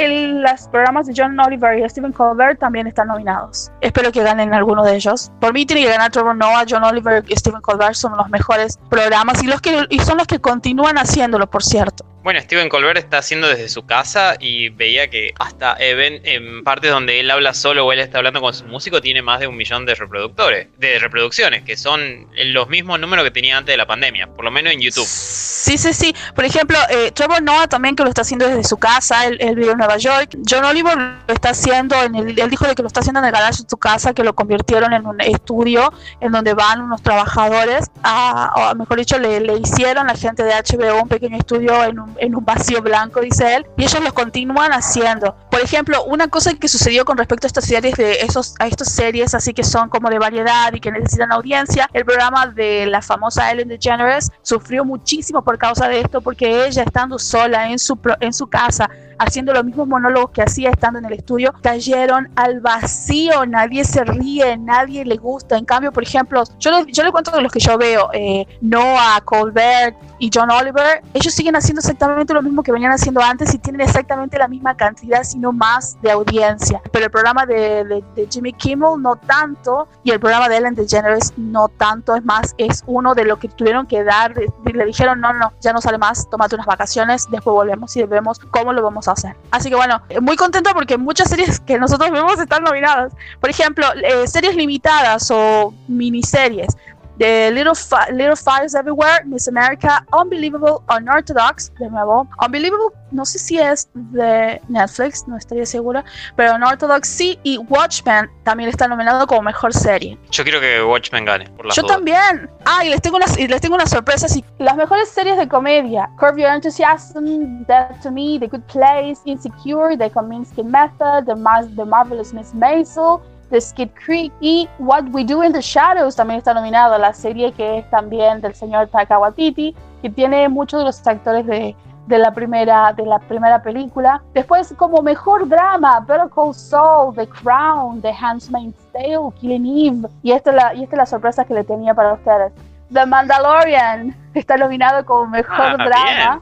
los 0.44 0.68
programas 0.68 1.08
de 1.08 1.14
John 1.16 1.40
Oliver 1.40 1.80
y 1.80 1.90
Stephen 1.90 2.12
Colbert 2.12 2.60
también 2.60 2.88
están 2.88 3.08
nominados. 3.08 3.72
Espero 3.82 4.12
que 4.12 4.24
ganen 4.24 4.54
alguno 4.54 4.84
de 4.84 4.96
ellos. 4.96 5.32
Por 5.40 5.54
mí 5.54 5.66
tiene 5.66 5.84
que 5.84 5.90
ganar 5.90 6.12
Trevor 6.12 6.36
Noah, 6.36 6.66
John 6.70 6.84
Oliver 6.84 7.24
y 7.28 7.36
Stephen 7.36 7.62
Colbert 7.62 7.96
son 7.96 8.16
los 8.18 8.30
mejores 8.30 8.80
programas 8.90 9.42
y 9.44 10.00
son 10.00 10.18
los 10.18 10.28
que 10.28 10.40
continúan 10.40 10.98
haciéndolo, 10.98 11.50
por 11.50 11.64
cierto. 11.64 12.06
Bueno, 12.26 12.42
Steven 12.42 12.70
Colbert 12.70 12.98
está 12.98 13.20
haciendo 13.20 13.48
desde 13.48 13.70
su 13.70 13.86
casa 13.86 14.36
y 14.40 14.70
veía 14.70 15.12
que 15.12 15.32
hasta 15.38 15.76
en 15.78 16.64
partes 16.64 16.90
donde 16.90 17.20
él 17.20 17.30
habla 17.30 17.54
solo 17.54 17.86
o 17.86 17.94
él 17.94 18.00
está 18.00 18.18
hablando 18.18 18.42
con 18.42 18.52
su 18.52 18.66
músico 18.66 19.00
tiene 19.00 19.22
más 19.22 19.42
de 19.42 19.46
un 19.46 19.56
millón 19.56 19.86
de 19.86 19.94
reproductores, 19.94 20.70
de 20.80 20.98
reproducciones, 20.98 21.62
que 21.62 21.78
son 21.78 22.26
los 22.36 22.68
mismos 22.68 23.00
números 23.00 23.26
que 23.26 23.30
tenía 23.30 23.58
antes 23.58 23.74
de 23.74 23.78
la 23.78 23.86
pandemia, 23.86 24.26
por 24.26 24.44
lo 24.44 24.50
menos 24.50 24.74
en 24.74 24.82
YouTube. 24.82 25.06
Sí, 25.06 25.78
sí, 25.78 25.94
sí. 25.94 26.16
Por 26.34 26.46
ejemplo, 26.46 26.80
eh, 26.90 27.12
Trevor 27.12 27.44
Noah 27.44 27.68
también 27.68 27.96
que 27.96 28.02
lo 28.02 28.10
está 28.10 28.24
haciendo 28.24 28.48
desde 28.48 28.64
su 28.64 28.78
casa, 28.78 29.28
él, 29.28 29.38
vive 29.56 29.74
en 29.74 29.78
Nueva 29.78 29.98
York. 29.98 30.36
John 30.50 30.66
Oliver 30.66 30.98
lo 30.98 31.32
está 31.32 31.50
haciendo, 31.50 31.96
en 32.02 32.16
el, 32.16 32.40
él 32.40 32.50
dijo 32.50 32.66
de 32.66 32.74
que 32.74 32.82
lo 32.82 32.88
está 32.88 33.02
haciendo 33.02 33.20
en 33.20 33.28
el 33.28 33.34
garage 33.34 33.62
de 33.62 33.70
su 33.70 33.78
casa, 33.78 34.16
que 34.16 34.24
lo 34.24 34.34
convirtieron 34.34 34.94
en 34.94 35.06
un 35.06 35.22
estudio 35.22 35.94
en 36.22 36.32
donde 36.32 36.56
van 36.56 36.82
unos 36.82 37.04
trabajadores, 37.04 37.86
a, 38.02 38.72
o 38.72 38.76
mejor 38.76 38.98
dicho, 38.98 39.20
le, 39.20 39.42
le 39.42 39.60
hicieron 39.60 40.08
la 40.08 40.16
gente 40.16 40.44
de 40.44 40.54
HBO 40.54 41.04
un 41.04 41.08
pequeño 41.08 41.38
estudio 41.38 41.84
en 41.84 42.00
un 42.00 42.15
en 42.20 42.36
un 42.36 42.46
vacío 42.46 42.82
blanco, 42.82 43.22
dice 43.22 43.56
él, 43.56 43.66
y 43.78 43.84
ellos 43.84 44.04
lo 44.04 44.14
continúan 44.14 44.72
haciendo. 44.72 45.36
Por 45.50 45.62
ejemplo, 45.62 46.04
una 46.06 46.28
cosa 46.28 46.54
que 46.54 46.68
sucedió 46.68 47.06
con 47.06 47.18
respecto 47.18 47.48
a 47.48 47.50
estas 47.50 47.66
series 47.66 47.96
de 47.96 48.22
esos, 48.22 48.56
a 48.60 48.68
estas 48.68 48.92
series 48.92 49.34
así 49.34 49.54
que 49.54 49.64
son 49.64 49.90
como 49.90 50.10
de 50.10 50.20
variedad 50.20 50.74
y 50.74 50.80
que 50.80 50.92
necesitan 50.92 51.32
audiencia, 51.32 51.90
el 51.94 52.06
programa 52.06 52.48
de 52.48 52.86
la 52.88 53.02
famosa 53.02 53.52
Ellen 53.52 53.70
DeGeneres 53.70 54.32
sufrió 54.42 54.86
muchísimo 54.86 55.44
por 55.44 55.58
causa 55.58 55.88
de 55.88 56.02
esto, 56.02 56.22
porque 56.22 56.66
ella 56.66 56.84
estando 56.84 57.18
sola 57.20 57.70
en 57.70 57.80
su, 57.80 57.98
en 58.20 58.34
su 58.34 58.48
casa, 58.48 58.90
haciendo 59.18 59.54
los 59.54 59.64
mismos 59.64 59.88
monólogos 59.88 60.32
que 60.32 60.42
hacía 60.42 60.70
estando 60.70 61.00
en 61.00 61.06
el 61.06 61.14
estudio, 61.14 61.54
cayeron 61.62 62.30
al 62.36 62.60
vacío, 62.60 63.46
nadie 63.46 63.84
se 63.84 64.04
ríe, 64.04 64.58
nadie 64.58 65.06
le 65.06 65.18
gusta. 65.18 65.58
En 65.58 65.66
cambio, 65.66 65.92
por 65.92 66.04
ejemplo, 66.04 66.44
yo, 66.60 66.86
yo 66.88 67.04
le 67.04 67.12
cuento 67.12 67.32
de 67.32 67.42
los 67.42 67.52
que 67.52 67.60
yo 67.60 67.78
veo, 67.78 68.10
eh, 68.14 68.46
Noah, 68.62 69.22
Colbert 69.24 69.96
y 70.20 70.30
John 70.34 70.50
Oliver, 70.50 71.02
ellos 71.14 71.34
siguen 71.34 71.56
haciendo 71.56 71.80
exactamente 71.80 72.34
lo 72.34 72.42
mismo 72.42 72.64
que 72.64 72.72
venían 72.72 72.92
haciendo 72.92 73.22
antes 73.22 73.54
y 73.54 73.58
tienen 73.58 73.82
exactamente 73.82 74.38
la 74.38 74.48
misma 74.48 74.76
cantidad, 74.76 75.24
sino 75.24 75.52
más 75.52 75.98
de 76.02 76.12
audiencia. 76.12 76.82
Pero 76.92 77.06
el 77.06 77.12
programa 77.12 77.46
de, 77.46 78.04
Jimmy 78.30 78.54
Kimmel 78.54 79.02
no 79.02 79.16
tanto 79.16 79.88
y 80.04 80.12
el 80.12 80.20
programa 80.20 80.50
de 80.50 80.58
Ellen 80.58 80.76
DeGeneres 80.76 81.34
no 81.38 81.68
tanto, 81.68 82.16
es 82.16 82.24
más, 82.24 82.56
es 82.58 82.84
uno 82.88 83.14
de 83.14 83.26
lo 83.26 83.38
que 83.38 83.50
tuvieron 83.50 83.86
que 83.86 84.04
dar, 84.04 84.34
le 84.36 84.86
dijeron, 84.86 85.20
no, 85.20 85.34
no, 85.34 85.52
ya 85.62 85.74
no 85.74 85.82
sale 85.82 85.98
más, 85.98 86.30
tómate 86.30 86.56
unas 86.56 86.68
vacaciones, 86.68 87.28
después 87.30 87.54
volvemos 87.54 87.96
y 87.96 88.04
vemos 88.04 88.40
cómo 88.40 88.74
lo 88.74 88.82
vamos 88.82 89.05
hacer. 89.12 89.36
Así 89.52 89.70
que 89.70 89.76
bueno, 89.76 90.02
eh, 90.10 90.20
muy 90.20 90.36
contento 90.36 90.72
porque 90.74 90.98
muchas 90.98 91.30
series 91.30 91.60
que 91.60 91.78
nosotros 91.78 92.12
vemos 92.12 92.40
están 92.40 92.64
nominadas. 92.64 93.14
Por 93.40 93.50
ejemplo, 93.50 93.86
eh, 94.04 94.28
series 94.28 94.56
limitadas 94.56 95.30
o 95.32 95.74
miniseries 95.88 96.76
de 97.18 97.52
Little, 97.52 97.74
Little 98.12 98.36
Fires 98.36 98.76
Everywhere, 98.76 99.24
Miss 99.26 99.48
America, 99.48 100.06
Unbelievable, 100.12 100.78
Unorthodox, 100.96 101.72
de 101.80 101.90
nuevo. 101.90 102.28
Unbelievable, 102.44 102.88
no 103.12 103.26
sé 103.26 103.40
si 103.40 103.60
es 103.60 103.88
de 103.94 104.62
Netflix, 104.68 105.28
no 105.28 105.38
estaría 105.38 105.66
segura, 105.66 106.04
pero 106.36 106.56
Unorthodox 106.56 107.08
sí, 107.08 107.40
y 107.44 107.58
Watchmen 107.58 108.30
también 108.44 108.70
está 108.70 108.88
nominado 108.88 109.26
como 109.28 109.44
mejor 109.44 109.74
serie. 109.74 110.18
Yo 110.32 110.44
quiero 110.44 110.60
que 110.60 110.84
Watchmen 110.84 111.26
gane. 111.26 111.50
Por 111.52 111.72
Yo 111.74 111.84
también. 111.84 112.50
Ah, 112.66 112.84
y 112.84 112.90
les 112.90 113.02
tengo 113.02 113.18
unas, 113.18 113.38
y 113.38 113.48
les 113.48 113.62
tengo 113.62 113.76
una 113.76 113.88
sorpresa. 113.88 114.28
Sí. 114.28 114.44
Las 114.58 114.76
mejores 114.76 115.10
series 115.10 115.38
de 115.38 115.48
comedia: 115.48 116.10
Curve 116.20 116.42
Your 116.42 116.52
Enthusiasm, 116.52 117.64
Death 117.66 118.02
to 118.02 118.12
Me, 118.12 118.38
The 118.40 118.48
Good 118.48 118.64
Place, 118.72 119.18
Insecure, 119.26 119.98
The 119.98 120.12
Kominsky 120.12 120.64
Method, 120.64 121.26
The, 121.26 121.36
Mar 121.36 121.66
The 121.76 121.86
Marvelous 121.86 122.34
Miss 122.34 122.54
Maisel. 122.54 123.22
The 123.50 123.62
Skid 123.62 123.90
Creek 124.06 124.34
y 124.40 124.68
What 124.80 125.06
We 125.12 125.24
Do 125.24 125.44
in 125.44 125.54
the 125.54 125.62
Shadows 125.62 126.16
también 126.16 126.40
está 126.40 126.54
nominado, 126.54 126.98
la 126.98 127.14
serie 127.14 127.52
que 127.52 127.80
es 127.80 127.90
también 127.90 128.42
del 128.42 128.56
señor 128.56 128.88
Taika 128.88 129.20
Waititi, 129.20 129.76
que 130.02 130.10
tiene 130.10 130.50
muchos 130.50 130.80
de 130.80 130.86
los 130.86 131.06
actores 131.08 131.46
de, 131.46 131.76
de 132.08 132.18
la 132.18 132.32
primera 132.32 132.94
de 132.94 133.06
la 133.06 133.20
primera 133.20 133.62
película. 133.62 134.22
Después 134.34 134.74
como 134.78 135.02
mejor 135.02 135.48
drama, 135.48 136.00
Better 136.02 136.30
Call 136.34 136.54
Saul, 136.54 137.16
The 137.16 137.28
Crown, 137.28 138.02
The 138.02 138.12
Handmaid's 138.12 138.76
Tale, 138.94 139.32
Killing 139.40 139.66
Eve 139.66 140.10
y 140.24 140.32
esta 140.32 140.50
es 140.52 140.56
la 140.56 140.74
y 140.74 140.84
esta 140.84 140.96
es 140.96 140.98
la 141.00 141.06
sorpresa 141.06 141.46
que 141.46 141.54
le 141.54 141.64
tenía 141.64 141.94
para 141.94 142.14
ustedes. 142.14 142.52
The 142.94 143.06
Mandalorian 143.06 144.16
está 144.36 144.58
nominado 144.58 145.04
como 145.06 145.28
mejor 145.28 145.76
ah, 145.80 145.86
drama. 145.86 146.42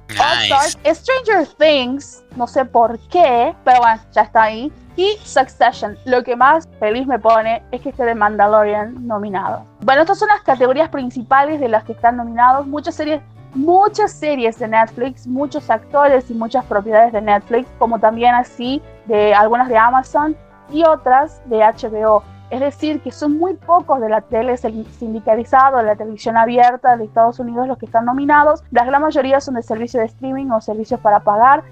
Stranger 0.85 1.47
Things, 1.57 2.23
no 2.35 2.47
sé 2.47 2.65
por 2.65 2.99
qué, 3.07 3.55
pero 3.63 3.79
bueno, 3.79 4.01
ya 4.11 4.23
está 4.23 4.43
ahí. 4.43 4.71
Y 4.95 5.17
Succession, 5.23 5.97
lo 6.05 6.23
que 6.23 6.35
más 6.35 6.69
feliz 6.79 7.07
me 7.07 7.17
pone 7.17 7.63
es 7.71 7.81
que 7.81 7.89
esté 7.89 8.03
de 8.03 8.13
Mandalorian 8.13 9.07
nominado. 9.07 9.65
Bueno, 9.81 10.01
estas 10.01 10.19
son 10.19 10.27
las 10.27 10.41
categorías 10.41 10.89
principales 10.89 11.59
de 11.59 11.67
las 11.67 11.83
que 11.83 11.93
están 11.93 12.17
nominados. 12.17 12.67
Muchas 12.67 12.93
series, 12.95 13.21
muchas 13.55 14.11
series 14.11 14.59
de 14.59 14.67
Netflix, 14.67 15.25
muchos 15.25 15.69
actores 15.71 16.29
y 16.29 16.35
muchas 16.35 16.63
propiedades 16.65 17.11
de 17.11 17.21
Netflix, 17.21 17.67
como 17.79 17.99
también 17.99 18.35
así 18.35 18.83
de 19.05 19.33
algunas 19.33 19.67
de 19.67 19.77
Amazon 19.77 20.35
y 20.71 20.83
otras 20.83 21.41
de 21.49 21.57
HBO. 21.57 22.23
Es 22.53 22.59
decir, 22.59 23.01
que 23.01 23.11
son 23.11 23.39
muy 23.39 23.55
pocos 23.55 23.99
de 23.99 24.09
la 24.09 24.21
tele 24.21 24.55
sindicalizado, 24.57 25.77
de 25.77 25.85
la 25.85 25.95
televisión 25.95 26.37
abierta 26.37 26.95
de 26.95 27.05
Estados 27.05 27.39
Unidos 27.39 27.67
los 27.67 27.79
que 27.79 27.87
están 27.87 28.05
nominados. 28.05 28.63
La 28.69 28.85
gran 28.85 29.01
mayoría 29.01 29.41
son 29.41 29.55
de 29.55 29.63
servicios 29.63 30.01
de 30.01 30.05
streaming 30.05 30.51
o 30.51 30.61
servicios 30.61 30.99
para 30.99 31.21
pagar. 31.21 31.63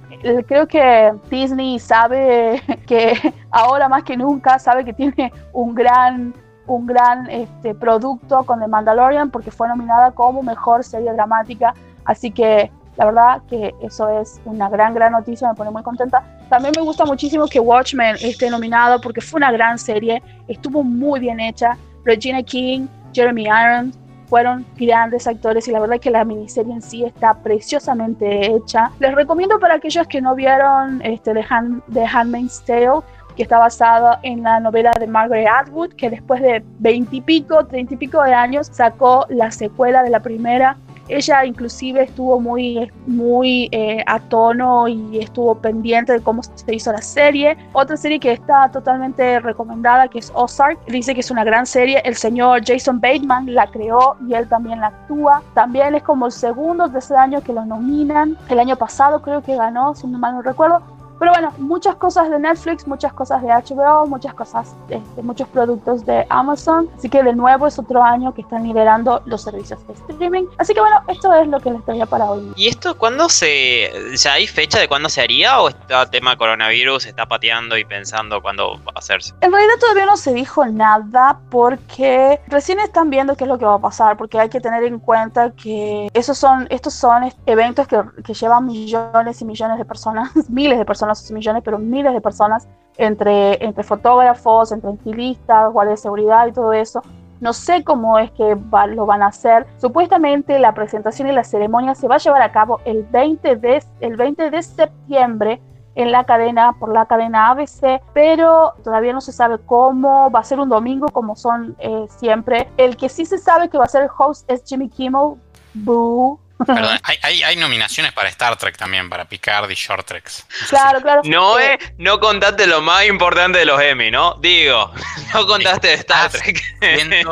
Creo 0.47 0.65
que 0.65 1.13
Disney 1.29 1.77
sabe 1.77 2.63
que 2.87 3.13
ahora 3.51 3.89
más 3.89 4.01
que 4.01 4.17
nunca 4.17 4.57
sabe 4.57 4.83
que 4.83 4.93
tiene 4.93 5.31
un 5.53 5.75
gran 5.75 6.33
un 6.65 6.87
gran 6.87 7.29
este, 7.29 7.75
producto 7.75 8.43
con 8.43 8.59
The 8.59 8.67
Mandalorian 8.67 9.29
porque 9.29 9.51
fue 9.51 9.67
nominada 9.67 10.09
como 10.13 10.41
mejor 10.41 10.83
serie 10.83 11.13
dramática. 11.13 11.75
Así 12.05 12.31
que 12.31 12.71
la 12.97 13.05
verdad 13.05 13.41
que 13.49 13.73
eso 13.81 14.09
es 14.19 14.41
una 14.45 14.69
gran, 14.69 14.93
gran 14.93 15.13
noticia, 15.13 15.47
me 15.47 15.55
pone 15.55 15.71
muy 15.71 15.83
contenta. 15.83 16.23
También 16.49 16.73
me 16.75 16.83
gusta 16.83 17.05
muchísimo 17.05 17.47
que 17.47 17.59
Watchmen 17.59 18.15
esté 18.21 18.49
nominado 18.49 18.99
porque 18.99 19.21
fue 19.21 19.37
una 19.37 19.51
gran 19.51 19.79
serie, 19.79 20.21
estuvo 20.47 20.83
muy 20.83 21.19
bien 21.19 21.39
hecha. 21.39 21.77
Regina 22.03 22.43
King, 22.43 22.87
Jeremy 23.13 23.43
Irons 23.43 23.97
fueron 24.27 24.65
grandes 24.77 25.27
actores 25.27 25.67
y 25.67 25.71
la 25.71 25.79
verdad 25.79 25.99
que 25.99 26.09
la 26.09 26.23
miniserie 26.23 26.73
en 26.73 26.81
sí 26.81 27.03
está 27.03 27.33
preciosamente 27.33 28.53
hecha. 28.53 28.91
Les 28.99 29.13
recomiendo 29.13 29.59
para 29.59 29.75
aquellos 29.75 30.07
que 30.07 30.21
no 30.21 30.35
vieron 30.35 31.01
este, 31.03 31.33
The, 31.33 31.45
Hand, 31.49 31.83
The 31.93 32.05
Handmaid's 32.05 32.63
Tale, 32.65 33.01
que 33.35 33.43
está 33.43 33.57
basado 33.57 34.17
en 34.23 34.43
la 34.43 34.59
novela 34.59 34.91
de 34.99 35.07
Margaret 35.07 35.47
Atwood, 35.47 35.93
que 35.93 36.09
después 36.09 36.41
de 36.41 36.63
veintipico, 36.79 37.65
treinta 37.65 37.93
y 37.93 37.97
pico 37.97 38.21
de 38.23 38.33
años 38.33 38.67
sacó 38.71 39.25
la 39.29 39.51
secuela 39.51 40.03
de 40.03 40.09
la 40.09 40.21
primera 40.21 40.77
ella 41.11 41.45
inclusive 41.45 42.03
estuvo 42.03 42.39
muy, 42.39 42.91
muy 43.05 43.69
eh, 43.71 44.03
a 44.07 44.19
tono 44.19 44.87
y 44.87 45.19
estuvo 45.19 45.55
pendiente 45.55 46.13
de 46.13 46.21
cómo 46.21 46.41
se 46.43 46.73
hizo 46.73 46.91
la 46.91 47.01
serie. 47.01 47.57
Otra 47.73 47.97
serie 47.97 48.19
que 48.19 48.31
está 48.31 48.69
totalmente 48.71 49.39
recomendada, 49.39 50.07
que 50.07 50.19
es 50.19 50.31
Ozark, 50.33 50.83
dice 50.87 51.13
que 51.13 51.21
es 51.21 51.31
una 51.31 51.43
gran 51.43 51.65
serie. 51.65 52.01
El 52.05 52.15
señor 52.15 52.61
Jason 52.65 52.99
Bateman 52.99 53.53
la 53.53 53.67
creó 53.67 54.17
y 54.27 54.33
él 54.33 54.47
también 54.47 54.79
la 54.79 54.87
actúa. 54.87 55.43
También 55.53 55.95
es 55.95 56.03
como 56.03 56.27
el 56.27 56.31
segundo 56.31 56.87
de 56.87 56.99
ese 56.99 57.15
año 57.15 57.41
que 57.41 57.53
lo 57.53 57.65
nominan. 57.65 58.37
El 58.49 58.59
año 58.59 58.75
pasado 58.75 59.21
creo 59.21 59.41
que 59.41 59.55
ganó, 59.55 59.95
si 59.95 60.07
no 60.07 60.17
mal 60.17 60.35
no 60.35 60.41
recuerdo. 60.41 60.81
Pero 61.21 61.33
bueno, 61.33 61.53
muchas 61.59 61.97
cosas 61.97 62.31
de 62.31 62.39
Netflix, 62.39 62.87
muchas 62.87 63.13
cosas 63.13 63.43
de 63.43 63.49
HBO, 63.49 64.07
muchas 64.07 64.33
cosas, 64.33 64.75
este, 64.89 65.21
muchos 65.21 65.47
productos 65.49 66.03
de 66.03 66.25
Amazon. 66.29 66.89
Así 66.97 67.09
que 67.09 67.21
de 67.21 67.35
nuevo 67.35 67.67
es 67.67 67.77
otro 67.77 68.01
año 68.03 68.33
que 68.33 68.41
están 68.41 68.63
liderando 68.63 69.21
los 69.27 69.43
servicios 69.43 69.85
de 69.85 69.93
streaming. 69.93 70.45
Así 70.57 70.73
que 70.73 70.79
bueno, 70.79 70.99
esto 71.07 71.31
es 71.35 71.47
lo 71.47 71.59
que 71.59 71.69
les 71.69 71.85
traía 71.85 72.07
para 72.07 72.25
hoy. 72.25 72.51
¿Y 72.55 72.69
esto 72.69 72.97
cuándo 72.97 73.29
se... 73.29 73.91
¿Ya 74.15 74.33
hay 74.33 74.47
fecha 74.47 74.79
de 74.79 74.87
cuándo 74.87 75.09
se 75.09 75.21
haría 75.21 75.61
o 75.61 75.69
está 75.69 76.09
tema 76.09 76.35
coronavirus 76.35 77.05
está 77.05 77.27
pateando 77.27 77.77
y 77.77 77.85
pensando 77.85 78.41
cuándo 78.41 78.79
va 78.79 78.93
a 78.95 78.99
hacerse? 78.99 79.35
En 79.41 79.51
realidad 79.51 79.75
todavía 79.79 80.07
no 80.07 80.17
se 80.17 80.33
dijo 80.33 80.65
nada 80.65 81.39
porque 81.51 82.41
recién 82.47 82.79
están 82.79 83.11
viendo 83.11 83.35
qué 83.35 83.43
es 83.43 83.47
lo 83.47 83.59
que 83.59 83.65
va 83.65 83.75
a 83.75 83.79
pasar, 83.79 84.17
porque 84.17 84.39
hay 84.39 84.49
que 84.49 84.59
tener 84.59 84.85
en 84.85 84.97
cuenta 84.97 85.51
que 85.51 86.09
esos 86.15 86.39
son, 86.39 86.65
estos 86.71 86.95
son 86.95 87.31
eventos 87.45 87.87
que, 87.87 88.01
que 88.25 88.33
llevan 88.33 88.65
millones 88.65 89.39
y 89.39 89.45
millones 89.45 89.77
de 89.77 89.85
personas, 89.85 90.31
miles 90.49 90.79
de 90.79 90.85
personas 90.85 91.10
millones, 91.31 91.61
pero 91.63 91.77
miles 91.77 92.13
de 92.13 92.21
personas 92.21 92.67
entre, 92.97 93.63
entre 93.63 93.83
fotógrafos, 93.83 94.71
entre 94.71 94.91
estilistas, 94.91 95.71
guardias 95.71 95.99
de 95.99 96.03
seguridad 96.03 96.47
y 96.47 96.51
todo 96.51 96.73
eso. 96.73 97.01
No 97.39 97.53
sé 97.53 97.83
cómo 97.83 98.19
es 98.19 98.29
que 98.31 98.55
lo 98.89 99.05
van 99.05 99.23
a 99.23 99.27
hacer. 99.27 99.65
Supuestamente 99.77 100.59
la 100.59 100.73
presentación 100.75 101.27
y 101.27 101.31
la 101.31 101.43
ceremonia 101.43 101.95
se 101.95 102.07
va 102.07 102.15
a 102.15 102.19
llevar 102.19 102.41
a 102.43 102.51
cabo 102.51 102.79
el 102.85 103.03
20 103.03 103.55
de, 103.55 103.83
el 103.99 104.15
20 104.15 104.51
de 104.51 104.61
septiembre 104.61 105.59
en 105.95 106.11
la 106.11 106.23
cadena, 106.23 106.73
por 106.73 106.93
la 106.93 107.05
cadena 107.05 107.49
ABC, 107.49 108.01
pero 108.13 108.73
todavía 108.83 109.11
no 109.11 109.21
se 109.21 109.31
sabe 109.31 109.57
cómo, 109.65 110.29
va 110.31 110.39
a 110.39 110.43
ser 110.43 110.59
un 110.59 110.69
domingo 110.69 111.07
como 111.07 111.35
son 111.35 111.75
eh, 111.79 112.05
siempre. 112.09 112.69
El 112.77 112.95
que 112.95 113.09
sí 113.09 113.25
se 113.25 113.37
sabe 113.37 113.69
que 113.69 113.77
va 113.77 113.85
a 113.85 113.89
ser 113.89 114.03
el 114.03 114.09
host 114.15 114.49
es 114.49 114.63
Jimmy 114.65 114.87
Kimmel, 114.87 115.33
Boo, 115.73 116.39
Perdón, 116.65 116.99
hay, 117.03 117.43
hay, 117.43 117.55
nominaciones 117.55 118.11
para 118.13 118.29
Star 118.29 118.55
Trek 118.57 118.77
también, 118.77 119.09
para 119.09 119.25
Picard 119.25 119.69
y 119.69 119.75
Short 119.75 120.05
Treks. 120.05 120.45
claro, 120.69 121.01
claro. 121.01 121.21
No, 121.25 121.59
eh, 121.59 121.77
no 121.97 122.19
contaste 122.19 122.67
lo 122.67 122.81
más 122.81 123.05
importante 123.05 123.59
de 123.59 123.65
los 123.65 123.81
Emmy, 123.81 124.11
¿no? 124.11 124.35
Digo, 124.35 124.91
no 125.33 125.47
contaste 125.47 125.87
de 125.89 125.93
Star 125.95 126.31
Trek. 126.31 126.61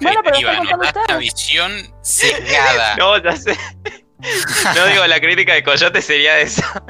bueno, 0.00 0.20
pero 0.24 0.38
Iba, 0.38 0.60
una 0.60 1.16
visión 1.18 1.72
cegada. 2.02 2.96
No, 2.96 3.18
ya 3.18 3.36
sé. 3.36 3.56
No 4.18 4.86
digo, 4.86 5.06
la 5.06 5.20
crítica 5.20 5.54
de 5.54 5.62
Coyote 5.62 6.00
sería 6.00 6.38
esa. 6.40 6.82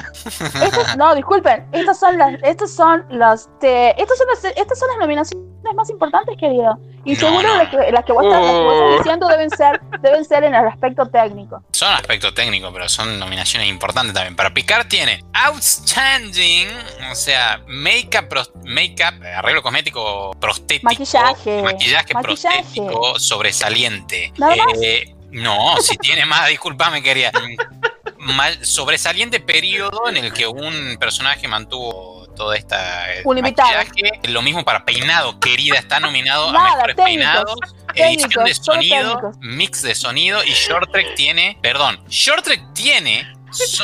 no, 0.96 1.14
disculpen, 1.14 1.66
estas 1.72 1.98
son 1.98 2.16
las, 2.18 2.34
estos 2.42 2.70
son 2.72 3.04
los, 3.10 3.48
estas 3.60 4.18
son 4.18 4.26
las, 4.28 4.44
estas 4.44 4.78
son 4.78 4.88
las 4.90 4.98
nominaciones 4.98 5.44
más 5.74 5.90
importantes, 5.90 6.36
querido. 6.38 6.78
Y 7.04 7.14
seguro 7.14 7.56
Las, 7.56 7.68
que, 7.68 7.76
las, 7.92 8.04
que 8.04 8.12
vos 8.12 8.24
estás, 8.24 8.42
uh. 8.42 8.98
diciendo 8.98 9.28
deben 9.28 9.48
ser, 9.50 9.80
deben 10.00 10.24
ser 10.24 10.42
en 10.42 10.54
el 10.56 10.66
aspecto 10.66 11.06
técnico. 11.06 11.62
Son 11.70 11.92
aspecto 11.92 12.34
técnico, 12.34 12.72
pero 12.72 12.88
son 12.88 13.20
nominaciones 13.20 13.68
importantes 13.68 14.12
también. 14.12 14.34
Para 14.34 14.52
Picar 14.52 14.88
tiene 14.88 15.24
Outstanding, 15.32 16.66
o 17.10 17.14
sea, 17.14 17.60
make-up, 17.68 18.50
make 18.64 18.96
arreglo 19.04 19.62
cosmético 19.62 20.32
prostético. 20.40 20.90
Maquillaje. 20.90 21.62
Maquillaje, 21.62 22.12
prostético 22.20 23.20
sobresaliente. 23.20 24.32
Eh, 24.82 25.15
no, 25.30 25.76
si 25.80 25.96
tiene 25.96 26.24
más, 26.26 26.48
discúlpame, 26.48 27.02
quería. 27.02 27.32
Mal, 28.18 28.64
sobresaliente 28.64 29.40
periodo 29.40 30.08
en 30.08 30.16
el 30.16 30.32
que 30.32 30.46
un 30.46 30.96
personaje 30.98 31.46
mantuvo 31.46 32.26
toda 32.34 32.56
esta 32.56 33.12
eh, 33.14 33.22
un 33.24 33.40
maquillaje. 33.40 34.20
Lo 34.24 34.42
mismo 34.42 34.64
para 34.64 34.84
peinado, 34.84 35.38
querida, 35.40 35.78
está 35.78 36.00
nominado 36.00 36.48
a 36.48 36.52
mejores 36.52 36.96
peinados, 36.96 37.58
edición 37.94 38.44
de 38.44 38.54
sonido, 38.54 39.32
mix 39.40 39.82
de 39.82 39.94
sonido 39.94 40.44
y 40.44 40.52
Short 40.52 40.90
Trek 40.92 41.14
tiene, 41.14 41.58
perdón, 41.62 41.98
Short 42.08 42.44
Trek 42.44 42.62
tiene 42.74 43.26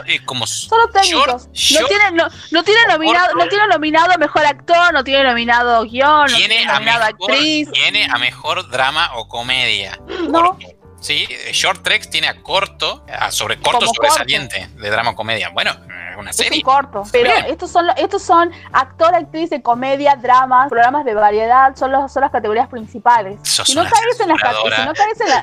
eh, 0.06 0.20
como 0.24 0.46
solo 0.46 0.88
técnicos. 0.90 1.46
no, 1.46 1.86
tiene, 1.86 2.10
no, 2.50 2.62
tiene 2.62 2.80
nominado, 2.88 3.34
no 3.34 3.48
tiene 3.48 3.66
nominado 3.68 4.18
mejor 4.18 4.44
actor, 4.44 4.92
no 4.92 5.02
tiene 5.02 5.24
nominado 5.24 5.84
guion, 5.84 6.30
no 6.30 6.36
tiene 6.36 6.66
nominado 6.66 7.04
actriz. 7.04 7.70
Tiene 7.72 8.06
a 8.06 8.18
mejor 8.18 8.68
drama 8.70 9.10
o 9.14 9.28
comedia. 9.28 9.98
No. 10.28 10.58
Sí, 11.02 11.26
Short 11.52 11.82
Trek 11.82 12.08
tiene 12.08 12.28
a 12.28 12.42
corto, 12.42 13.04
a 13.12 13.32
sobre 13.32 13.58
corto 13.58 13.86
sobresaliente 13.86 14.68
de 14.76 14.90
drama 14.90 15.16
comedia. 15.16 15.50
Bueno, 15.50 15.72
una 16.16 16.32
serie. 16.32 16.58
Es 16.58 16.64
corto, 16.64 17.02
pero 17.10 17.30
estos 17.48 17.70
son 17.72 17.86
estos 17.96 18.22
son 18.22 18.52
actor, 18.72 19.12
actriz 19.12 19.50
de 19.50 19.60
comedia, 19.62 20.14
dramas, 20.14 20.68
programas 20.68 21.04
de 21.04 21.14
variedad, 21.14 21.74
son, 21.74 21.90
los, 21.90 22.12
son 22.12 22.20
las 22.20 22.30
categorías 22.30 22.68
principales. 22.68 23.38
si 23.42 23.74
no, 23.74 23.82
caes 23.82 24.20
en 24.20 24.28
las, 24.28 24.38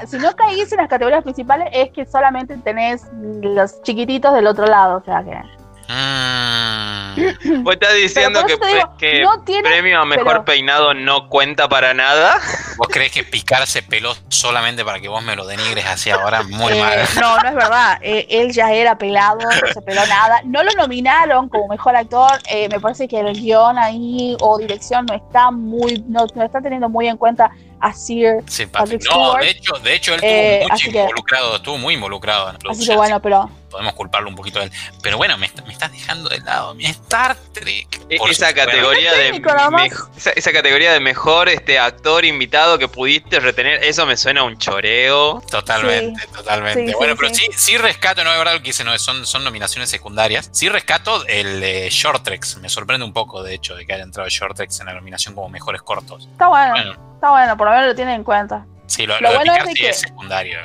si, 0.09 0.17
no 0.17 0.33
caes 0.35 0.71
en 0.71 0.77
las 0.77 0.87
categorías 0.87 1.23
principales 1.23 1.67
es 1.73 1.91
que 1.91 2.05
solamente 2.05 2.55
tenés 2.57 3.03
los 3.13 3.81
chiquititos 3.83 4.33
del 4.33 4.47
otro 4.47 4.65
lado, 4.65 4.97
o 4.97 5.03
sea 5.03 5.23
que 5.23 5.58
Mm. 5.89 7.63
Vos 7.63 7.73
estás 7.73 7.93
diciendo 7.95 8.45
que, 8.45 8.53
digo, 8.55 8.97
que 8.97 9.21
no 9.21 9.41
tiene- 9.43 9.67
premio 9.67 9.99
a 10.01 10.05
mejor 10.05 10.25
pero- 10.27 10.45
peinado 10.45 10.93
no 10.93 11.27
cuenta 11.29 11.67
para 11.67 11.93
nada. 11.93 12.39
¿Vos 12.77 12.87
crees 12.91 13.11
que 13.11 13.23
Picard 13.23 13.65
se 13.65 13.81
peló 13.81 14.15
solamente 14.29 14.85
para 14.85 14.99
que 14.99 15.07
vos 15.07 15.23
me 15.23 15.35
lo 15.35 15.45
denigres 15.45 15.85
así 15.85 16.09
ahora? 16.11 16.43
Muy 16.43 16.73
Eh, 16.73 16.79
mal. 16.81 16.99
no, 17.19 17.37
no 17.39 17.49
es 17.49 17.55
verdad. 17.55 17.97
Eh, 18.01 18.27
él 18.29 18.51
ya 18.53 18.71
era 18.71 18.97
pelado, 18.97 19.39
no 19.39 19.73
se 19.73 19.81
peló 19.81 20.05
nada. 20.07 20.41
No 20.45 20.63
lo 20.63 20.71
nominaron 20.73 21.49
como 21.49 21.67
mejor 21.67 21.95
actor. 21.95 22.31
Eh, 22.49 22.69
me 22.69 22.79
parece 22.79 23.07
que 23.07 23.19
el 23.19 23.33
guion 23.33 23.77
ahí 23.77 24.37
o 24.39 24.57
dirección 24.59 25.05
no 25.07 25.15
está 25.15 25.51
muy, 25.51 26.03
no, 26.07 26.25
no 26.35 26.43
está 26.43 26.61
teniendo 26.61 26.87
muy 26.89 27.07
en 27.07 27.17
cuenta 27.17 27.51
a 27.81 27.93
Sir. 27.93 28.43
Sí, 28.47 28.65
Patrick 28.65 29.01
Patrick. 29.01 29.03
No, 29.05 29.11
Stewart. 29.31 29.41
de 29.43 29.49
hecho, 29.49 29.73
de 29.79 29.95
hecho 29.95 30.13
él 30.13 30.19
Eh, 30.23 30.57
estuvo 30.59 30.73
así 30.73 30.83
mucho 30.85 30.93
que- 30.93 31.01
involucrado, 31.03 31.55
estuvo 31.55 31.77
muy 31.77 31.93
involucrado 31.95 32.49
en 32.49 32.57
la 32.63 32.71
Así 32.71 32.85
que 32.87 32.95
bueno, 32.95 33.21
pero 33.21 33.47
que 33.47 33.58
podemos 33.69 33.93
culparlo 33.93 34.29
un 34.29 34.35
poquito 34.35 34.59
de 34.59 34.65
él. 34.65 34.71
Pero 35.01 35.17
bueno, 35.17 35.37
me, 35.37 35.45
está- 35.45 35.61
me 35.63 35.73
estás 35.73 35.91
dejando 35.91 36.29
de 36.29 36.39
lado 36.39 36.73
mi 36.75 36.85
Star 36.85 37.35
Trek. 37.53 37.87
E- 38.09 38.17
esa 38.29 38.53
categoría 38.53 39.13
de 39.13 39.41
esa, 40.17 40.31
esa 40.31 40.51
categoría 40.51 40.91
de 40.93 40.99
mejor 40.99 41.49
este 41.49 41.79
actor 41.79 42.25
invitado 42.25 42.77
que 42.77 42.87
pudiste 42.87 43.39
retener, 43.39 43.83
eso 43.83 44.05
me 44.05 44.17
suena 44.17 44.41
a 44.41 44.43
un 44.43 44.57
choreo. 44.57 45.41
Totalmente, 45.49 46.25
totalmente. 46.27 46.87
Sí, 46.87 46.93
bueno, 46.97 47.13
sí, 47.13 47.17
pero 47.19 47.33
sí. 47.35 47.45
sí, 47.45 47.51
sí 47.55 47.77
rescato, 47.77 48.23
no 48.23 48.31
es 48.31 48.37
verdad 48.37 48.53
lo 48.53 48.59
que 48.59 48.65
dice, 48.69 48.83
no, 48.83 48.97
son, 48.99 49.25
son 49.25 49.43
nominaciones 49.43 49.89
secundarias. 49.89 50.49
Sí 50.51 50.67
rescato 50.69 51.25
el 51.27 51.61
eh, 51.63 51.87
Short 51.91 52.23
Treks. 52.23 52.57
Me 52.57 52.69
sorprende 52.69 53.05
un 53.05 53.13
poco, 53.13 53.43
de 53.43 53.53
hecho, 53.53 53.75
de 53.75 53.85
que 53.85 53.93
haya 53.93 54.03
entrado 54.03 54.27
Short 54.29 54.55
Treks 54.57 54.79
en 54.79 54.87
la 54.87 54.93
nominación 54.93 55.35
como 55.35 55.49
mejores 55.49 55.81
cortos. 55.81 56.27
está 56.31 56.47
bueno, 56.47 56.71
Bueno, 56.71 56.91
está 57.15 57.29
bueno, 57.31 57.57
por 57.57 57.67
lo 57.67 57.73
menos 57.73 57.87
lo 57.89 57.95
tienen 57.95 58.15
en 58.15 58.23
cuenta. 58.23 58.65
sí, 58.87 59.05
lo, 59.05 59.15
Lo 59.15 59.21
lo 59.21 59.29
de 59.29 59.35
bueno 59.35 59.53
es 59.53 59.57
Picard 59.59 59.67
de 59.69 59.73
sí 59.75 59.81
que- 59.81 59.89
es 59.89 59.99
secundario. 59.99 60.59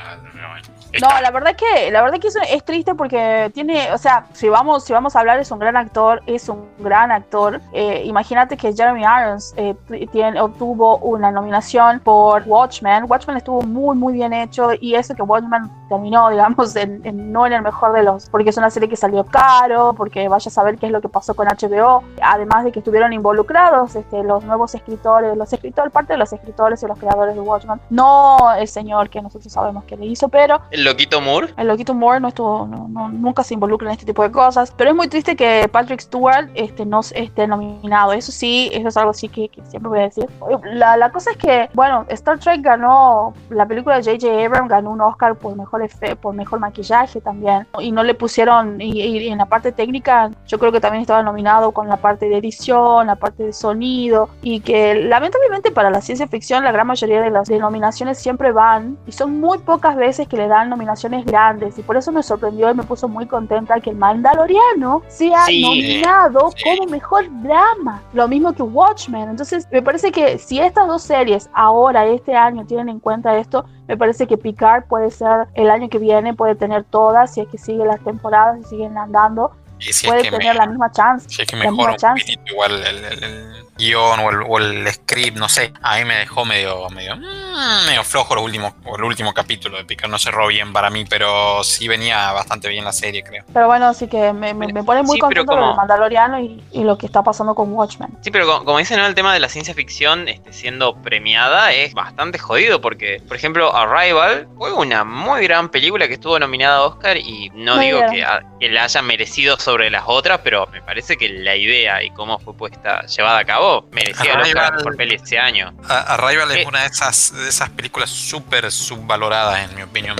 No, 1.00 1.08
la 1.20 1.30
verdad 1.30 1.54
que 1.56 1.90
la 1.90 2.02
verdad 2.02 2.18
que 2.18 2.28
eso 2.28 2.38
es 2.48 2.64
triste 2.64 2.94
porque 2.94 3.50
tiene, 3.54 3.92
o 3.92 3.98
sea, 3.98 4.26
si 4.32 4.48
vamos 4.48 4.84
si 4.84 4.92
vamos 4.92 5.16
a 5.16 5.20
hablar 5.20 5.38
es 5.38 5.50
un 5.50 5.58
gran 5.58 5.76
actor, 5.76 6.22
es 6.26 6.48
un 6.48 6.66
gran 6.78 7.10
actor. 7.12 7.60
Eh, 7.72 8.02
imagínate 8.04 8.56
que 8.56 8.72
Jeremy 8.74 9.02
Irons 9.02 9.54
eh, 9.56 9.74
tiene, 10.12 10.40
obtuvo 10.40 10.98
una 10.98 11.30
nominación 11.30 12.00
por 12.00 12.42
Watchmen. 12.46 13.04
Watchmen 13.08 13.36
estuvo 13.36 13.62
muy 13.62 13.96
muy 13.96 14.12
bien 14.12 14.32
hecho 14.32 14.70
y 14.80 14.94
eso 14.94 15.14
que 15.14 15.22
Watchmen 15.22 15.70
terminó, 15.88 16.28
digamos, 16.30 16.74
en- 16.76 17.00
en- 17.04 17.32
no 17.32 17.46
en 17.46 17.52
el 17.54 17.62
mejor 17.62 17.92
de 17.92 18.02
los, 18.02 18.28
porque 18.30 18.50
es 18.50 18.56
una 18.56 18.70
serie 18.70 18.88
que 18.88 18.96
salió 18.96 19.24
caro, 19.24 19.94
porque 19.96 20.28
vaya 20.28 20.48
a 20.48 20.52
saber 20.52 20.78
qué 20.78 20.86
es 20.86 20.92
lo 20.92 21.00
que 21.00 21.08
pasó 21.08 21.34
con 21.34 21.46
HBO. 21.48 22.02
Además 22.22 22.64
de 22.64 22.72
que 22.72 22.78
estuvieron 22.80 23.12
involucrados 23.12 23.96
este, 23.96 24.22
los 24.22 24.44
nuevos 24.44 24.74
escritores, 24.74 25.36
los 25.36 25.52
escritores, 25.52 25.92
parte 25.92 26.12
de 26.14 26.18
los 26.18 26.32
escritores 26.32 26.82
y 26.82 26.86
los 26.86 26.98
creadores 26.98 27.34
de 27.34 27.40
Watchmen. 27.40 27.80
No 27.90 28.36
el 28.56 28.68
señor 28.68 29.10
que 29.10 29.20
nosotros 29.22 29.52
sabemos 29.52 29.84
que 29.84 29.96
le 29.96 30.06
hizo, 30.06 30.28
pero 30.28 30.60
El 30.70 30.83
loquito 30.84 31.20
Moore. 31.20 31.54
el 31.56 31.66
loquito 31.68 31.94
Moore 31.94 32.20
no 32.20 32.28
estuvo, 32.28 32.66
no- 32.66 32.86
no- 32.88 33.08
nunca 33.08 33.42
se 33.42 33.54
involucra 33.54 33.88
en 33.88 33.92
este 33.92 34.06
tipo 34.06 34.22
de 34.22 34.30
cosas. 34.30 34.72
Pero 34.76 34.90
es 34.90 34.96
muy 34.96 35.08
triste 35.08 35.36
que 35.36 35.68
Patrick 35.70 36.00
Stewart 36.00 36.48
este, 36.54 36.84
no 36.86 37.00
esté 37.00 37.46
nominado. 37.46 38.12
Eso 38.12 38.32
sí, 38.32 38.70
eso 38.72 38.88
es 38.88 38.96
algo 38.96 39.10
así 39.10 39.28
que, 39.28 39.48
que 39.48 39.62
siempre 39.64 39.88
voy 39.88 39.98
a 40.00 40.02
decir. 40.02 40.26
La, 40.64 40.96
la 40.96 41.10
cosa 41.10 41.30
es 41.32 41.36
que, 41.36 41.68
bueno, 41.74 42.04
Star 42.08 42.38
Trek 42.38 42.60
ganó, 42.62 43.34
la 43.50 43.66
película 43.66 44.00
de 44.00 44.02
J.J. 44.04 44.44
Abrams 44.46 44.68
ganó 44.68 44.90
un 44.90 45.00
Oscar 45.00 45.34
por 45.36 45.56
mejor, 45.56 45.82
efe- 45.82 46.16
por 46.16 46.34
mejor 46.34 46.60
maquillaje 46.60 47.20
también. 47.20 47.66
Y 47.80 47.92
no 47.92 48.02
le 48.02 48.14
pusieron, 48.14 48.80
y, 48.80 49.00
y 49.02 49.28
en 49.28 49.38
la 49.38 49.46
parte 49.46 49.72
técnica, 49.72 50.30
yo 50.46 50.58
creo 50.58 50.72
que 50.72 50.80
también 50.80 51.02
estaba 51.02 51.22
nominado 51.22 51.72
con 51.72 51.88
la 51.88 51.96
parte 51.96 52.28
de 52.28 52.36
edición, 52.38 53.06
la 53.06 53.16
parte 53.16 53.44
de 53.44 53.52
sonido. 53.52 54.28
Y 54.42 54.60
que 54.60 54.94
lamentablemente 54.94 55.70
para 55.70 55.90
la 55.90 56.00
ciencia 56.00 56.26
ficción, 56.28 56.64
la 56.64 56.72
gran 56.72 56.86
mayoría 56.86 57.20
de 57.22 57.30
las 57.30 57.48
denominaciones 57.48 58.18
siempre 58.18 58.52
van. 58.52 58.96
Y 59.06 59.12
son 59.12 59.40
muy 59.40 59.58
pocas 59.58 59.96
veces 59.96 60.28
que 60.28 60.36
le 60.36 60.48
dan 60.48 60.70
nominaciones 60.74 61.24
grandes. 61.24 61.78
Y 61.78 61.82
por 61.82 61.96
eso 61.96 62.12
me 62.12 62.22
sorprendió 62.22 62.70
y 62.70 62.74
me 62.74 62.82
puso 62.82 63.08
muy 63.08 63.26
contenta 63.26 63.80
que 63.80 63.90
el 63.90 63.96
Mandaloriano 63.96 65.02
sea 65.08 65.44
Sí. 65.46 65.62
nominado 65.62 66.50
Sí. 66.56 66.64
como 66.64 66.90
mejor 66.90 67.24
drama. 67.42 68.02
Lo 68.12 68.28
mismo 68.28 68.52
que 68.52 68.62
Watchmen. 68.62 69.28
Entonces, 69.30 69.66
me 69.70 69.82
parece 69.82 70.10
que 70.12 70.38
si 70.38 70.58
estas 70.60 70.86
dos 70.86 71.02
series 71.02 71.48
ahora, 71.54 72.06
este 72.06 72.34
año, 72.36 72.64
tienen 72.66 72.88
en 72.88 73.00
cuenta 73.00 73.36
esto, 73.36 73.64
me 73.88 73.96
parece 73.96 74.26
que 74.26 74.36
Picard 74.36 74.84
puede 74.84 75.10
ser 75.10 75.48
el 75.54 75.70
año 75.70 75.88
que 75.88 75.98
viene, 75.98 76.34
puede 76.34 76.54
tener 76.54 76.84
todas, 76.84 77.32
si 77.34 77.40
es 77.40 77.48
que 77.48 77.58
sigue 77.58 77.84
las 77.84 78.00
temporadas 78.00 78.58
y 78.60 78.64
siguen 78.64 78.96
andando, 78.98 79.52
si 79.78 80.06
puede 80.06 80.22
tener 80.22 80.54
me- 80.54 80.54
la 80.54 80.66
misma 80.66 80.90
chance. 80.90 81.28
Si 81.28 81.42
es 81.42 81.48
que 81.48 81.56
La 81.56 81.70
misma 81.70 81.96
chance. 81.96 82.24
igual 82.50 82.72
el, 82.72 83.04
el- 83.04 83.24
el 83.24 83.64
guion 83.76 84.20
o 84.20 84.30
el, 84.30 84.42
o 84.48 84.58
el 84.58 84.92
script, 84.92 85.36
no 85.36 85.48
sé. 85.48 85.72
A 85.82 85.96
mí 85.98 86.04
me 86.04 86.16
dejó 86.16 86.44
medio, 86.44 86.88
medio, 86.90 87.16
mm, 87.16 87.86
medio 87.86 88.04
flojo 88.04 88.34
el 88.34 88.40
último, 88.40 88.74
el 88.96 89.04
último 89.04 89.32
capítulo 89.32 89.78
de 89.78 89.84
Picard. 89.84 90.10
No 90.10 90.18
cerró 90.18 90.46
bien 90.48 90.72
para 90.72 90.90
mí, 90.90 91.04
pero 91.08 91.62
sí 91.64 91.88
venía 91.88 92.32
bastante 92.32 92.68
bien 92.68 92.84
la 92.84 92.92
serie, 92.92 93.22
creo. 93.22 93.44
Pero 93.52 93.66
bueno, 93.66 93.86
así 93.88 94.06
que 94.08 94.32
me, 94.32 94.54
me, 94.54 94.72
me 94.72 94.84
pone 94.84 95.02
muy 95.02 95.16
Sí, 95.16 95.20
contento 95.20 95.46
con 95.46 95.58
como- 95.58 95.70
el 95.72 95.76
Mandaloriano 95.76 96.38
y, 96.40 96.62
y 96.72 96.84
lo 96.84 96.96
que 96.98 97.06
está 97.06 97.22
pasando 97.22 97.54
con 97.54 97.72
Watchmen. 97.72 98.10
Sí, 98.22 98.30
pero 98.30 98.46
como, 98.46 98.64
como 98.64 98.78
dicen, 98.78 98.98
¿no? 98.98 99.06
el 99.06 99.14
tema 99.14 99.32
de 99.34 99.40
la 99.40 99.48
ciencia 99.48 99.74
ficción 99.74 100.28
este, 100.28 100.52
siendo 100.52 100.94
premiada 101.02 101.72
es 101.72 101.94
bastante 101.94 102.38
jodido 102.38 102.80
porque, 102.80 103.20
por 103.26 103.36
ejemplo, 103.36 103.74
Arrival 103.74 104.48
fue 104.56 104.72
una 104.72 105.04
muy 105.04 105.42
gran 105.44 105.68
película 105.68 106.06
que 106.08 106.14
estuvo 106.14 106.38
nominada 106.38 106.78
a 106.78 106.82
Oscar 106.84 107.16
y 107.16 107.50
no 107.54 107.76
Muy 107.76 107.86
digo 107.86 108.00
que, 108.10 108.22
a- 108.24 108.42
que 108.60 108.68
la 108.68 108.84
haya 108.84 109.02
merecido 109.02 109.58
sobre 109.58 109.90
las 109.90 110.04
otras, 110.06 110.40
pero 110.44 110.66
me 110.72 110.80
parece 110.82 111.16
que 111.16 111.28
la 111.28 111.56
idea 111.56 112.02
y 112.02 112.10
cómo 112.10 112.38
fue 112.38 112.54
puesta, 112.54 113.04
llevada 113.06 113.38
a 113.38 113.44
cabo, 113.44 113.63
merecía 113.92 114.32
el 114.34 114.40
Oscar 114.42 114.64
Arrival- 114.64 114.82
por 114.82 114.96
peli 114.96 115.14
ese 115.16 115.38
año. 115.38 115.72
Arrival 115.88 116.50
Eh. 116.52 116.60
es 116.62 116.66
una 116.66 116.82
de 116.82 116.86
esas, 116.88 117.32
de 117.34 117.48
esas 117.48 117.70
películas 117.70 118.10
súper 118.10 118.70
subvaloradas, 118.70 119.68
en 119.70 119.76
mi 119.76 119.82
opinión. 119.82 120.16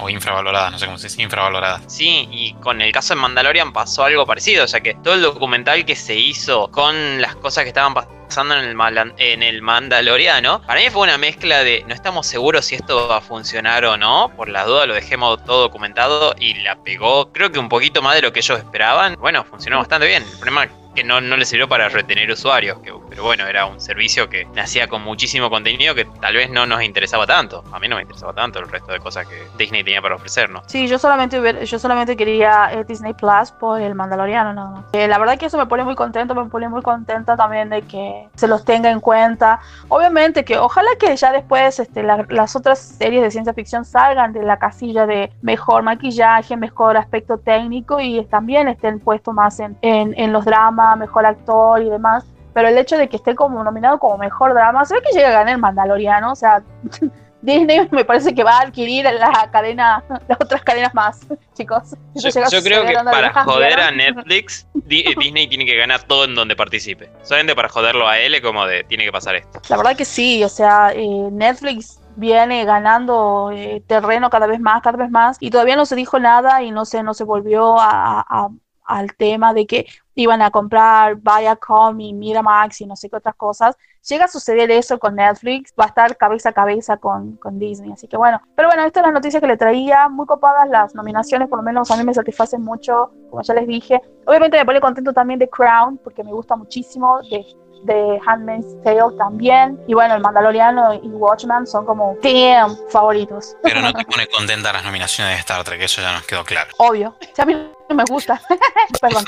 O 0.00 0.08
infravaloradas, 0.08 0.70
no 0.70 0.78
sé 0.78 0.86
cómo 0.86 0.96
se 0.96 1.08
dice, 1.08 1.22
infravaloradas. 1.22 1.82
Sí, 1.88 2.28
y 2.30 2.54
con 2.62 2.80
el 2.80 2.92
caso 2.92 3.14
de 3.14 3.20
Mandalorian 3.20 3.72
pasó 3.72 4.04
algo 4.04 4.24
parecido, 4.26 4.64
ya 4.64 4.78
que 4.78 4.94
todo 4.94 5.14
el 5.14 5.22
documental 5.22 5.84
que 5.84 5.96
se 5.96 6.14
hizo 6.14 6.70
con 6.70 7.20
las 7.20 7.34
cosas 7.34 7.64
que 7.64 7.70
estaban 7.70 7.94
pasando 7.94 8.54
en 8.54 8.64
el, 8.64 8.76
Mala- 8.76 9.12
en 9.16 9.42
el 9.42 9.60
Mandaloriano, 9.60 10.62
para 10.62 10.78
mí 10.78 10.88
fue 10.90 11.02
una 11.02 11.18
mezcla 11.18 11.64
de 11.64 11.82
no 11.88 11.94
estamos 11.94 12.28
seguros 12.28 12.66
si 12.66 12.76
esto 12.76 13.08
va 13.08 13.16
a 13.16 13.20
funcionar 13.20 13.84
o 13.86 13.96
no, 13.96 14.30
por 14.36 14.48
la 14.48 14.64
duda 14.64 14.86
lo 14.86 14.94
dejemos 14.94 15.44
todo 15.44 15.62
documentado 15.62 16.32
y 16.38 16.54
la 16.62 16.76
pegó, 16.84 17.32
creo 17.32 17.50
que 17.50 17.58
un 17.58 17.68
poquito 17.68 18.00
más 18.00 18.14
de 18.14 18.22
lo 18.22 18.32
que 18.32 18.38
ellos 18.38 18.56
esperaban. 18.56 19.16
Bueno, 19.18 19.42
funcionó 19.50 19.78
bastante 19.78 20.06
bien. 20.06 20.22
El 20.22 20.38
problema 20.38 20.68
que 20.98 21.04
no, 21.04 21.20
no 21.20 21.36
le 21.36 21.44
sirvió 21.44 21.68
para 21.68 21.88
retener 21.88 22.28
usuarios, 22.28 22.78
que, 22.80 22.92
pero 23.08 23.22
bueno, 23.22 23.46
era 23.46 23.66
un 23.66 23.80
servicio 23.80 24.28
que 24.28 24.46
nacía 24.46 24.88
con 24.88 25.02
muchísimo 25.04 25.48
contenido 25.48 25.94
que 25.94 26.04
tal 26.20 26.34
vez 26.34 26.50
no 26.50 26.66
nos 26.66 26.82
interesaba 26.82 27.24
tanto. 27.24 27.62
A 27.72 27.78
mí 27.78 27.86
no 27.86 27.94
me 27.94 28.02
interesaba 28.02 28.32
tanto 28.32 28.58
el 28.58 28.68
resto 28.68 28.90
de 28.90 28.98
cosas 28.98 29.24
que 29.28 29.36
Disney 29.56 29.84
tenía 29.84 30.02
para 30.02 30.16
ofrecernos. 30.16 30.64
Sí, 30.66 30.88
yo 30.88 30.98
solamente 30.98 31.38
yo 31.66 31.78
solamente 31.78 32.16
quería 32.16 32.70
eh, 32.72 32.84
Disney 32.84 33.14
Plus 33.14 33.52
por 33.52 33.80
el 33.80 33.94
Mandaloriano 33.94 34.52
nada. 34.52 34.82
Eh, 34.92 35.06
la 35.06 35.18
verdad 35.18 35.38
que 35.38 35.46
eso 35.46 35.56
me 35.56 35.66
pone 35.66 35.84
muy 35.84 35.94
contento, 35.94 36.34
me 36.34 36.46
pone 36.46 36.68
muy 36.68 36.82
contenta 36.82 37.36
también 37.36 37.68
de 37.68 37.82
que 37.82 38.28
se 38.34 38.48
los 38.48 38.64
tenga 38.64 38.90
en 38.90 38.98
cuenta. 38.98 39.60
Obviamente 39.88 40.44
que 40.44 40.58
ojalá 40.58 40.88
que 40.98 41.14
ya 41.14 41.30
después 41.30 41.78
este, 41.78 42.02
la- 42.02 42.26
las 42.28 42.56
otras 42.56 42.80
series 42.80 43.22
de 43.22 43.30
ciencia 43.30 43.54
ficción 43.54 43.84
salgan 43.84 44.32
de 44.32 44.42
la 44.42 44.56
casilla 44.58 45.06
de 45.06 45.30
mejor 45.42 45.84
maquillaje, 45.84 46.56
mejor 46.56 46.96
aspecto 46.96 47.38
técnico 47.38 48.00
y 48.00 48.24
también 48.24 48.66
estén 48.66 48.98
puestos 48.98 49.32
más 49.32 49.60
en, 49.60 49.76
en, 49.82 50.12
en 50.16 50.32
los 50.32 50.44
dramas, 50.44 50.87
mejor 50.96 51.26
actor 51.26 51.82
y 51.82 51.88
demás. 51.90 52.24
Pero 52.54 52.68
el 52.68 52.78
hecho 52.78 52.96
de 52.98 53.08
que 53.08 53.16
esté 53.16 53.34
como 53.34 53.62
nominado 53.62 53.98
como 53.98 54.18
mejor 54.18 54.54
drama, 54.54 54.84
se 54.84 54.94
ve 54.94 55.02
que 55.02 55.12
llega 55.12 55.28
a 55.28 55.32
ganar 55.32 55.54
el 55.54 55.58
Mandaloriano, 55.60 56.32
o 56.32 56.36
sea, 56.36 56.62
Disney 57.40 57.88
me 57.92 58.04
parece 58.04 58.34
que 58.34 58.42
va 58.42 58.58
a 58.58 58.62
adquirir 58.62 59.04
la 59.04 59.48
cadena, 59.52 60.02
las 60.26 60.40
otras 60.40 60.62
cadenas 60.62 60.92
más, 60.92 61.20
chicos. 61.54 61.94
Yo, 62.14 62.62
creo 62.62 62.84
que 62.84 62.94
para 62.94 63.44
joder 63.44 63.78
a. 63.80 63.90
Netflix, 63.92 64.66
eh, 64.88 65.14
Disney 65.16 65.46
tiene 65.46 65.64
que 65.64 65.76
ganar 65.76 66.02
todo 66.02 66.24
en 66.24 66.34
donde 66.34 66.56
participe. 66.56 67.10
Solamente 67.22 67.54
para 67.54 67.68
joderlo 67.68 68.08
a 68.08 68.18
él, 68.18 68.40
como 68.42 68.66
de 68.66 68.82
tiene 68.84 69.04
que 69.04 69.12
pasar 69.12 69.36
esto. 69.36 69.60
La 69.68 69.76
verdad 69.76 69.96
que 69.96 70.04
sí, 70.04 70.42
o 70.42 70.48
sea, 70.48 70.92
eh, 70.92 71.28
Netflix 71.30 72.00
viene 72.16 72.64
ganando 72.64 73.52
eh, 73.52 73.82
terreno 73.86 74.28
cada 74.30 74.48
vez 74.48 74.58
más, 74.58 74.82
cada 74.82 74.98
vez 74.98 75.10
más, 75.10 75.36
y 75.38 75.50
todavía 75.50 75.76
no 75.76 75.86
se 75.86 75.94
dijo 75.94 76.18
nada 76.18 76.62
y 76.62 76.72
no 76.72 76.84
se, 76.84 77.04
no 77.04 77.14
se 77.14 77.22
volvió 77.22 77.78
a, 77.78 78.20
a- 78.28 78.48
al 78.88 79.14
tema 79.14 79.54
de 79.54 79.66
que 79.66 79.86
iban 80.14 80.42
a 80.42 80.50
comprar 80.50 81.16
Viacom 81.16 82.00
y 82.00 82.12
Miramax 82.12 82.80
y 82.80 82.86
no 82.86 82.96
sé 82.96 83.08
qué 83.08 83.16
otras 83.16 83.36
cosas. 83.36 83.76
Llega 84.08 84.24
a 84.24 84.28
suceder 84.28 84.70
eso 84.70 84.98
con 84.98 85.14
Netflix, 85.14 85.72
va 85.78 85.84
a 85.84 85.88
estar 85.88 86.16
cabeza 86.16 86.48
a 86.48 86.52
cabeza 86.52 86.96
con, 86.96 87.36
con 87.36 87.58
Disney, 87.58 87.92
así 87.92 88.08
que 88.08 88.16
bueno. 88.16 88.40
Pero 88.56 88.68
bueno, 88.68 88.82
estas 88.84 89.02
son 89.02 89.12
las 89.12 89.14
noticias 89.14 89.40
que 89.40 89.46
le 89.46 89.56
traía, 89.56 90.08
muy 90.08 90.26
copadas 90.26 90.68
las 90.68 90.94
nominaciones, 90.94 91.48
por 91.48 91.58
lo 91.58 91.62
menos 91.62 91.90
a 91.90 91.96
mí 91.96 92.04
me 92.04 92.14
satisfacen 92.14 92.62
mucho, 92.62 93.12
como 93.30 93.42
ya 93.42 93.54
les 93.54 93.66
dije. 93.68 94.00
Obviamente 94.26 94.56
me 94.56 94.64
pone 94.64 94.80
contento 94.80 95.12
también 95.12 95.38
de 95.38 95.48
Crown, 95.48 96.00
porque 96.02 96.24
me 96.24 96.32
gusta 96.32 96.56
muchísimo, 96.56 97.20
de 97.30 97.44
de 97.84 98.18
Handmaid's 98.26 98.82
Tale 98.82 99.16
también. 99.16 99.80
Y 99.86 99.94
bueno, 99.94 100.14
el 100.14 100.20
Mandaloriano 100.20 100.94
y 100.94 101.08
Watchmen 101.08 101.64
son 101.64 101.86
como 101.86 102.16
damn 102.22 102.76
favoritos. 102.90 103.56
Pero 103.62 103.80
no 103.80 103.92
te 103.92 104.04
pone 104.04 104.26
contenta 104.26 104.72
las 104.72 104.84
nominaciones 104.84 105.34
de 105.34 105.40
Star 105.40 105.62
Trek, 105.64 105.80
eso 105.82 106.00
ya 106.00 106.12
nos 106.12 106.26
quedó 106.26 106.44
claro. 106.44 106.70
Obvio. 106.78 107.14
Si 107.34 107.40
a 107.40 107.44
mí 107.44 107.54
no 107.54 107.77
me 107.94 108.04
gusta. 108.04 108.40
Perdón. 109.00 109.24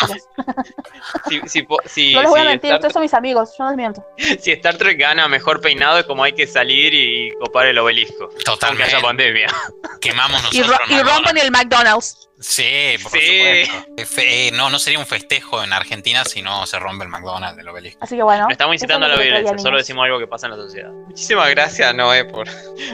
Si, 1.28 1.40
si 1.46 1.66
si- 1.86 2.14
No 2.14 2.22
les 2.22 2.30
voy 2.30 2.40
a 2.40 2.42
si 2.42 2.48
mentir, 2.48 2.68
Star, 2.70 2.74
ustedes 2.78 2.92
son 2.92 3.02
mis 3.02 3.14
amigos, 3.14 3.50
yo 3.58 3.64
no 3.64 3.70
les 3.70 3.76
miento. 3.76 4.04
si 4.40 4.52
Star 4.52 4.76
Trek 4.76 4.98
gana 4.98 5.28
mejor 5.28 5.60
peinado, 5.60 5.98
es 5.98 6.04
como 6.04 6.24
hay 6.24 6.32
que 6.32 6.46
salir 6.46 6.92
y 6.94 7.32
copar 7.38 7.66
el 7.66 7.78
obelisco. 7.78 8.24
Aunque 8.24 8.38
haya 8.38 8.44
Totalmente. 8.44 9.00
pandemia. 9.02 9.46
Quemamos 10.00 10.42
Y, 10.52 10.58
nosotros. 10.60 10.88
ro- 10.88 10.96
y 10.96 11.02
rompen 11.02 11.38
el 11.38 11.50
McDonald's. 11.50 12.26
Sí, 12.42 12.94
por 13.02 13.12
Sí. 13.12 13.66
supuesto. 13.66 14.14
Fe- 14.14 14.48
eh, 14.48 14.50
no, 14.52 14.70
no 14.70 14.78
sería 14.78 14.98
un 14.98 15.04
festejo 15.04 15.62
en 15.62 15.74
Argentina 15.74 16.24
si 16.24 16.40
no 16.40 16.66
se 16.66 16.78
rompe 16.78 17.04
el 17.04 17.10
McDonald's 17.10 17.58
del 17.58 17.68
obelisco. 17.68 18.02
Así 18.02 18.16
que 18.16 18.22
bueno. 18.22 18.44
No 18.46 18.50
estamos 18.50 18.74
incitando 18.74 19.04
a 19.04 19.10
la 19.10 19.16
violencia, 19.16 19.58
solo 19.58 19.76
decimos 19.76 20.06
algo 20.06 20.18
que 20.18 20.26
pasa 20.26 20.46
en 20.46 20.52
la 20.52 20.56
sociedad. 20.56 20.88
Muchísimas 20.90 21.50
gracias, 21.50 21.94
Noé, 21.94 22.24
por, 22.24 22.48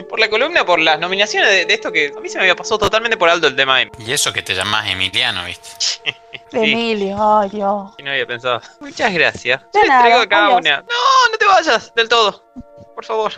por 0.09 0.19
la 0.19 0.29
columna, 0.29 0.65
por 0.65 0.79
las 0.81 0.99
nominaciones 0.99 1.49
de, 1.49 1.65
de 1.65 1.73
esto 1.73 1.93
que 1.93 2.11
a 2.13 2.19
mí 2.19 2.27
se 2.27 2.37
me 2.37 2.41
había 2.43 2.57
pasado 2.57 2.77
totalmente 2.77 3.15
por 3.15 3.29
alto 3.29 3.47
el 3.47 3.55
tema 3.55 3.77
de 3.79 3.89
Y 4.05 4.11
eso 4.11 4.33
que 4.33 4.41
te 4.41 4.53
llamás 4.53 4.89
Emiliano, 4.89 5.45
¿viste? 5.45 5.56
Emilio, 6.51 7.17
ay 7.39 7.49
Dios. 7.49 7.91
no 8.03 8.09
había 8.11 8.25
pensado. 8.25 8.61
Muchas 8.79 9.13
gracias. 9.13 9.61
De 9.61 9.67
Yo 9.73 9.79
les 9.81 9.89
nada, 9.89 10.01
traigo 10.05 10.29
cada 10.29 10.45
adiós. 10.47 10.61
una. 10.61 10.77
No, 10.81 11.31
no 11.31 11.37
te 11.37 11.45
vayas 11.45 11.93
del 11.95 12.09
todo. 12.09 12.43
Por 12.95 13.05
favor. 13.05 13.33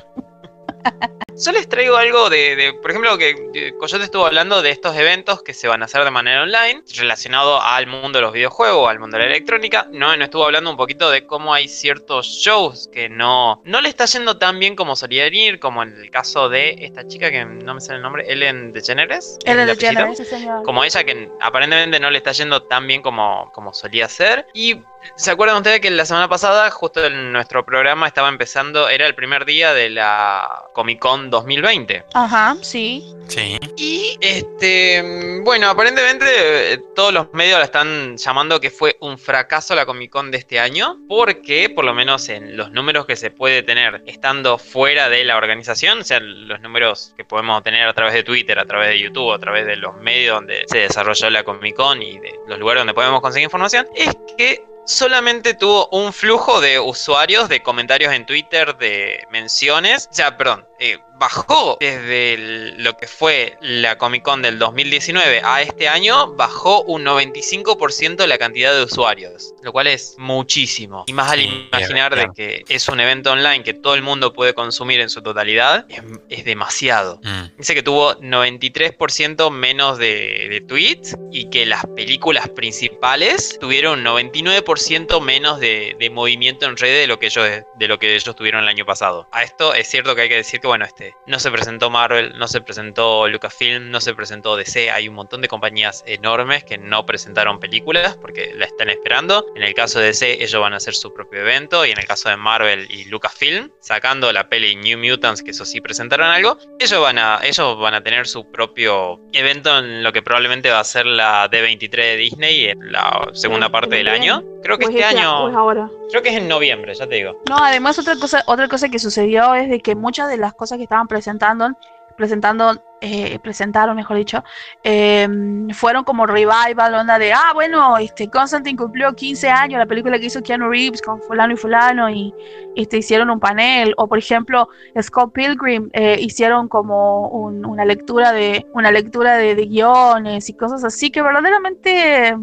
Yo 1.42 1.54
les 1.54 1.70
traigo 1.70 1.96
algo 1.96 2.30
de, 2.30 2.56
de- 2.58 2.74
por 2.74 2.92
ejemplo, 2.92 3.18
que 3.18 3.74
Coyote 3.80 4.04
estuvo 4.04 4.26
hablando 4.26 4.62
de 4.62 4.72
estos 4.72 4.96
eventos 4.98 5.42
que 5.42 5.54
se 5.54 5.70
van 5.70 5.82
a 5.82 5.86
hacer 5.86 6.04
de 6.04 6.12
manera 6.12 6.44
online, 6.44 6.84
relacionado 6.98 7.62
al 7.62 7.88
mundo 7.88 8.18
de 8.20 8.24
los 8.24 8.34
videojuegos, 8.34 8.90
al 8.90 9.00
mundo 9.00 9.18
de 9.18 9.24
la 9.24 9.30
electrónica. 9.30 9.88
No, 9.92 10.16
no 10.18 10.24
estuvo 10.26 10.44
hablando 10.44 10.70
un 10.70 10.76
poquito 10.76 11.10
de 11.10 11.26
cómo 11.26 11.54
hay 11.54 11.70
ciertos 11.70 12.28
shows 12.28 12.90
que 12.92 13.08
no, 13.08 13.62
no 13.64 13.80
le 13.80 13.88
está 13.88 14.04
yendo 14.06 14.38
tan 14.38 14.60
bien 14.60 14.76
como 14.76 14.98
solía 14.98 15.28
ir, 15.28 15.60
como 15.60 15.82
en 15.84 15.96
el 15.96 16.12
caso 16.12 16.50
de 16.50 16.76
esta 16.80 17.08
chica 17.08 17.32
que 17.32 17.46
no 17.46 17.74
me 17.74 17.80
sale 17.80 17.98
el 17.98 18.02
nombre, 18.04 18.26
Ellen 18.32 18.74
DeGeneres. 18.74 19.38
Él 19.46 19.60
¿es 19.60 19.64
el 19.64 19.70
es 19.70 19.78
apellido? 19.78 19.92
DeGeneres, 20.08 20.18
sí, 20.18 20.26
señor. 20.26 20.64
como 20.64 20.84
ella 20.84 21.04
que 21.06 21.30
aparentemente 21.40 22.00
no 22.02 22.10
le 22.12 22.18
está 22.18 22.34
yendo 22.34 22.64
tan 22.64 22.86
bien 22.86 23.02
como, 23.02 23.50
como 23.54 23.74
solía 23.74 24.10
ser. 24.10 24.46
Y 24.54 24.82
se 25.16 25.32
acuerdan 25.32 25.56
ustedes 25.58 25.80
que 25.80 25.90
la 25.90 26.06
semana 26.06 26.28
pasada, 26.28 26.70
justo 26.72 27.06
en 27.06 27.32
nuestro 27.32 27.66
programa, 27.66 28.08
estaba 28.08 28.28
empezando, 28.28 28.90
era 28.90 29.08
el 29.08 29.16
primer 29.16 29.46
día 29.46 29.74
de 29.74 29.90
la 29.90 30.66
Comic 30.74 31.00
Con 31.00 31.29
2020. 31.30 32.06
Ajá, 32.14 32.56
sí. 32.62 33.04
Sí. 33.28 33.60
Y 33.78 34.18
este, 34.22 35.42
bueno, 35.44 35.70
aparentemente 35.70 36.74
eh, 36.74 36.80
todos 36.96 37.14
los 37.14 37.32
medios 37.34 37.60
la 37.60 37.66
están 37.66 38.18
llamando 38.18 38.60
que 38.60 38.72
fue 38.72 38.98
un 39.02 39.20
fracaso 39.20 39.76
la 39.76 39.86
Comic 39.86 40.12
Con 40.12 40.32
de 40.32 40.40
este 40.40 40.60
año, 40.60 40.98
porque 41.08 41.70
por 41.70 41.86
lo 41.86 41.94
menos 41.94 42.28
en 42.30 42.58
los 42.58 42.72
números 42.72 43.06
que 43.06 43.16
se 43.16 43.30
puede 43.30 43.62
tener 43.62 44.02
estando 44.08 44.58
fuera 44.58 45.10
de 45.10 45.24
la 45.24 45.38
organización, 45.38 46.00
o 46.00 46.04
sea, 46.04 46.20
los 46.20 46.60
números 46.62 47.14
que 47.18 47.24
podemos 47.24 47.62
tener 47.62 47.88
a 47.88 47.94
través 47.94 48.14
de 48.16 48.24
Twitter, 48.24 48.58
a 48.58 48.66
través 48.66 48.90
de 48.90 49.00
YouTube, 49.00 49.32
a 49.32 49.40
través 49.40 49.68
de 49.68 49.76
los 49.76 49.96
medios 49.98 50.36
donde 50.36 50.64
se 50.68 50.80
desarrolló 50.80 51.30
la 51.30 51.44
Comic 51.44 51.76
Con 51.76 52.02
y 52.02 52.18
de 52.20 52.34
los 52.48 52.58
lugares 52.58 52.82
donde 52.82 52.94
podemos 52.96 53.22
conseguir 53.22 53.46
información, 53.46 53.88
es 53.96 54.18
que 54.38 54.64
solamente 54.90 55.54
tuvo 55.54 55.88
un 55.90 56.12
flujo 56.12 56.60
de 56.62 56.80
usuarios, 56.80 57.48
de 57.48 57.62
comentarios 57.62 58.12
en 58.14 58.26
Twitter, 58.26 58.76
de 58.78 59.24
menciones. 59.32 60.08
O 60.12 60.14
sea, 60.14 60.36
perdón, 60.36 60.68
eh, 60.80 60.98
bajó 61.20 61.78
desde 61.80 62.34
el- 62.34 62.84
lo 62.84 62.98
que 62.98 63.08
fue 63.08 63.58
la 63.62 63.98
Comic 63.98 64.24
Con 64.24 64.42
del 64.42 64.58
2019 64.58 65.42
a 65.44 65.62
este 65.62 65.88
año, 65.88 66.34
bajó 66.36 66.82
un 66.84 67.04
95% 67.04 68.26
la 68.28 68.38
cantidad 68.38 68.74
de 68.74 68.84
usuarios, 68.84 69.54
lo 69.64 69.72
cual 69.72 69.88
es 69.88 70.16
muchísimo. 70.18 71.04
Y 71.08 71.14
más 71.14 71.32
al 71.32 71.40
Sí, 71.40 71.70
imaginar 71.72 72.16
de 72.16 72.30
que 72.36 72.64
es 72.68 72.88
un 72.90 73.00
evento 73.00 73.32
online 73.32 73.64
que 73.64 73.74
todo 73.74 73.96
el 73.96 74.02
mundo 74.02 74.34
puede 74.34 74.54
consumir 74.54 75.00
en 75.02 75.10
su 75.10 75.22
totalidad, 75.22 75.86
es, 75.90 76.02
es 76.30 76.46
demasiado. 76.46 77.20
Mm. 77.24 77.58
Dice 77.58 77.76
que 77.76 77.84
tuvo 77.84 78.16
93% 78.16 79.52
menos 79.52 79.98
de, 79.98 80.48
de 80.50 80.62
tweets 80.62 81.16
y 81.32 81.50
que 81.50 81.66
las 81.66 81.86
películas 81.96 82.48
principales 82.50 83.58
tuvieron 83.60 84.04
99% 84.04 85.22
menos 85.22 85.60
de, 85.60 85.96
de 86.00 86.10
movimiento 86.10 86.66
en 86.66 86.78
redes 86.78 87.02
de 87.02 87.08
lo 87.08 87.20
que 87.20 87.28
ellos 87.28 87.46
de 87.78 87.88
lo 87.88 88.00
que 88.00 88.16
ellos 88.16 88.36
tuvieron 88.36 88.64
el 88.64 88.70
año 88.70 88.86
pasado. 88.86 89.28
A 89.32 89.44
esto 89.44 89.74
es 89.74 89.88
cierto 89.88 90.16
que 90.16 90.22
hay 90.24 90.30
que 90.30 90.36
decir 90.36 90.60
que 90.60 90.68
bueno, 90.68 90.86
este 90.86 91.09
no 91.28 91.40
se 91.40 91.52
presentó 91.52 91.90
Marvel, 91.90 92.38
no 92.38 92.48
se 92.48 92.62
presentó 92.62 93.28
Lucasfilm, 93.28 93.92
no 93.92 94.02
se 94.02 94.14
presentó 94.14 94.56
DC, 94.56 94.92
hay 94.92 95.08
un 95.08 95.16
montón 95.16 95.42
de 95.42 95.48
compañías 95.48 96.04
enormes 96.06 96.64
que 96.64 96.78
no 96.78 97.06
presentaron 97.06 97.60
películas 97.60 98.18
porque 98.22 98.54
la 98.56 98.66
están 98.66 98.90
esperando. 98.90 99.46
En 99.56 99.64
el 99.64 99.74
caso 99.74 100.00
de 100.00 100.08
DC 100.08 100.44
ellos 100.44 100.62
van 100.62 100.74
a 100.74 100.78
hacer 100.78 100.96
su 100.96 101.14
propio 101.14 101.42
evento 101.42 101.86
y 101.86 101.92
en 101.92 102.00
el 102.00 102.06
caso 102.06 102.30
de 102.30 102.38
Marvel 102.38 102.88
y 102.90 103.06
Lucasfilm, 103.06 103.72
sacando 103.80 104.32
la 104.32 104.50
peli 104.50 104.76
New 104.76 105.00
Mutants 105.00 105.44
que 105.44 105.52
eso 105.52 105.66
sí 105.66 105.82
presentaron 105.82 106.28
algo, 106.28 106.58
ellos 106.80 107.02
van 107.02 107.18
a 107.18 107.40
ellos 107.44 107.80
van 107.80 107.94
a 107.94 108.04
tener 108.04 108.28
su 108.28 108.50
propio 108.52 109.20
evento 109.34 109.78
en 109.78 110.04
lo 110.04 110.12
que 110.12 110.22
probablemente 110.22 110.70
va 110.70 110.80
a 110.80 110.84
ser 110.84 111.06
la 111.06 111.50
D23 111.50 111.90
de 111.92 112.16
Disney 112.18 112.66
en 112.68 112.92
la 112.92 113.30
segunda 113.34 113.70
parte 113.70 113.96
del 113.96 114.08
año. 114.08 114.44
Creo 114.64 114.78
que 114.78 114.86
Pues 114.86 114.96
este 114.96 115.08
es 115.10 115.14
ya- 115.14 115.20
año, 115.22 115.58
ahora. 115.58 115.90
creo 116.10 116.22
que 116.22 116.30
es 116.30 116.36
en 116.36 116.48
noviembre, 116.48 116.94
ya 116.94 117.08
te 117.08 117.16
digo. 117.16 117.42
No, 117.50 117.58
además 117.58 117.98
otra 118.00 118.16
cosa, 118.16 118.44
otra 118.46 118.68
cosa 118.68 118.90
que 118.90 119.00
sucedió 119.00 119.56
es 119.56 119.70
de 119.70 119.80
que 119.80 119.96
muchas 119.96 120.30
de 120.30 120.38
las 120.38 120.54
cosas 120.54 120.78
que 120.78 120.84
estaban 120.84 121.08
presentando, 121.08 121.70
presentando, 122.18 122.84
eh, 123.00 123.40
presentaron, 123.40 123.96
mejor 123.96 124.18
dicho, 124.18 124.44
eh, 124.84 125.26
fueron 125.74 126.04
como 126.04 126.26
revival, 126.26 126.94
onda 126.94 127.18
de, 127.18 127.32
ah, 127.32 127.52
bueno, 127.54 127.98
este 127.98 128.30
Constantine 128.30 128.76
cumplió 128.78 129.14
15 129.14 129.50
años, 129.50 129.80
la 129.80 129.86
película 129.86 130.20
que 130.20 130.26
hizo 130.26 130.44
Keanu 130.44 130.68
Reeves 130.70 131.02
con 131.02 131.22
fulano 131.22 131.54
y 131.54 131.56
fulano, 131.56 132.10
y 132.10 132.34
este, 132.76 132.98
hicieron 132.98 133.30
un 133.30 133.40
panel, 133.40 133.94
o 133.96 134.08
por 134.08 134.18
ejemplo, 134.18 134.68
Scott 135.02 135.32
Pilgrim 135.32 135.90
eh, 135.94 136.18
hicieron 136.20 136.68
como 136.68 137.30
un- 137.30 137.66
una 137.66 137.86
lectura 137.86 138.34
de 138.34 138.66
una 138.74 138.92
lectura 138.92 139.38
de, 139.38 139.56
de 139.56 139.66
guiones 139.68 140.50
y 140.50 140.54
cosas 140.58 140.84
así 140.84 141.12
que 141.12 141.22
verdaderamente 141.22 142.36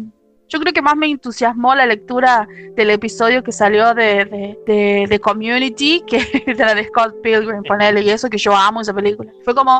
yo 0.49 0.59
creo 0.59 0.73
que 0.73 0.81
más 0.81 0.95
me 0.95 1.07
entusiasmó 1.07 1.75
la 1.75 1.85
lectura 1.85 2.47
del 2.75 2.89
episodio 2.89 3.43
que 3.43 3.51
salió 3.51 3.93
de, 3.93 4.25
de, 4.25 4.57
de- 4.65 5.05
de 5.07 5.19
Community 5.19 6.03
que 6.07 6.19
de 6.45 6.55
la 6.55 6.73
de 6.75 6.85
Scott 6.85 7.15
Pilgrim, 7.21 7.63
ponele, 7.63 8.01
y 8.01 8.09
eso 8.09 8.29
que 8.29 8.37
yo 8.37 8.55
amo 8.55 8.81
esa 8.81 8.93
película. 8.93 9.31
Fue 9.43 9.53
como, 9.55 9.79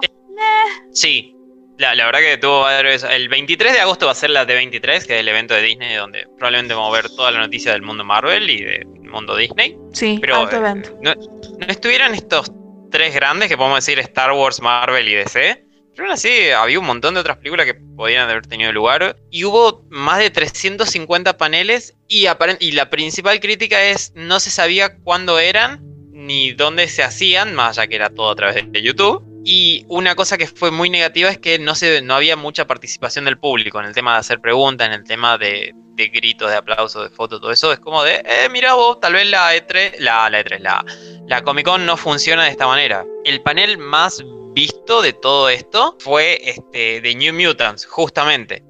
Sí, 0.91 1.35
la, 1.77 1.95
la 1.95 2.05
verdad 2.05 2.19
que 2.19 2.37
tuvo 2.37 2.61
varios- 2.61 3.03
El 3.03 3.29
23 3.29 3.73
de 3.73 3.79
agosto 3.79 4.05
va 4.07 4.11
a 4.11 4.15
ser 4.15 4.29
la 4.31 4.45
D23, 4.47 4.81
que 5.05 5.15
es 5.15 5.19
el 5.21 5.27
evento 5.27 5.53
de 5.53 5.61
Disney 5.61 5.95
donde 5.95 6.25
probablemente 6.37 6.73
vamos 6.73 6.89
a 6.93 7.01
ver 7.01 7.09
toda 7.09 7.31
la 7.31 7.39
noticia 7.39 7.71
del 7.73 7.81
mundo 7.81 8.03
Marvel 8.03 8.49
y 8.49 8.63
del 8.63 8.87
mundo 9.11 9.35
Disney. 9.35 9.77
sí, 9.93 10.17
Pero 10.21 10.35
alto 10.37 10.65
eh, 10.65 10.73
no, 11.01 11.13
no 11.15 11.67
estuvieran 11.67 12.13
estos 12.13 12.51
tres 12.91 13.13
grandes 13.13 13.49
que 13.49 13.57
podemos 13.57 13.77
decir 13.85 13.99
Star 13.99 14.31
Wars, 14.31 14.61
Marvel 14.61 15.07
y 15.07 15.13
DC. 15.15 15.66
Pero 15.97 16.09
aún 16.09 16.13
así 16.13 16.51
había 16.51 16.79
un 16.79 16.85
montón 16.85 17.15
de 17.15 17.21
otras 17.21 17.37
películas 17.37 17.65
que 17.65 17.73
podían 17.73 18.29
haber 18.29 18.45
tenido 18.45 18.71
lugar. 18.71 19.17
Y 19.31 19.45
hubo 19.45 19.83
más 19.89 20.19
de 20.19 20.29
350 20.29 21.37
paneles. 21.37 21.95
Y 22.07 22.27
la 22.71 22.89
principal 22.91 23.39
crítica 23.39 23.81
es 23.83 24.13
no 24.15 24.39
se 24.39 24.51
sabía 24.51 24.95
cuándo 24.99 25.39
eran 25.39 25.81
ni 26.13 26.51
dónde 26.51 26.87
se 26.87 27.03
hacían, 27.03 27.55
más 27.55 27.77
allá 27.77 27.87
que 27.87 27.95
era 27.95 28.09
todo 28.11 28.29
a 28.29 28.35
través 28.35 28.71
de 28.71 28.81
YouTube. 28.81 29.23
Y 29.43 29.85
una 29.87 30.13
cosa 30.13 30.37
que 30.37 30.45
fue 30.45 30.69
muy 30.69 30.91
negativa 30.91 31.29
es 31.29 31.39
que 31.39 31.57
no, 31.57 31.73
se, 31.73 32.03
no 32.03 32.13
había 32.13 32.35
mucha 32.35 32.67
participación 32.67 33.25
del 33.25 33.39
público 33.39 33.79
en 33.79 33.87
el 33.87 33.95
tema 33.95 34.13
de 34.13 34.19
hacer 34.19 34.39
preguntas, 34.39 34.87
en 34.87 34.93
el 34.93 35.03
tema 35.03 35.39
de, 35.39 35.73
de 35.95 36.07
gritos, 36.09 36.51
de 36.51 36.57
aplausos, 36.57 37.09
de 37.09 37.15
fotos, 37.15 37.41
todo 37.41 37.51
eso. 37.51 37.73
Es 37.73 37.79
como 37.79 38.03
de, 38.03 38.21
eh, 38.23 38.49
mira 38.51 38.75
vos, 38.75 38.99
tal 38.99 39.13
vez 39.13 39.25
la 39.25 39.55
E3, 39.55 39.97
la, 39.97 40.29
la 40.29 40.43
E3, 40.43 40.59
la, 40.59 40.85
la 41.27 41.41
Comic 41.41 41.65
Con 41.65 41.87
no 41.87 41.97
funciona 41.97 42.43
de 42.43 42.51
esta 42.51 42.67
manera. 42.67 43.03
El 43.25 43.41
panel 43.41 43.79
más 43.79 44.21
visto 44.57 45.03
de 45.03 45.13
todo 45.13 45.49
esto 45.49 45.95
fue 45.99 46.39
este 46.43 46.99
de 46.99 47.13
New 47.13 47.31
Mutants, 47.31 47.85
justamente. 47.85 48.63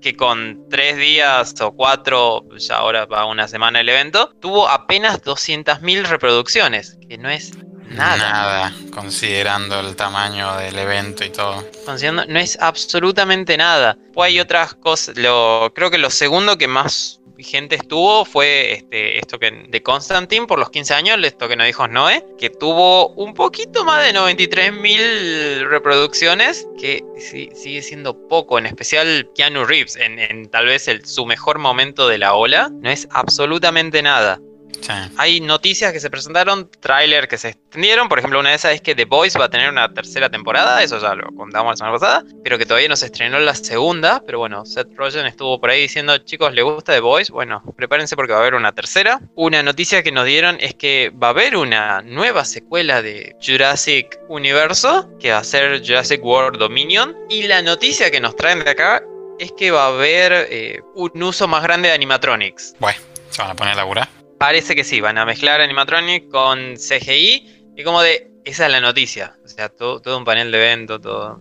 Que 0.00 0.14
con 0.14 0.68
tres 0.70 0.96
días 0.96 1.60
o 1.60 1.72
cuatro, 1.72 2.44
ya 2.56 2.76
ahora 2.76 3.04
va 3.06 3.24
una 3.24 3.48
semana 3.48 3.80
el 3.80 3.88
evento, 3.88 4.30
tuvo 4.40 4.68
apenas 4.68 5.22
200.000 5.24 6.04
reproducciones, 6.04 6.98
que 7.08 7.18
no 7.18 7.30
es 7.30 7.52
nada. 7.88 8.16
Nada, 8.16 8.74
considerando 8.92 9.80
el 9.80 9.96
tamaño 9.96 10.56
del 10.58 10.78
evento 10.78 11.24
y 11.24 11.30
todo. 11.30 11.68
Considerando- 11.84 12.26
no 12.26 12.38
es 12.38 12.56
absolutamente 12.60 13.56
nada. 13.56 13.98
Pues 14.12 14.28
hay 14.28 14.38
otras 14.38 14.74
cosas. 14.74 15.16
Lo, 15.16 15.72
creo 15.74 15.90
que 15.90 15.98
lo 15.98 16.10
segundo 16.10 16.56
que 16.58 16.68
más 16.68 17.20
gente 17.44 17.76
estuvo 17.76 18.24
fue 18.24 18.72
este, 18.72 19.18
esto 19.18 19.38
que 19.38 19.50
de 19.68 19.82
Constantine 19.82 20.46
por 20.46 20.58
los 20.58 20.70
15 20.70 20.94
años, 20.94 21.18
esto 21.22 21.46
que 21.48 21.56
nos 21.56 21.66
dijo 21.66 21.86
Noé, 21.86 22.24
que 22.38 22.50
tuvo 22.50 23.08
un 23.10 23.34
poquito 23.34 23.84
más 23.84 24.04
de 24.04 24.12
93.000 24.18 25.68
reproducciones, 25.68 26.66
que 26.78 27.04
sí- 27.18 27.50
sigue 27.54 27.82
siendo 27.82 28.28
poco, 28.28 28.58
en 28.58 28.66
especial 28.66 29.30
Keanu 29.34 29.64
Reeves, 29.64 29.96
en, 29.96 30.18
en 30.18 30.48
tal 30.50 30.66
vez 30.66 30.88
el, 30.88 31.04
su 31.04 31.26
mejor 31.26 31.58
momento 31.58 32.08
de 32.08 32.18
la 32.18 32.34
ola, 32.34 32.70
no 32.72 32.90
es 32.90 33.06
absolutamente 33.10 34.02
nada. 34.02 34.40
Sí. 34.84 34.92
Hay 35.16 35.40
noticias 35.40 35.94
que 35.94 36.00
se 36.00 36.10
presentaron, 36.10 36.70
trailers 36.80 37.26
que 37.26 37.38
se 37.38 37.48
extendieron. 37.50 38.06
Por 38.06 38.18
ejemplo, 38.18 38.38
una 38.38 38.50
de 38.50 38.56
esas 38.56 38.74
es 38.74 38.82
que 38.82 38.94
The 38.94 39.06
Voice 39.06 39.38
va 39.38 39.46
a 39.46 39.48
tener 39.48 39.70
una 39.70 39.92
tercera 39.94 40.28
temporada. 40.28 40.82
Eso 40.82 41.00
ya 41.00 41.14
lo 41.14 41.34
contamos 41.34 41.72
la 41.72 41.76
semana 41.76 41.98
pasada. 41.98 42.24
Pero 42.42 42.58
que 42.58 42.66
todavía 42.66 42.88
no 42.88 42.96
se 42.96 43.06
estrenó 43.06 43.38
la 43.38 43.54
segunda. 43.54 44.22
Pero 44.26 44.40
bueno, 44.40 44.66
Seth 44.66 44.94
Rogen 44.94 45.24
estuvo 45.24 45.58
por 45.58 45.70
ahí 45.70 45.80
diciendo: 45.80 46.18
Chicos, 46.18 46.52
¿le 46.52 46.60
gusta 46.60 46.92
The 46.92 47.00
Voice? 47.00 47.32
Bueno, 47.32 47.62
prepárense 47.76 48.14
porque 48.14 48.32
va 48.32 48.40
a 48.40 48.42
haber 48.42 48.54
una 48.54 48.72
tercera. 48.72 49.20
Una 49.36 49.62
noticia 49.62 50.02
que 50.02 50.12
nos 50.12 50.26
dieron 50.26 50.58
es 50.60 50.74
que 50.74 51.10
va 51.10 51.28
a 51.28 51.30
haber 51.30 51.56
una 51.56 52.02
nueva 52.02 52.44
secuela 52.44 53.00
de 53.00 53.34
Jurassic 53.40 54.18
Universo. 54.28 55.08
Que 55.18 55.32
va 55.32 55.38
a 55.38 55.44
ser 55.44 55.80
Jurassic 55.82 56.22
World 56.22 56.58
Dominion. 56.58 57.16
Y 57.30 57.44
la 57.44 57.62
noticia 57.62 58.10
que 58.10 58.20
nos 58.20 58.36
traen 58.36 58.62
de 58.62 58.70
acá 58.70 59.02
es 59.38 59.50
que 59.52 59.70
va 59.70 59.84
a 59.84 59.88
haber 59.88 60.46
eh, 60.50 60.82
un 60.94 61.22
uso 61.22 61.48
más 61.48 61.62
grande 61.62 61.88
de 61.88 61.94
animatronics. 61.94 62.74
Bueno, 62.78 62.98
se 63.30 63.40
van 63.40 63.52
a 63.52 63.54
poner 63.54 63.72
a 63.72 63.76
laburar. 63.76 64.23
Parece 64.44 64.76
que 64.76 64.84
sí, 64.84 65.00
van 65.00 65.16
a 65.16 65.24
mezclar 65.24 65.62
animatronic 65.62 66.28
con 66.28 66.74
CGI 66.74 67.72
y 67.78 67.82
como 67.82 68.02
de, 68.02 68.30
esa 68.44 68.66
es 68.66 68.72
la 68.72 68.80
noticia, 68.82 69.38
o 69.42 69.48
sea, 69.48 69.70
todo, 69.70 70.02
todo 70.02 70.18
un 70.18 70.24
panel 70.26 70.52
de 70.52 70.58
evento, 70.58 71.00
todo 71.00 71.40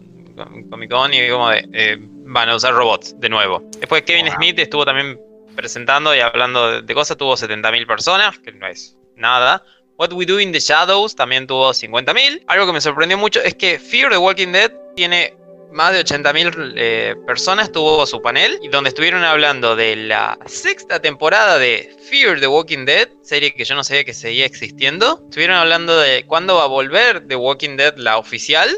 Comic 0.69 0.89
Con 0.89 1.13
y 1.13 1.27
como 1.27 1.49
de, 1.49 1.67
eh, 1.73 1.97
van 1.99 2.47
a 2.47 2.55
usar 2.55 2.73
robots 2.73 3.19
de 3.19 3.27
nuevo. 3.27 3.61
Después 3.77 4.03
Kevin 4.03 4.27
Wow. 4.27 4.35
Smith 4.35 4.57
estuvo 4.57 4.85
también 4.85 5.19
presentando 5.53 6.15
y 6.15 6.21
hablando 6.21 6.71
de, 6.71 6.81
de 6.81 6.93
cosas, 6.93 7.17
tuvo 7.17 7.33
70.000 7.33 7.85
personas, 7.85 8.39
que 8.39 8.53
no 8.53 8.67
es 8.67 8.97
nada. 9.17 9.65
What 9.97 10.13
We 10.13 10.25
Do 10.25 10.39
in 10.39 10.53
the 10.53 10.61
Shadows 10.61 11.13
también 11.13 11.45
tuvo 11.45 11.71
50.000. 11.71 12.45
Algo 12.47 12.67
que 12.67 12.71
me 12.71 12.79
sorprendió 12.79 13.17
mucho 13.17 13.41
es 13.41 13.53
que 13.53 13.79
Fear 13.79 14.11
the 14.11 14.17
Walking 14.17 14.53
Dead 14.53 14.71
tiene 14.95 15.35
más 15.73 15.93
de 15.93 16.03
80.000 16.03 16.73
eh, 16.75 17.15
personas, 17.25 17.71
tuvo 17.71 18.05
su 18.05 18.21
panel, 18.21 18.59
y 18.61 18.69
donde 18.69 18.89
estuvieron 18.89 19.23
hablando 19.23 19.75
de 19.75 19.95
la 19.95 20.37
sexta 20.45 21.01
temporada 21.01 21.57
de 21.57 21.95
Fear 22.09 22.39
the 22.39 22.47
Walking 22.47 22.85
Dead, 22.85 23.09
serie 23.21 23.53
que 23.53 23.65
yo 23.65 23.75
no 23.75 23.83
sabía 23.83 24.03
que 24.03 24.13
seguía 24.13 24.45
existiendo. 24.45 25.21
Estuvieron 25.25 25.57
hablando 25.57 25.97
de 25.99 26.25
cuándo 26.25 26.55
va 26.55 26.63
a 26.63 26.67
volver 26.67 27.27
The 27.27 27.35
Walking 27.35 27.77
Dead, 27.77 27.97
la 27.97 28.17
oficial, 28.17 28.69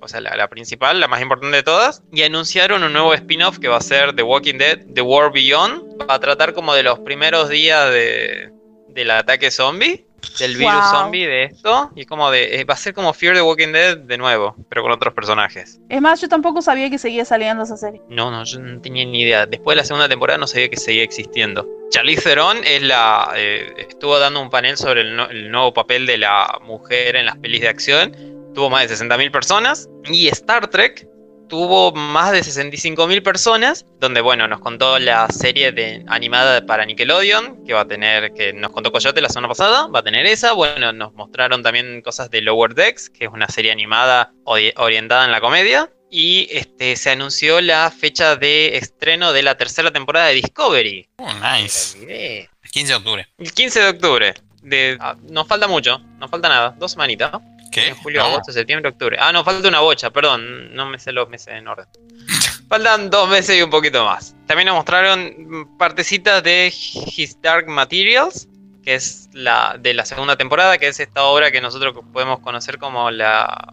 o 0.00 0.08
sea, 0.08 0.20
la, 0.20 0.48
principal, 0.48 1.00
la 1.00 1.08
más 1.08 1.20
importante 1.20 1.56
de 1.56 1.62
todas, 1.62 2.02
y 2.12 2.22
anunciaron 2.22 2.82
un 2.82 2.92
nuevo 2.92 3.14
spin-off 3.14 3.58
que 3.58 3.68
va 3.68 3.76
a 3.76 3.80
ser 3.80 4.14
The 4.14 4.22
Walking 4.22 4.58
Dead, 4.58 4.80
The 4.94 5.02
War 5.02 5.32
Beyond, 5.32 6.02
va 6.08 6.14
a 6.14 6.20
tratar 6.20 6.54
como 6.54 6.74
de 6.74 6.82
los 6.82 7.00
primeros 7.00 7.48
días 7.48 7.90
de, 7.90 8.52
del 8.88 9.10
ataque 9.10 9.50
zombie, 9.50 10.06
del 10.38 10.56
virus 10.56 10.72
Wow. 10.74 10.82
zombie 11.00 11.26
de 11.26 11.44
esto, 11.44 11.90
y 11.96 12.04
como 12.04 12.30
de, 12.30 12.60
eh, 12.60 12.64
va 12.64 12.74
a 12.74 12.76
ser 12.76 12.94
como 12.94 13.12
Fear 13.12 13.34
the 13.36 13.42
Walking 13.42 13.72
Dead 13.72 13.96
de 13.98 14.18
nuevo, 14.18 14.54
pero 14.68 14.82
con 14.82 14.92
otros 14.92 15.14
personajes. 15.14 15.80
Es 15.88 16.00
más, 16.00 16.20
yo 16.20 16.28
tampoco 16.28 16.62
sabía 16.62 16.90
que 16.90 16.98
seguía 16.98 17.24
saliendo 17.24 17.64
esa 17.64 17.76
serie. 17.76 18.02
No, 18.08 18.30
no, 18.30 18.44
yo 18.44 18.58
no 18.60 18.80
tenía 18.80 19.04
ni 19.04 19.22
idea. 19.22 19.46
Después 19.46 19.74
de 19.74 19.82
la 19.82 19.84
segunda 19.84 20.08
temporada 20.08 20.38
no 20.38 20.46
sabía 20.46 20.68
que 20.68 20.76
seguía 20.76 21.02
existiendo. 21.02 21.66
Charlize 21.90 22.22
Theron 22.22 22.58
es 22.64 22.82
la, 22.82 23.32
eh, 23.36 23.72
estuvo 23.78 24.18
dando 24.18 24.40
un 24.42 24.50
panel 24.50 24.76
sobre 24.76 25.00
el, 25.00 25.16
no- 25.16 25.28
el 25.30 25.50
nuevo 25.50 25.72
papel 25.72 26.06
de 26.06 26.18
la 26.18 26.58
mujer 26.62 27.16
en 27.16 27.26
las 27.26 27.36
pelis 27.38 27.62
de 27.62 27.68
acción. 27.68 28.14
Tuvo 28.54 28.68
más 28.70 28.88
de 28.88 28.94
60.000 28.96 29.30
personas. 29.30 29.88
Y 30.04 30.28
Star 30.28 30.68
Trek 30.68 31.06
tuvo 31.48 31.92
más 31.92 32.32
de 32.32 32.40
65.000 32.40 33.22
personas. 33.22 33.84
Donde, 33.98 34.20
bueno, 34.20 34.46
nos 34.48 34.60
contó 34.60 34.98
la 34.98 35.28
serie 35.28 35.72
de, 35.72 36.04
animada 36.08 36.64
para 36.66 36.84
Nickelodeon. 36.84 37.64
Que 37.64 37.72
va 37.74 37.80
a 37.80 37.88
tener, 37.88 38.32
que 38.34 38.52
nos 38.52 38.70
contó 38.72 38.92
Coyote 38.92 39.20
la 39.20 39.28
semana 39.28 39.48
pasada. 39.48 39.86
Va 39.88 40.00
a 40.00 40.02
tener 40.02 40.26
esa. 40.26 40.52
Bueno, 40.52 40.92
nos 40.92 41.12
mostraron 41.14 41.62
también 41.62 42.02
cosas 42.02 42.30
de 42.30 42.40
Lower 42.42 42.74
Decks. 42.74 43.10
Que 43.10 43.24
es 43.24 43.30
una 43.32 43.48
serie 43.48 43.72
animada 43.72 44.32
ori- 44.44 44.72
orientada 44.76 45.24
en 45.24 45.32
la 45.32 45.40
comedia. 45.40 45.90
Y 46.10 46.48
este, 46.50 46.96
se 46.96 47.10
anunció 47.10 47.60
la 47.60 47.90
fecha 47.90 48.36
de 48.36 48.76
estreno 48.78 49.32
de 49.32 49.42
la 49.42 49.56
tercera 49.56 49.90
temporada 49.90 50.28
de 50.28 50.34
Discovery. 50.34 51.08
Oh, 51.18 51.30
nice. 51.34 51.98
olvidé. 51.98 52.48
15 52.70 52.92
de 52.92 52.96
octubre. 52.96 53.28
El 53.38 53.52
15 53.52 53.80
de 53.80 53.88
octubre. 53.88 54.34
De, 54.62 54.96
ah, 55.00 55.16
nos 55.30 55.46
falta 55.46 55.66
mucho, 55.68 55.98
nos 56.18 56.30
falta 56.30 56.48
nada. 56.48 56.74
Dos 56.78 56.92
semanitas. 56.92 57.32
¿no? 57.32 57.42
¿Qué? 57.70 57.88
En 57.88 57.94
julio, 57.96 58.20
No. 58.20 58.26
agosto, 58.28 58.52
septiembre, 58.52 58.90
octubre. 58.90 59.16
Ah, 59.20 59.32
no, 59.32 59.44
falta 59.44 59.68
una 59.68 59.80
bocha, 59.80 60.10
perdón. 60.10 60.74
No 60.74 60.86
me 60.86 60.98
sé 60.98 61.12
los 61.12 61.28
meses 61.28 61.48
en 61.54 61.68
orden. 61.68 61.86
Faltan 62.68 63.08
dos 63.10 63.28
meses 63.28 63.56
y 63.58 63.62
un 63.62 63.70
poquito 63.70 64.04
más. 64.04 64.34
También 64.46 64.66
nos 64.66 64.76
mostraron 64.76 65.76
partecitas 65.78 66.42
de 66.42 66.66
His 66.74 67.40
Dark 67.40 67.66
Materials, 67.66 68.46
que 68.84 68.94
es 68.94 69.28
la 69.32 69.76
de 69.78 69.94
la 69.94 70.04
segunda 70.04 70.36
temporada, 70.36 70.76
que 70.78 70.88
es 70.88 71.00
esta 71.00 71.24
obra 71.24 71.50
que 71.50 71.60
nosotros 71.60 71.94
podemos 72.12 72.40
conocer 72.40 72.78
como 72.78 73.10
la 73.10 73.72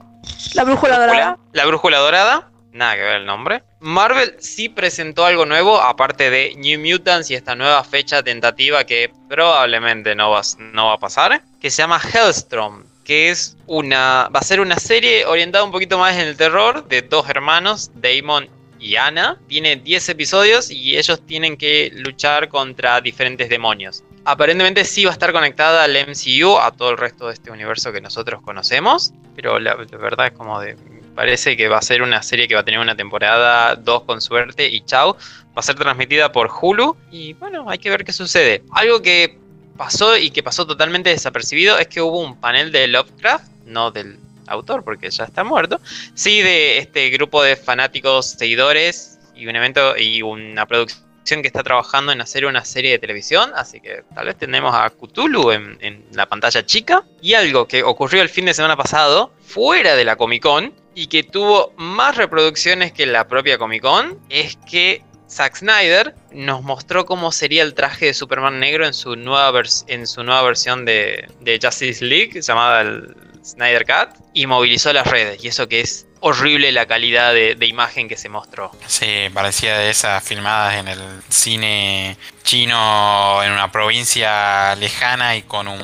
La 0.53 0.63
brújula 0.63 0.97
dorada. 0.99 1.37
la 1.53 1.65
brújula 1.65 1.97
dorada. 1.99 2.51
Nada 2.71 2.95
que 2.95 3.01
ver 3.03 3.15
el 3.17 3.25
nombre. 3.25 3.63
Marvel 3.79 4.35
sí 4.39 4.67
presentó 4.67 5.25
algo 5.25 5.45
nuevo, 5.45 5.79
aparte 5.79 6.29
de 6.29 6.53
New 6.57 6.79
Mutants 6.79 7.31
y 7.31 7.35
esta 7.35 7.55
nueva 7.55 7.83
fecha 7.85 8.21
tentativa 8.21 8.83
que 8.83 9.11
probablemente 9.29 10.13
no 10.15 10.31
va, 10.31 10.41
no 10.59 10.87
va 10.87 10.93
a 10.95 10.99
pasar, 10.99 11.41
que 11.61 11.69
se 11.71 11.81
llama 11.81 12.01
Hellstrom, 12.01 12.83
que 13.05 13.29
es 13.29 13.55
una, 13.67 14.29
va 14.35 14.39
a 14.39 14.43
ser 14.43 14.59
una 14.59 14.77
serie 14.77 15.25
orientada 15.25 15.63
un 15.63 15.71
poquito 15.71 15.97
más 15.97 16.15
en 16.15 16.27
el 16.27 16.35
terror 16.35 16.85
de 16.87 17.03
dos 17.03 17.29
hermanos, 17.29 17.91
Damon 17.93 18.49
y 18.79 18.95
Anna. 18.97 19.39
Tiene 19.47 19.77
10 19.77 20.09
episodios 20.09 20.71
y 20.71 20.97
ellos 20.97 21.21
tienen 21.25 21.55
que 21.55 21.91
luchar 21.93 22.49
contra 22.49 22.99
diferentes 22.99 23.47
demonios. 23.47 24.03
Aparentemente 24.25 24.83
sí 24.85 25.05
va 25.05 25.11
a 25.11 25.13
estar 25.13 25.31
conectada 25.31 25.83
al 25.83 25.93
MCU, 25.93 26.57
a 26.57 26.71
todo 26.71 26.89
el 26.89 26.97
resto 26.97 27.27
de 27.27 27.35
este 27.35 27.51
universo 27.51 27.93
que 27.93 28.01
nosotros 28.01 28.41
conocemos, 28.41 29.13
pero 29.35 29.59
la, 29.59 29.75
la 29.75 29.97
verdad 29.97 30.27
es 30.27 30.33
como 30.33 30.59
de... 30.59 30.75
Parece 31.13 31.55
que 31.55 31.69
va 31.69 31.77
a 31.77 31.81
ser 31.81 32.01
una 32.01 32.21
serie 32.21 32.45
que 32.45 32.55
va 32.55 32.61
a 32.61 32.65
tener 32.65 32.79
una 32.79 32.97
temporada 32.97 33.75
2 33.75 34.03
con 34.03 34.19
suerte 34.19 34.67
y 34.67 34.81
chau. 34.81 35.15
Va 35.15 35.59
a 35.59 35.61
ser 35.61 35.75
transmitida 35.75 36.33
por 36.33 36.51
Hulu 36.51 36.97
y 37.09 37.31
bueno, 37.35 37.69
hay 37.69 37.77
que 37.77 37.89
ver 37.89 38.03
qué 38.03 38.11
sucede. 38.11 38.63
Algo 38.73 39.01
que 39.01 39.39
pasó 39.77 40.17
y 40.17 40.31
que 40.31 40.43
pasó 40.43 40.65
totalmente 40.65 41.09
desapercibido 41.09 41.77
es 41.77 41.87
que 41.87 42.01
hubo 42.01 42.19
un 42.19 42.39
panel 42.39 42.71
de 42.71 42.87
Lovecraft, 42.87 43.47
no 43.65 43.91
del 43.91 44.19
autor 44.47 44.83
porque 44.83 45.09
ya 45.09 45.23
está 45.23 45.43
muerto, 45.43 45.79
sí 46.13 46.41
de 46.41 46.77
este 46.77 47.09
grupo 47.09 47.43
de 47.43 47.55
fanáticos, 47.55 48.27
seguidores 48.37 49.19
y 49.35 49.47
un 49.47 49.55
evento 49.55 49.97
y 49.97 50.21
una 50.21 50.65
producción 50.65 51.05
que 51.41 51.47
está 51.47 51.63
trabajando 51.63 52.11
en 52.11 52.21
hacer 52.21 52.45
una 52.45 52.63
serie 52.63 52.91
de 52.91 52.99
televisión, 52.99 53.51
así 53.55 53.81
que 53.81 54.03
tal 54.13 54.27
vez 54.27 54.37
tenemos 54.37 54.75
a 54.75 54.89
Cthulhu 54.91 55.51
en, 55.51 55.77
en 55.81 56.05
la 56.13 56.27
pantalla 56.27 56.63
chica. 56.65 57.03
Y 57.21 57.33
algo 57.33 57.67
que 57.67 57.81
ocurrió 57.83 58.21
el 58.21 58.29
fin 58.29 58.45
de 58.45 58.53
semana 58.53 58.77
pasado, 58.77 59.31
fuera 59.41 59.95
de 59.95 60.05
la 60.05 60.15
Comic 60.15 60.43
Con, 60.43 60.73
y 60.93 61.07
que 61.07 61.23
tuvo 61.23 61.73
más 61.77 62.15
reproducciones 62.15 62.91
que 62.91 63.07
la 63.07 63.27
propia 63.27 63.57
Comic 63.57 63.81
Con, 63.81 64.19
es 64.29 64.57
que 64.69 65.01
Zack 65.29 65.57
Snyder 65.57 66.15
nos 66.31 66.61
mostró 66.63 67.05
cómo 67.05 67.31
sería 67.31 67.63
el 67.63 67.73
traje 67.73 68.07
de 68.07 68.13
Superman 68.13 68.59
negro 68.59 68.85
en 68.85 68.93
su 68.93 69.15
nueva, 69.15 69.61
en 69.87 70.07
su 70.07 70.23
nueva 70.23 70.41
versión 70.43 70.85
de, 70.85 71.27
de 71.41 71.59
Justice 71.61 72.03
League, 72.03 72.41
llamada 72.41 72.81
el 72.81 73.15
Snyder 73.43 73.85
Cut, 73.85 74.19
y 74.33 74.47
movilizó 74.47 74.93
las 74.93 75.07
redes. 75.07 75.43
Y 75.43 75.47
eso 75.47 75.67
que 75.67 75.81
es 75.81 76.07
horrible 76.19 76.71
la 76.71 76.85
calidad 76.85 77.33
de, 77.33 77.55
de 77.55 77.65
imagen 77.67 78.07
que 78.07 78.17
se 78.17 78.29
mostró. 78.29 78.71
Sí, 78.87 79.29
parecía 79.33 79.77
de 79.77 79.89
esas 79.89 80.23
filmadas 80.23 80.75
en 80.75 80.87
el 80.87 80.99
cine 81.29 82.17
chino 82.43 83.43
en 83.43 83.51
una 83.51 83.71
provincia 83.71 84.75
lejana 84.75 85.35
y 85.35 85.43
con 85.43 85.67
un 85.67 85.81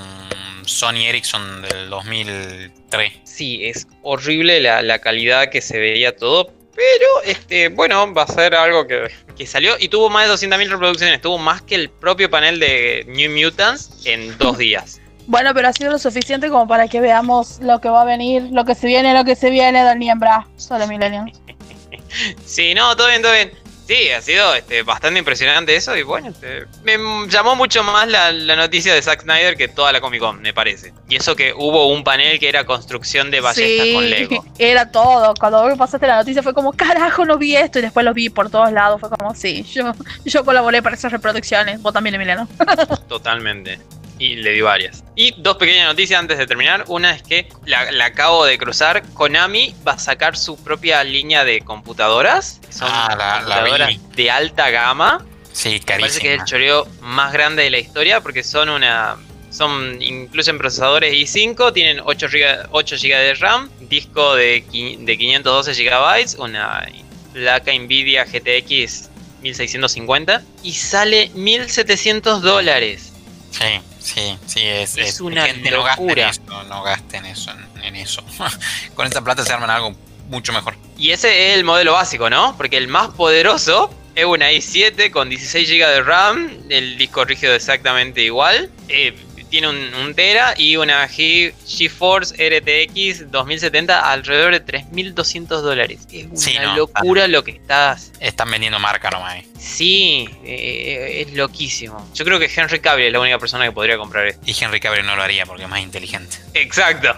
Sony 0.66 1.06
Ericsson 1.08 1.62
del 1.62 1.90
2003. 1.90 3.14
Sí, 3.24 3.66
es 3.66 3.88
horrible 4.02 4.60
la, 4.60 4.82
la 4.82 5.00
calidad 5.00 5.50
que 5.50 5.62
se 5.62 5.80
veía 5.80 6.16
todo. 6.16 6.52
Pero, 6.82 7.32
este, 7.32 7.70
bueno, 7.70 8.12
va 8.12 8.24
a 8.24 8.28
ser 8.28 8.56
algo 8.56 8.88
que, 8.88 9.12
que 9.38 9.46
salió 9.46 9.76
y 9.80 9.88
tuvo 9.88 10.10
más 10.10 10.28
de 10.28 10.34
200.000 10.34 10.68
reproducciones. 10.68 11.22
Tuvo 11.22 11.38
más 11.38 11.62
que 11.62 11.76
el 11.76 11.92
propio 11.92 12.28
panel 12.28 12.60
de 12.60 13.06
New 13.08 13.30
Mutants 13.32 14.04
en 14.06 14.36
dos 14.38 14.58
días. 14.58 15.00
Bueno, 15.28 15.54
pero 15.54 15.68
ha 15.68 15.74
sido 15.74 15.92
lo 15.92 16.00
suficiente 16.00 16.50
como 16.50 16.68
para 16.68 16.88
que 16.88 17.00
veamos 17.00 17.60
lo 17.62 17.80
que 17.80 17.88
va 17.88 18.02
a 18.02 18.06
venir, 18.06 18.50
lo 18.52 18.66
que 18.66 18.74
se 18.74 18.88
viene, 18.88 19.14
lo 19.14 19.24
que 19.24 19.36
se 19.36 19.52
viene 19.52 19.86
del 19.86 20.00
Niembra. 20.00 20.48
Solo 20.58 20.88
Millennium. 20.88 21.32
Sí, 22.44 22.74
no, 22.74 22.98
todo 22.98 23.08
bien, 23.08 23.22
todo 23.22 23.32
bien. 23.32 23.52
Sí, 23.88 24.10
ha 24.10 24.22
sido 24.22 24.56
este, 24.56 24.84
bastante 24.84 25.20
impresionante 25.20 25.76
eso 25.76 25.96
y 25.98 26.04
bueno, 26.04 26.30
este, 26.30 26.66
me 26.84 26.98
llamó 27.28 27.56
mucho 27.56 27.84
más 27.84 28.08
la, 28.08 28.32
la 28.32 28.56
noticia 28.56 28.94
de 28.94 29.02
Zack 29.02 29.24
Snyder 29.24 29.58
que 29.58 29.68
toda 29.68 29.92
la 29.92 30.00
Comic 30.00 30.22
Con, 30.22 30.42
me 30.42 30.54
parece. 30.54 30.94
Y 31.10 31.16
eso 31.18 31.36
que 31.36 31.54
hubo 31.54 31.88
un 31.88 32.04
panel 32.04 32.40
que 32.40 32.48
era 32.48 32.66
construcción 32.66 33.32
de 33.32 33.42
ballestas 33.42 33.88
con 33.94 34.10
Lego. 34.10 34.46
era 34.58 34.92
todo. 34.92 35.34
Cuando 35.40 35.66
me 35.66 35.76
pasaste 35.76 36.08
la 36.08 36.18
noticia 36.18 36.42
fue 36.42 36.54
como, 36.54 36.72
carajo, 36.74 37.26
no 37.26 37.38
vi 37.38 37.56
esto. 37.56 37.80
Y 37.80 37.82
después 37.82 38.06
lo 38.06 38.14
vi 38.14 38.30
por 38.30 38.50
todos 38.50 38.72
lados. 38.72 39.00
Fue 39.00 39.10
como, 39.10 39.36
sí, 39.36 39.64
yo, 39.64 39.92
yo 40.26 40.46
colaboré 40.46 40.82
para 40.82 40.96
esas 40.96 41.12
reproducciones. 41.12 41.82
Vos 41.82 41.94
también, 41.94 42.16
Emiliano. 42.16 42.48
Totalmente. 43.08 43.80
Y 44.22 44.36
le 44.36 44.52
di 44.52 44.62
varias. 44.62 45.04
Y 45.16 45.34
dos 45.38 45.58
pequeñas 45.58 45.88
noticias 45.88 46.20
antes 46.20 46.38
de 46.38 46.46
terminar. 46.46 46.86
Una 46.88 47.12
es 47.16 47.24
que 47.24 47.48
la, 47.66 47.92
la 47.92 48.06
acabo 48.06 48.46
de 48.46 48.58
cruzar. 48.60 49.02
Konami 49.14 49.74
va 49.88 49.94
a 49.94 50.00
sacar 50.00 50.38
su 50.38 50.64
propia 50.64 51.04
línea 51.04 51.44
de 51.44 51.62
computadoras. 51.62 52.60
Que 52.68 52.72
son 52.72 52.88
Ah, 52.92 53.16
la- 53.18 53.34
computadoras 53.40 54.16
de 54.16 54.32
alta 54.32 54.70
gama. 54.70 55.26
Sí, 55.54 55.70
Me 55.70 55.80
parece 56.00 56.20
que 56.20 56.28
es 56.28 56.34
el 56.34 56.38
carísima. 56.40 56.46
choreo 56.46 56.88
más 57.02 57.34
grande 57.34 57.64
de 57.64 57.72
la 57.72 57.80
historia 57.80 58.22
porque 58.22 58.44
son 58.44 58.70
una. 58.70 59.18
Son, 59.50 60.02
incluyen 60.02 60.58
procesadores 60.58 61.14
i5, 61.14 61.74
tienen 61.74 62.00
8 62.06 62.28
GB, 62.32 62.68
8 62.72 62.96
GB 63.02 63.10
de 63.18 63.34
RAM, 63.34 63.70
disco 63.82 64.36
de, 64.36 64.64
de 65.00 65.18
512 65.18 65.74
GB, 65.74 66.40
una 66.40 66.88
placa 67.34 67.74
Nvidia 67.74 68.24
GTX 68.24 69.10
1650 69.42 70.42
y 70.64 70.72
sale 70.74 71.32
1700 71.34 72.42
dólares. 72.42 73.11
Sí, 73.52 73.82
sí, 74.00 74.38
sí, 74.48 74.62
es, 74.64 74.98
Es 74.98 75.20
una 75.22 75.46
gente, 75.46 75.70
no 75.72 75.84
gasten 75.84 76.06
locura. 76.08 76.30
eso, 76.30 76.64
no 76.70 76.84
gasten 76.84 77.26
eso 77.26 77.52
en, 77.52 77.84
en 77.84 77.96
eso. 77.98 78.24
Con 78.96 79.06
esta 79.06 79.22
plata 79.22 79.44
se 79.46 79.52
arman 79.54 79.70
algo 79.70 79.96
mucho 80.30 80.54
mejor. 80.54 80.76
Y 80.98 81.12
ese 81.12 81.50
es 81.52 81.58
el 81.58 81.64
modelo 81.64 81.94
básico, 81.94 82.30
¿no? 82.30 82.56
Porque 82.58 82.78
el 82.78 82.88
más 82.88 83.10
poderoso 83.10 83.94
es 84.16 84.26
una 84.26 84.52
i7 84.52 85.10
con 85.12 85.30
16 85.30 85.70
GB 85.70 85.88
de 85.88 86.02
RAM, 86.02 86.50
el 86.70 86.98
disco 86.98 87.24
rígido 87.26 87.54
exactamente 87.54 88.22
igual. 88.22 88.70
eh, 88.88 89.14
tiene 89.50 89.68
un, 89.68 89.94
un 89.96 90.14
Tera 90.16 90.54
y 90.56 90.78
una 90.78 91.06
Ge- 91.10 91.54
GeForce 91.68 92.34
RTX 92.38 93.30
2070 93.32 94.10
alrededor 94.10 94.54
de 94.54 94.66
3.200 94.66 95.48
dólares. 95.62 96.08
Es 96.10 96.26
una 96.28 96.38
Sí, 96.38 96.58
no, 96.58 96.76
locura 96.78 97.28
lo 97.28 97.44
que 97.44 97.52
estás. 97.52 98.14
Están 98.22 98.50
vendiendo 98.50 98.80
marca 98.80 99.10
nomás. 99.10 99.34
ahí. 99.34 99.51
Sí, 99.62 100.28
eh, 100.44 101.24
es 101.28 101.34
loquísimo. 101.34 102.04
Yo 102.16 102.26
creo 102.26 102.40
que 102.40 102.50
Henry 102.54 102.80
Cavill 102.80 103.06
es 103.06 103.14
la 103.14 103.20
única 103.20 103.38
persona 103.38 103.64
que 103.66 103.72
podría 103.72 103.96
comprar 103.96 104.26
esto. 104.26 104.42
Y 104.44 104.56
Henry 104.60 104.80
Cavill 104.80 105.06
no 105.06 105.16
lo 105.16 105.22
haría 105.22 105.46
porque 105.46 105.64
es 105.64 105.70
más 105.70 105.82
inteligente. 105.82 106.36
Exacto. 106.56 107.16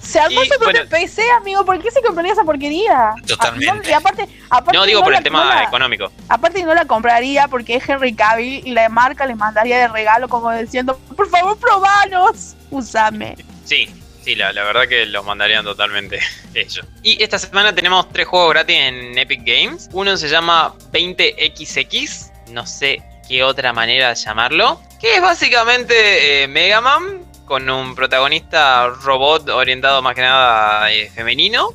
Se 0.00 0.20
armó 0.20 0.40
su 0.44 0.58
propio 0.60 0.88
PC, 0.88 1.22
amigo. 1.32 1.64
¿Por 1.64 1.82
qué 1.82 1.90
se 1.90 2.00
compraría 2.02 2.32
esa 2.34 2.44
porquería? 2.44 3.14
Totalmente. 3.26 3.68
Ah, 3.68 3.74
no, 3.82 3.90
y 3.90 3.92
aparte, 3.92 4.28
aparte 4.48 4.78
No 4.78 4.86
digo 4.86 5.02
por 5.02 5.10
la- 5.12 5.18
el 5.18 5.24
tema 5.24 5.42
no 5.44 5.50
la- 5.50 5.64
económico. 5.64 6.12
Aparte 6.28 6.62
no 6.62 6.72
la 6.72 6.84
compraría 6.84 7.48
porque 7.48 7.74
es 7.74 7.88
Henry 7.88 8.14
Cavill 8.14 8.64
y 8.66 8.70
la 8.70 8.88
marca 8.88 9.26
le 9.26 9.34
mandaría 9.34 9.76
de 9.78 9.88
regalo 9.88 10.28
como 10.28 10.52
diciendo, 10.52 10.98
por 11.16 11.28
favor, 11.28 11.58
probanos, 11.58 12.54
usame. 12.70 13.36
Sí, 13.64 13.88
sí, 14.24 14.34
la, 14.34 14.52
verdad 14.52 14.88
que 14.88 15.06
los 15.06 15.24
mandarían 15.24 15.64
totalmente 15.64 16.20
ellos. 16.54 16.84
Y 17.02 17.22
esta 17.22 17.38
semana 17.38 17.74
tenemos 17.74 18.10
tres 18.12 18.26
juegos 18.26 18.50
gratis 18.50 18.76
en 18.76 19.18
Epic 19.18 19.42
Games. 19.44 19.88
Uno 19.92 20.16
se 20.16 20.28
llama 20.28 20.74
20XX, 20.92 22.30
no 22.50 22.66
sé 22.66 23.02
qué 23.28 23.44
otra 23.44 23.72
manera 23.72 24.08
de 24.08 24.14
llamarlo, 24.16 24.80
que 25.00 25.14
es 25.14 25.22
básicamente 25.22 26.42
eh, 26.42 26.48
Mega 26.48 26.80
Man 26.80 27.30
con 27.50 27.68
un 27.68 27.96
protagonista 27.96 28.86
robot 28.86 29.48
orientado 29.48 30.02
más 30.02 30.14
que 30.14 30.20
nada 30.20 30.92
eh, 30.92 31.10
femenino. 31.10 31.70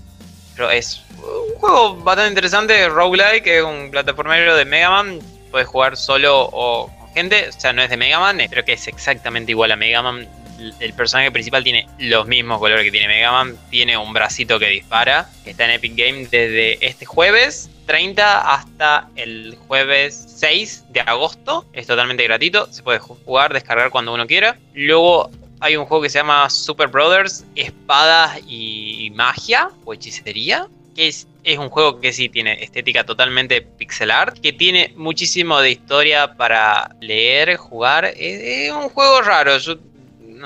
Pero 0.56 0.72
es 0.72 1.02
un 1.18 1.60
juego 1.60 1.98
bastante 1.98 2.30
interesante, 2.30 2.88
roguelike, 2.88 3.46
es 3.46 3.64
un 3.64 3.92
plataformero 3.92 4.56
de 4.56 4.64
Mega 4.64 4.90
Man. 4.90 5.20
Puedes 5.52 5.68
jugar 5.68 5.98
solo 5.98 6.50
o 6.52 6.88
con 6.98 7.14
gente, 7.14 7.50
o 7.50 7.60
sea, 7.60 7.74
no 7.74 7.82
es 7.82 7.90
de 7.90 7.98
Mega 7.98 8.20
Man, 8.20 8.40
eh, 8.40 8.48
pero 8.50 8.64
que 8.64 8.72
es 8.72 8.88
exactamente 8.88 9.52
igual 9.52 9.72
a 9.72 9.76
Mega 9.76 10.02
Man. 10.02 10.30
El 10.80 10.94
personaje 10.94 11.32
principal 11.32 11.64
tiene 11.64 11.88
los 12.00 12.28
mismos 12.28 12.60
colores 12.60 12.84
que 12.84 12.92
tiene 12.92 13.08
Mega 13.08 13.32
Man, 13.32 13.58
tiene 13.70 13.98
un 13.98 14.14
bracito 14.14 14.58
que 14.58 14.68
dispara. 14.68 15.30
Está 15.46 15.66
en 15.66 15.72
Epic 15.72 15.94
Games 15.96 16.32
desde 16.32 16.86
este 16.86 17.06
jueves 17.06 17.70
30 17.86 18.54
hasta 18.54 19.10
el 19.16 19.58
jueves 19.68 20.26
6 20.38 20.86
de 20.90 21.02
agosto. 21.02 21.66
Es 21.74 21.88
totalmente 21.88 22.24
gratuito, 22.24 22.72
se 22.72 22.84
puede 22.84 23.00
jugar, 23.00 23.54
descargar 23.54 23.90
cuando 23.90 24.14
uno 24.14 24.28
quiera. 24.28 24.58
Luego 24.74 25.30
hay 25.60 25.76
un 25.76 25.86
juego 25.86 26.04
que 26.04 26.10
se 26.10 26.20
llama 26.20 26.50
Super 26.50 26.88
Brothers, 26.88 27.46
Espadas 27.56 28.40
y 28.48 29.12
Magia 29.16 29.70
o 29.86 29.94
Hechicería. 29.94 30.68
Que 30.96 31.10
es, 31.10 31.28
es 31.44 31.58
un 31.58 31.70
juego 31.70 32.00
que 32.00 32.14
sí 32.14 32.30
tiene 32.30 32.64
estética 32.64 33.06
totalmente 33.06 33.62
pixel 33.62 34.12
art, 34.12 34.40
que 34.40 34.54
tiene 34.54 34.94
muchísimo 34.96 35.60
de 35.60 35.72
historia 35.72 36.36
para 36.38 36.96
leer, 37.02 37.58
jugar. 37.58 38.06
Es, 38.06 38.16
es 38.18 38.72
un 38.72 38.88
juego 38.88 39.22
raro, 39.22 39.58
yo 39.58 39.76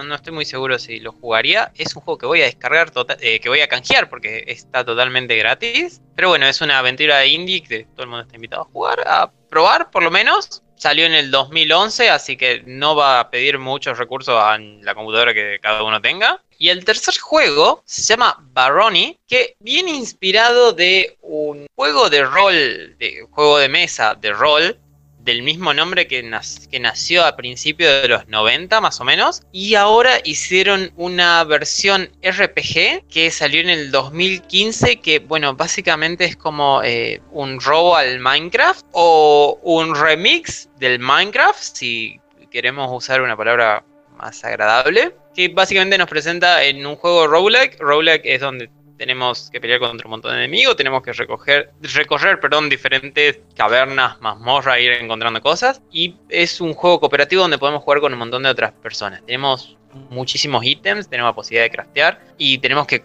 no, 0.03 0.15
estoy 0.15 0.33
muy 0.33 0.45
seguro 0.45 0.77
si 0.79 0.99
lo 0.99 1.11
jugaría. 1.11 1.71
Es 1.75 1.95
un 1.95 2.01
juego 2.01 2.17
que 2.17 2.25
voy 2.25 2.41
a 2.41 2.45
descargar, 2.45 2.91
tota- 2.91 3.17
eh, 3.19 3.39
que 3.39 3.49
voy 3.49 3.61
a 3.61 3.67
canjear 3.67 4.09
porque 4.09 4.43
está 4.47 4.83
totalmente 4.85 5.35
gratis. 5.37 6.01
Pero 6.15 6.29
bueno, 6.29 6.47
es 6.47 6.61
una 6.61 6.79
aventura 6.79 7.25
indie 7.25 7.61
que 7.63 7.85
todo 7.95 8.03
el 8.03 8.09
mundo 8.09 8.23
está 8.23 8.35
invitado 8.35 8.63
a 8.63 8.65
jugar, 8.65 8.99
a 9.07 9.31
probar 9.49 9.89
por 9.91 10.03
lo 10.03 10.11
menos. 10.11 10.63
Salió 10.75 11.05
en 11.05 11.13
el 11.13 11.29
2011, 11.29 12.09
así 12.09 12.37
que 12.37 12.63
no 12.65 12.95
va 12.95 13.19
a 13.19 13.29
pedir 13.29 13.59
muchos 13.59 13.97
recursos 13.97 14.33
a 14.41 14.57
la 14.57 14.95
computadora 14.95 15.33
que 15.33 15.59
cada 15.61 15.83
uno 15.83 16.01
tenga. 16.01 16.41
Y 16.57 16.69
el 16.69 16.85
tercer 16.85 17.17
juego 17.19 17.83
se 17.85 18.01
llama 18.03 18.37
Baroni, 18.53 19.17
que 19.27 19.55
viene 19.59 19.91
inspirado 19.91 20.71
de 20.71 21.17
un 21.21 21.67
juego 21.75 22.09
de 22.09 22.23
rol, 22.23 22.97
de 22.97 23.27
juego 23.29 23.57
de 23.59 23.67
mesa 23.67 24.15
de 24.15 24.31
rol, 24.31 24.79
del 25.19 25.41
mismo 25.43 25.73
nombre 25.73 26.07
que, 26.07 26.23
nac- 26.23 26.67
que 26.69 26.79
nació 26.79 27.25
a 27.25 27.35
principios 27.35 28.01
de 28.01 28.07
los 28.07 28.27
90 28.27 28.81
más 28.81 28.99
o 28.99 29.03
menos. 29.03 29.41
Y 29.51 29.75
ahora 29.75 30.19
hicieron 30.23 30.91
una 30.95 31.43
versión 31.43 32.09
RPG 32.23 33.07
que 33.09 33.29
salió 33.31 33.61
en 33.61 33.69
el 33.69 33.91
2015 33.91 34.97
que 35.01 35.19
bueno, 35.19 35.55
básicamente 35.55 36.25
es 36.25 36.35
como 36.35 36.81
eh, 36.83 37.21
un 37.31 37.59
robo 37.59 37.95
al 37.95 38.19
Minecraft 38.19 38.85
o 38.93 39.59
un 39.63 39.95
remix 39.95 40.69
del 40.77 40.99
Minecraft, 40.99 41.61
si 41.61 42.19
queremos 42.51 42.89
usar 42.91 43.21
una 43.21 43.35
palabra 43.37 43.83
más 44.17 44.43
agradable. 44.43 45.13
Que 45.35 45.47
básicamente 45.47 45.97
nos 45.97 46.09
presenta 46.09 46.63
en 46.63 46.85
un 46.85 46.95
juego 46.95 47.27
roguelike. 47.27 47.77
Roguelike 47.79 48.25
es 48.25 48.41
donde 48.41 48.69
tenemos 48.99 49.49
que 49.49 49.61
pelear 49.61 49.79
contra 49.79 50.05
un 50.05 50.11
montón 50.11 50.31
de 50.33 50.37
enemigos, 50.39 50.75
tenemos 50.75 51.01
que 51.01 51.13
recoger, 51.13 51.71
recorrer 51.81 52.39
perdón, 52.39 52.69
diferentes 52.69 53.39
cavernas, 53.55 54.19
mazmorras, 54.19 54.79
ir 54.79 54.91
encontrando 54.91 55.41
cosas. 55.41 55.81
Y 55.91 56.17
es 56.27 56.59
un 56.61 56.73
juego 56.73 56.99
cooperativo 56.99 57.41
donde 57.41 57.57
podemos 57.57 57.81
jugar 57.81 58.01
con 58.01 58.13
un 58.13 58.19
montón 58.19 58.43
de 58.43 58.49
otras 58.49 58.73
personas. 58.73 59.25
Tenemos 59.25 59.77
muchísimos 60.09 60.63
ítems, 60.65 61.09
tenemos 61.09 61.29
la 61.29 61.35
posibilidad 61.35 61.63
de 61.63 61.71
craftear 61.71 62.19
y 62.37 62.57
tenemos 62.57 62.85
que, 62.85 62.99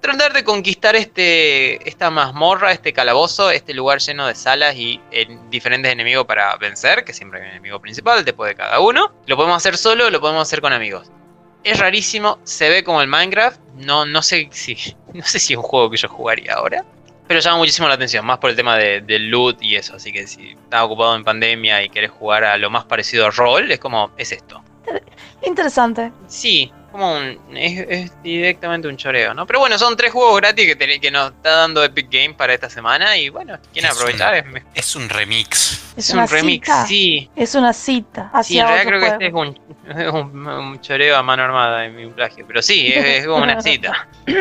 tratar 0.00 0.32
de 0.32 0.44
conquistar 0.44 0.96
este, 0.96 1.86
esta 1.86 2.10
mazmorra, 2.10 2.72
este 2.72 2.94
calabozo, 2.94 3.50
este 3.50 3.74
lugar 3.74 4.00
lleno 4.00 4.26
de 4.26 4.34
salas 4.34 4.74
y 4.76 4.98
eh, 5.12 5.28
diferentes 5.50 5.92
enemigos 5.92 6.24
para 6.24 6.56
vencer, 6.56 7.04
que 7.04 7.12
siempre 7.12 7.38
hay 7.38 7.46
un 7.46 7.52
enemigo 7.52 7.80
principal 7.80 8.24
después 8.24 8.48
de 8.48 8.54
cada 8.54 8.80
uno. 8.80 9.12
Lo 9.26 9.36
podemos 9.36 9.58
hacer 9.58 9.76
solo, 9.76 10.08
lo 10.08 10.20
podemos 10.22 10.42
hacer 10.42 10.62
con 10.62 10.72
amigos. 10.72 11.12
Es 11.64 11.78
rarísimo, 11.78 12.38
se 12.44 12.68
ve 12.70 12.82
como 12.84 13.00
el 13.02 13.08
Minecraft. 13.08 13.60
No, 13.76 14.04
no 14.06 14.22
sé 14.22 14.48
si. 14.52 14.76
No 15.12 15.24
sé 15.24 15.40
si 15.40 15.54
es 15.54 15.56
un 15.56 15.64
juego 15.64 15.90
que 15.90 15.96
yo 15.96 16.08
jugaría 16.08 16.54
ahora. 16.54 16.84
Pero 17.26 17.40
llama 17.40 17.58
muchísimo 17.58 17.88
la 17.88 17.94
atención, 17.94 18.24
más 18.24 18.38
por 18.38 18.50
el 18.50 18.54
tema 18.56 18.76
de- 18.76 19.00
del 19.00 19.28
loot 19.28 19.60
y 19.60 19.74
eso. 19.74 19.96
Así 19.96 20.12
que 20.12 20.26
si 20.28 20.50
estás 20.50 20.82
ocupado 20.82 21.16
en 21.16 21.24
pandemia 21.24 21.82
y 21.82 21.88
querés 21.88 22.10
jugar 22.12 22.44
a 22.44 22.56
lo 22.56 22.70
más 22.70 22.84
parecido 22.84 23.26
a 23.26 23.30
rol, 23.30 23.70
es 23.72 23.80
como, 23.80 24.12
es 24.16 24.30
esto. 24.32 24.62
Interesante. 25.42 26.12
Sí, 26.28 26.72
como 26.92 27.14
un. 27.16 27.56
Es, 27.56 27.86
es 27.88 28.22
directamente 28.22 28.88
un 28.88 28.96
choreo, 28.96 29.32
¿no? 29.34 29.46
Pero 29.46 29.58
bueno, 29.60 29.78
son 29.78 29.96
tres 29.96 30.12
juegos 30.12 30.36
gratis 30.40 30.66
que, 30.66 30.76
te- 30.76 31.00
que 31.00 31.10
nos 31.10 31.30
está 31.32 31.50
dando 31.50 31.82
Epic 31.82 32.08
Games 32.10 32.36
para 32.36 32.52
esta 32.54 32.68
semana. 32.70 33.16
Y 33.16 33.28
bueno, 33.30 33.58
quieren 33.72 33.90
Es 33.90 33.96
aprovechar. 33.96 34.44
Es 34.74 34.94
un 34.96 35.08
remix. 35.08 35.89
Es, 36.08 36.14
un 36.14 36.26
remix, 36.28 36.66
cita. 36.66 36.86
sí. 36.86 37.30
Es 37.36 37.54
una 37.54 37.72
cita 37.72 38.30
hacia 38.32 38.42
Sí, 38.44 38.58
en 38.58 38.66
realidad 38.66 38.86
otro 38.86 38.88
creo 38.88 39.00
que 39.00 39.06
este 39.08 39.26
es 39.26 39.32
un, 39.32 40.06
es 40.06 40.12
un, 40.34 40.46
un 40.46 40.80
choreo 40.80 41.16
a 41.16 41.22
mano 41.22 41.42
armada 41.44 41.84
en 41.84 41.96
mi 41.96 42.06
plagio. 42.08 42.44
Pero 42.46 42.62
sí, 42.62 42.92
es, 42.92 43.04
es 43.04 43.26
como 43.26 43.42
una 43.42 43.60
cita. 43.60 44.08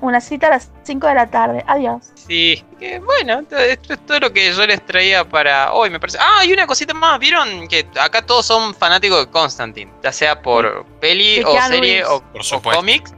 Una 0.00 0.20
cita 0.20 0.48
a 0.48 0.50
las 0.50 0.70
5 0.82 1.06
de 1.06 1.14
la 1.14 1.26
tarde. 1.30 1.64
Adiós. 1.66 2.10
Sí, 2.14 2.64
que 2.78 2.98
bueno, 2.98 3.44
to- 3.44 3.56
esto 3.56 3.94
es 3.94 4.06
todo 4.06 4.18
lo 4.20 4.32
que 4.32 4.52
yo 4.52 4.66
les 4.66 4.84
traía 4.84 5.28
para 5.28 5.72
hoy, 5.72 5.90
me 5.90 6.00
parece. 6.00 6.18
Ah, 6.20 6.44
y 6.44 6.52
una 6.52 6.66
cosita 6.66 6.92
más, 6.94 7.18
¿vieron? 7.20 7.68
Que 7.68 7.86
acá 8.00 8.22
todos 8.22 8.46
son 8.46 8.74
fanáticos 8.74 9.24
de 9.26 9.30
Constantine, 9.30 9.90
ya 10.02 10.12
sea 10.12 10.40
por 10.42 10.84
peli 11.00 11.36
De 11.36 11.44
o 11.44 11.62
serie 11.68 12.04
o, 12.04 12.20
Por 12.32 12.42
o 12.52 12.62
cómics. 12.62 13.14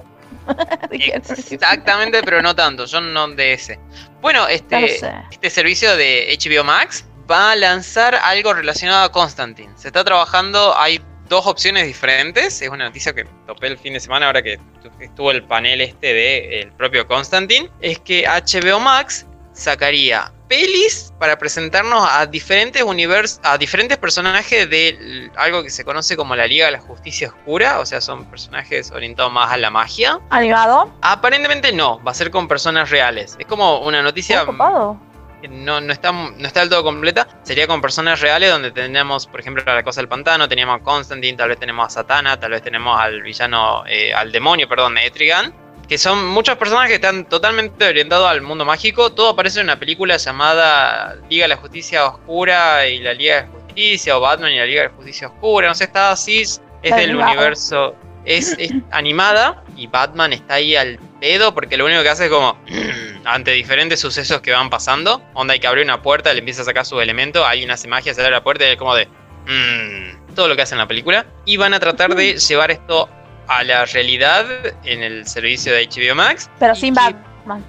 Exactamente, 0.90 2.22
pero 2.22 2.42
no 2.42 2.54
tanto, 2.54 2.84
yo 2.84 3.00
no 3.00 3.28
de 3.28 3.52
ese. 3.54 3.78
Bueno, 4.20 4.46
este, 4.48 4.98
sé. 4.98 5.12
este 5.30 5.50
servicio 5.50 5.96
de 5.96 6.36
HBO 6.40 6.64
Max 6.64 7.04
va 7.30 7.52
a 7.52 7.56
lanzar 7.56 8.14
algo 8.14 8.54
relacionado 8.54 9.04
a 9.04 9.12
Constantine. 9.12 9.72
Se 9.76 9.88
está 9.88 10.04
trabajando, 10.04 10.76
hay 10.78 11.00
dos 11.28 11.46
opciones 11.46 11.86
diferentes. 11.86 12.62
Es 12.62 12.68
una 12.68 12.84
noticia 12.84 13.12
que 13.14 13.24
topé 13.46 13.68
el 13.68 13.78
fin 13.78 13.94
de 13.94 14.00
semana 14.00 14.26
ahora 14.26 14.42
que 14.42 14.58
estuvo 15.00 15.30
el 15.30 15.42
panel 15.42 15.80
este 15.80 16.12
de 16.12 16.60
el 16.60 16.72
propio 16.72 17.06
Constantine. 17.06 17.70
Es 17.80 17.98
que 17.98 18.26
HBO 18.26 18.80
Max 18.80 19.26
sacaría 19.52 20.30
pelis 20.48 21.12
para 21.18 21.36
presentarnos 21.38 22.06
a 22.08 22.26
diferentes 22.26 22.82
universos, 22.82 23.40
a 23.42 23.58
diferentes 23.58 23.96
personajes 23.98 24.68
de 24.70 25.30
algo 25.36 25.62
que 25.62 25.70
se 25.70 25.84
conoce 25.84 26.16
como 26.16 26.36
la 26.36 26.46
Liga 26.46 26.66
de 26.66 26.72
la 26.72 26.80
Justicia 26.80 27.28
Oscura, 27.28 27.80
o 27.80 27.86
sea, 27.86 28.00
son 28.00 28.26
personajes 28.26 28.92
orientados 28.92 29.32
más 29.32 29.50
a 29.50 29.56
la 29.56 29.70
magia. 29.70 30.20
¿Animado? 30.30 30.92
Aparentemente 31.02 31.72
no, 31.72 32.02
va 32.04 32.12
a 32.12 32.14
ser 32.14 32.30
con 32.30 32.46
personas 32.46 32.90
reales. 32.90 33.36
Es 33.38 33.46
como 33.46 33.80
una 33.80 34.02
noticia 34.02 34.44
¿Muy 34.44 34.54
copado? 34.54 35.00
Que 35.40 35.48
no, 35.48 35.80
no, 35.80 35.92
está, 35.92 36.12
no 36.12 36.46
está 36.46 36.60
del 36.60 36.68
todo 36.68 36.82
completa. 36.84 37.26
Sería 37.42 37.66
con 37.66 37.80
personas 37.80 38.20
reales 38.20 38.50
donde 38.50 38.70
tenemos, 38.70 39.26
por 39.26 39.40
ejemplo, 39.40 39.62
a 39.66 39.74
la 39.74 39.82
cosa 39.82 40.00
del 40.00 40.08
pantano, 40.08 40.48
teníamos 40.48 40.80
a 40.80 40.84
Constantine, 40.84 41.36
tal 41.36 41.48
vez 41.48 41.58
tenemos 41.58 41.86
a 41.86 41.90
Satana, 41.90 42.38
tal 42.38 42.52
vez 42.52 42.62
tenemos 42.62 42.98
al 42.98 43.22
villano, 43.22 43.84
eh, 43.86 44.12
al 44.12 44.32
demonio, 44.32 44.68
perdón, 44.68 44.98
Etrigan. 44.98 45.54
Que 45.88 45.98
son 45.98 46.26
muchas 46.26 46.56
personas 46.56 46.88
que 46.88 46.96
están 46.96 47.26
totalmente 47.26 47.86
orientados 47.86 48.28
al 48.28 48.42
mundo 48.42 48.64
mágico. 48.64 49.12
Todo 49.12 49.28
aparece 49.28 49.60
en 49.60 49.66
una 49.66 49.78
película 49.78 50.16
llamada 50.16 51.14
Liga 51.30 51.44
de 51.44 51.48
la 51.48 51.56
Justicia 51.56 52.06
Oscura 52.06 52.88
y 52.88 52.98
la 52.98 53.14
Liga 53.14 53.42
de 53.42 53.48
Justicia, 53.48 54.18
o 54.18 54.20
Batman 54.20 54.52
y 54.52 54.58
la 54.58 54.66
Liga 54.66 54.82
de 54.82 54.88
Justicia 54.88 55.28
Oscura. 55.28 55.68
No 55.68 55.74
sé, 55.76 55.84
está 55.84 56.10
así. 56.10 56.42
Es 56.42 56.60
del 56.82 57.16
universo. 57.16 57.94
Es, 58.26 58.56
es 58.58 58.72
animada 58.90 59.62
y 59.76 59.86
Batman 59.86 60.32
está 60.32 60.54
ahí 60.54 60.74
al 60.76 60.98
pedo 61.20 61.54
porque 61.54 61.76
lo 61.76 61.84
único 61.86 62.02
que 62.02 62.08
hace 62.08 62.24
es 62.24 62.30
como 62.30 62.58
ante 63.24 63.52
diferentes 63.52 64.00
sucesos 64.00 64.40
que 64.40 64.50
van 64.52 64.68
pasando. 64.68 65.22
Onda 65.34 65.54
hay 65.54 65.60
que 65.60 65.66
abrir 65.66 65.84
una 65.84 66.02
puerta, 66.02 66.32
le 66.32 66.40
empieza 66.40 66.62
a 66.62 66.64
sacar 66.64 66.84
sus 66.84 67.00
elementos, 67.00 67.44
hay 67.46 67.64
unas 67.64 67.86
magia, 67.86 68.12
se 68.12 68.20
abre 68.20 68.32
la 68.32 68.42
puerta 68.42 68.66
y 68.66 68.72
es 68.72 68.76
como 68.76 68.94
de 68.94 69.06
"Mm", 69.46 70.34
todo 70.34 70.48
lo 70.48 70.56
que 70.56 70.62
hace 70.62 70.74
en 70.74 70.78
la 70.80 70.88
película. 70.88 71.24
Y 71.44 71.56
van 71.56 71.72
a 71.74 71.80
tratar 71.80 72.14
de 72.14 72.36
llevar 72.36 72.70
esto 72.70 73.08
a 73.48 73.62
la 73.62 73.84
realidad 73.86 74.44
en 74.84 75.02
el 75.04 75.26
servicio 75.26 75.72
de 75.72 75.88
HBO 75.88 76.14
Max. 76.16 76.50
Pero 76.58 76.74
sin 76.74 76.94
que- 76.94 77.00
Batman. 77.00 77.64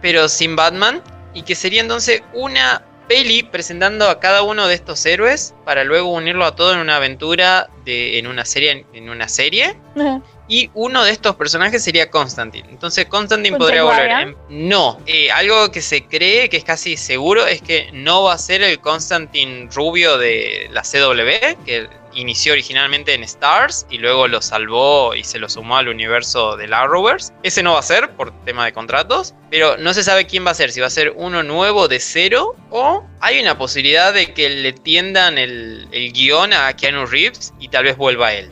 Pero 0.00 0.28
sin 0.28 0.56
Batman. 0.56 1.02
Y 1.34 1.42
que 1.42 1.54
sería 1.54 1.82
entonces 1.82 2.22
una 2.32 2.82
peli 3.08 3.42
presentando 3.42 4.08
a 4.08 4.20
cada 4.20 4.42
uno 4.42 4.68
de 4.68 4.74
estos 4.74 5.04
héroes 5.06 5.54
para 5.64 5.82
luego 5.82 6.12
unirlo 6.12 6.44
a 6.44 6.54
todo 6.54 6.72
en 6.74 6.78
una 6.78 6.96
aventura 6.96 7.68
de, 7.84 8.18
en 8.18 8.26
una 8.26 8.44
serie 8.44 8.84
en 8.92 9.08
una 9.08 9.28
serie 9.28 9.76
Y 10.46 10.70
uno 10.74 11.04
de 11.04 11.10
estos 11.10 11.36
personajes 11.36 11.82
sería 11.84 12.10
Constantine. 12.10 12.68
Entonces 12.70 13.06
Constantine 13.06 13.50
¿Con 13.50 13.58
podría 13.58 13.82
volver. 13.82 14.10
En- 14.10 14.36
No, 14.48 14.98
eh, 15.06 15.30
algo 15.30 15.70
que 15.70 15.82
se 15.82 16.04
cree 16.06 16.48
que 16.48 16.56
es 16.56 16.64
casi 16.64 16.96
seguro 16.96 17.46
es 17.46 17.60
que 17.60 17.90
no 17.92 18.22
va 18.22 18.34
a 18.34 18.38
ser 18.38 18.62
el 18.62 18.78
Constantine 18.78 19.68
rubio 19.74 20.16
de 20.16 20.68
la 20.72 20.82
CW, 20.82 21.64
que 21.66 21.88
inició 22.14 22.52
originalmente 22.52 23.14
en 23.14 23.22
Stars 23.22 23.86
y 23.90 23.98
luego 23.98 24.28
lo 24.28 24.42
salvó 24.42 25.14
y 25.14 25.24
se 25.24 25.38
lo 25.38 25.48
sumó 25.48 25.76
al 25.76 25.88
universo 25.88 26.56
del 26.56 26.72
Arrowverse. 26.72 27.32
Ese 27.42 27.62
no 27.62 27.74
va 27.74 27.80
a 27.80 27.82
ser 27.82 28.10
por 28.16 28.32
tema 28.44 28.64
de 28.64 28.72
contratos, 28.72 29.34
pero 29.50 29.76
no 29.76 29.94
se 29.94 30.02
sabe 30.02 30.26
quién 30.26 30.46
va 30.46 30.50
a 30.52 30.54
ser, 30.54 30.72
si 30.72 30.80
va 30.80 30.86
a 30.86 30.90
ser 30.90 31.12
uno 31.16 31.42
nuevo 31.42 31.88
de 31.88 32.00
cero 32.00 32.56
o 32.70 33.04
hay 33.20 33.40
una 33.40 33.56
posibilidad 33.58 34.12
de 34.12 34.32
que 34.34 34.48
le 34.48 34.72
tiendan 34.72 35.38
el, 35.38 35.88
el 35.92 36.12
guion 36.12 36.52
a 36.52 36.74
Keanu 36.74 37.06
Reeves 37.06 37.52
y 37.58 37.68
tal 37.68 37.84
vez 37.84 37.96
vuelva 37.96 38.32
él. 38.32 38.50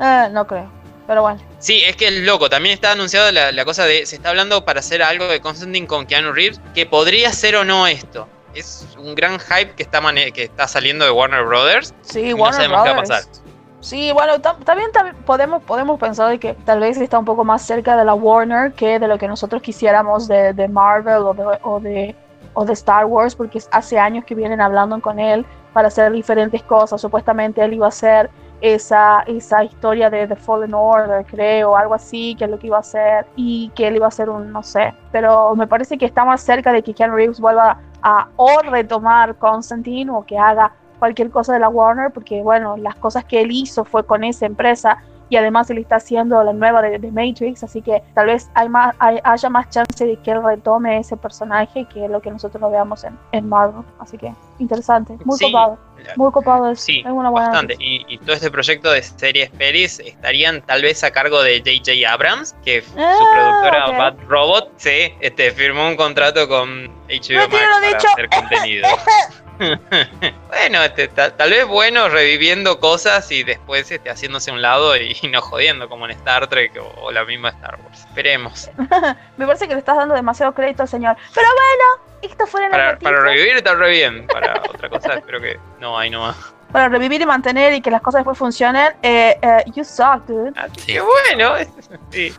Eh, 0.00 0.28
no 0.32 0.46
creo. 0.46 0.78
Pero 1.06 1.22
bueno. 1.22 1.40
Sí, 1.58 1.82
es 1.84 1.96
que 1.96 2.08
es 2.08 2.14
loco. 2.20 2.50
También 2.50 2.74
está 2.74 2.92
anunciado 2.92 3.32
la, 3.32 3.50
la 3.50 3.64
cosa 3.64 3.86
de. 3.86 4.04
Se 4.04 4.16
está 4.16 4.28
hablando 4.28 4.66
para 4.66 4.80
hacer 4.80 5.02
algo 5.02 5.26
de 5.26 5.40
Constantine 5.40 5.86
con 5.86 6.06
Keanu 6.06 6.32
Reeves. 6.32 6.60
Que 6.74 6.84
podría 6.84 7.32
ser 7.32 7.56
o 7.56 7.64
no 7.64 7.86
esto. 7.86 8.28
Es 8.58 8.86
un 8.98 9.14
gran 9.14 9.38
hype 9.38 9.72
que 9.74 9.82
está, 9.82 10.00
que 10.34 10.44
está 10.44 10.66
saliendo 10.68 11.04
de 11.04 11.10
Warner 11.10 11.44
Brothers. 11.44 11.94
Sí, 12.02 12.20
y 12.20 12.30
no 12.30 12.42
Warner 12.42 12.54
sabemos 12.54 12.82
qué 12.82 12.88
va 12.90 12.96
a 12.96 13.00
Brothers. 13.00 13.26
pasar. 13.26 13.44
Sí, 13.80 14.10
bueno, 14.12 14.34
tam- 14.42 14.58
también, 14.64 14.90
tam- 14.90 15.14
podemos, 15.24 15.62
podemos 15.62 16.00
pensar 16.00 16.28
de 16.30 16.38
que 16.40 16.54
tal 16.54 16.80
vez 16.80 16.98
está 16.98 17.18
un 17.18 17.24
poco 17.24 17.44
más 17.44 17.62
cerca 17.62 17.96
de 17.96 18.04
la 18.04 18.14
Warner 18.14 18.72
que 18.72 18.98
de 18.98 19.06
lo 19.06 19.18
que 19.18 19.28
nosotros 19.28 19.62
quisiéramos 19.62 20.26
de, 20.26 20.52
de 20.52 20.66
Marvel 20.66 21.18
o 21.18 21.32
de, 21.34 21.58
o, 21.62 21.78
de, 21.80 22.16
o 22.54 22.64
de 22.64 22.72
Star 22.72 23.04
Wars, 23.06 23.36
porque 23.36 23.60
hace 23.70 23.98
años 23.98 24.24
que 24.24 24.34
vienen 24.34 24.60
hablando 24.60 25.00
con 25.00 25.20
él 25.20 25.46
para 25.72 25.88
hacer 25.88 26.10
diferentes 26.10 26.60
cosas. 26.64 27.00
Supuestamente 27.00 27.62
él 27.62 27.74
iba 27.74 27.86
a 27.86 27.90
hacer 27.90 28.28
esa, 28.60 29.20
esa 29.26 29.64
historia 29.64 30.10
de 30.10 30.26
The 30.26 30.36
Fallen 30.36 30.74
Order, 30.74 31.24
creo, 31.26 31.76
algo 31.76 31.94
así, 31.94 32.34
que 32.36 32.44
es 32.44 32.50
lo 32.50 32.58
que 32.58 32.66
iba 32.68 32.76
a 32.76 32.80
hacer, 32.80 33.26
y 33.36 33.70
que 33.74 33.86
él 33.86 33.96
iba 33.96 34.06
a 34.06 34.08
hacer 34.08 34.28
un, 34.28 34.52
no 34.52 34.62
sé, 34.62 34.94
pero 35.12 35.54
me 35.54 35.66
parece 35.66 35.96
que 35.98 36.06
está 36.06 36.24
más 36.24 36.40
cerca 36.40 36.72
de 36.72 36.82
que 36.82 36.94
Keanu 36.94 37.14
Reeves 37.14 37.40
vuelva 37.40 37.78
a 38.02 38.28
o 38.36 38.60
retomar 38.62 39.36
Constantine 39.36 40.10
o 40.10 40.24
que 40.24 40.38
haga 40.38 40.72
cualquier 40.98 41.30
cosa 41.30 41.52
de 41.52 41.60
la 41.60 41.68
Warner, 41.68 42.10
porque 42.10 42.42
bueno, 42.42 42.76
las 42.76 42.96
cosas 42.96 43.24
que 43.24 43.40
él 43.40 43.50
hizo 43.52 43.84
fue 43.84 44.04
con 44.04 44.24
esa 44.24 44.46
empresa 44.46 44.98
y 45.28 45.36
además 45.36 45.68
él 45.70 45.78
está 45.78 45.96
haciendo 45.96 46.42
la 46.42 46.52
nueva 46.52 46.82
de, 46.82 46.98
de 46.98 47.10
Matrix, 47.12 47.62
así 47.64 47.82
que 47.82 48.02
tal 48.14 48.26
vez 48.26 48.50
hay 48.54 48.68
más, 48.68 48.94
hay- 48.98 49.20
haya 49.24 49.48
más 49.50 49.68
chance 49.70 50.04
de 50.06 50.16
que 50.16 50.30
él 50.32 50.42
retome 50.42 50.98
ese 50.98 51.16
personaje 51.16 51.84
que 51.92 52.08
lo 52.08 52.20
que 52.20 52.30
nosotros 52.30 52.60
lo 52.60 52.70
veamos 52.70 53.04
en, 53.04 53.18
en 53.32 53.48
Marvel. 53.48 53.82
Así 53.98 54.16
que 54.18 54.32
interesante, 54.58 55.16
muy 55.24 55.36
Sí, 55.38 55.44
copado, 55.46 55.78
muy 56.16 56.32
copado. 56.32 56.70
Es, 56.70 56.80
Sí, 56.80 57.00
es 57.00 57.06
una 57.12 57.30
buena 57.30 57.48
bastante. 57.48 57.76
Y, 57.78 58.04
y 58.08 58.18
todo 58.18 58.32
este 58.34 58.50
proyecto 58.50 58.90
de 58.90 59.02
series 59.02 59.50
pelis 59.50 60.00
estarían 60.00 60.62
tal 60.62 60.82
vez 60.82 61.04
a 61.04 61.10
cargo 61.10 61.42
de 61.42 61.58
J.J. 61.58 62.10
Abrams, 62.12 62.54
que 62.64 62.78
f- 62.78 62.90
Ah, 62.98 63.14
su 63.18 63.24
productora. 63.30 63.98
Bad 63.98 64.14
Robot, 64.26 64.72
sí, 64.76 65.12
este, 65.20 65.50
firmó 65.52 65.86
un 65.88 65.96
contrato 65.96 66.48
con 66.48 66.86
HBO 67.08 67.48
Max 67.48 67.50
para 67.50 67.86
dicho. 67.88 68.08
hacer 68.12 68.28
contenido. 68.30 68.88
bueno, 70.48 70.82
este, 70.82 71.08
ta- 71.08 71.36
tal 71.36 71.50
vez 71.50 71.66
bueno 71.66 72.08
reviviendo 72.08 72.78
cosas 72.80 73.30
y 73.30 73.42
después 73.42 73.90
este, 73.90 74.10
haciéndose 74.10 74.50
a 74.50 74.54
un 74.54 74.62
lado 74.62 74.96
y, 74.96 75.16
no 75.30 75.40
jodiendo 75.40 75.88
como 75.88 76.04
en 76.06 76.12
Star 76.12 76.46
Trek 76.48 76.76
o, 76.80 77.02
o 77.02 77.12
la 77.12 77.24
misma 77.24 77.50
Star 77.50 77.78
Wars. 77.84 78.00
Esperemos. 78.00 78.70
Me 79.36 79.46
parece 79.46 79.66
que 79.68 79.74
le 79.74 79.80
estás 79.80 79.96
dando 79.96 80.14
demasiado 80.14 80.52
crédito 80.54 80.82
al 80.82 80.88
señor. 80.88 81.16
Pero 81.34 81.46
bueno, 81.46 82.08
esto 82.22 82.46
fueron 82.46 82.70
las 82.70 82.78
Para, 82.80 82.98
para 82.98 83.20
revivir 83.20 83.56
está 83.56 83.74
re 83.74 83.90
bien. 83.90 84.26
Para 84.26 84.60
otra 84.68 84.88
cosa 84.88 85.14
espero 85.14 85.40
que 85.40 85.58
no 85.80 85.98
hay 85.98 86.10
nomás. 86.10 86.36
Para 86.72 86.88
revivir 86.88 87.20
y 87.22 87.26
mantener 87.26 87.72
y 87.74 87.80
que 87.80 87.90
las 87.90 88.02
cosas 88.02 88.20
después 88.20 88.36
funcionen. 88.36 88.92
Eh, 89.02 89.38
eh, 89.40 89.64
you 89.74 89.84
suck, 89.84 90.26
dude. 90.26 90.52
Así 90.56 90.92
que 90.94 91.00
bueno, 91.00 91.54
sí. 92.10 92.34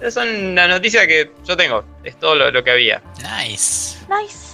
Esas 0.00 0.14
son 0.14 0.54
las 0.54 0.68
noticias 0.68 1.06
que 1.06 1.32
yo 1.44 1.56
tengo. 1.56 1.84
Es 2.04 2.18
todo 2.18 2.34
lo, 2.34 2.50
lo 2.50 2.62
que 2.64 2.70
había. 2.70 3.02
Nice. 3.18 3.98
Nice. 4.08 4.53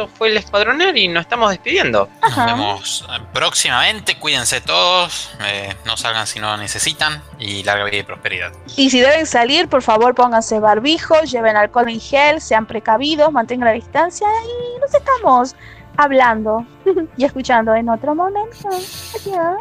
Esto 0.00 0.16
fue 0.16 0.28
el 0.28 0.38
Escuadroner 0.38 0.96
y 0.96 1.08
nos 1.08 1.22
estamos 1.22 1.50
despidiendo. 1.50 2.08
Nos 2.22 2.46
vemos 2.46 3.06
eh, 3.10 3.20
próximamente. 3.34 4.18
Cuídense 4.18 4.62
todos. 4.62 5.30
eh, 5.44 5.74
no 5.84 5.98
salgan 5.98 6.26
si 6.26 6.40
no 6.40 6.50
lo 6.52 6.56
necesitan. 6.56 7.22
Y 7.38 7.62
larga 7.64 7.84
vida 7.84 7.98
y 7.98 8.02
prosperidad. 8.02 8.50
Y 8.76 8.88
si 8.88 9.00
deben 9.00 9.26
salir, 9.26 9.68
por 9.68 9.82
favor 9.82 10.14
pónganse 10.14 10.58
barbijo, 10.58 11.20
lleven 11.24 11.54
alcohol 11.54 11.90
en 11.90 12.00
gel, 12.00 12.40
sean 12.40 12.64
precavidos, 12.64 13.30
mantengan 13.30 13.66
la 13.66 13.74
distancia 13.74 14.26
y 14.26 14.80
nos 14.80 14.94
estamos 14.94 15.54
hablando 15.98 16.64
y 17.18 17.24
escuchando 17.26 17.74
en 17.74 17.90
otro 17.90 18.14
momento. 18.14 18.68
Adiós. 18.70 19.58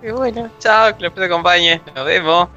Y 0.00 0.10
bueno, 0.12 0.48
chao, 0.60 0.96
que 0.96 1.08
les 1.08 1.18
acompañe. 1.18 1.82
Nos 1.92 2.04
vemos. 2.06 2.48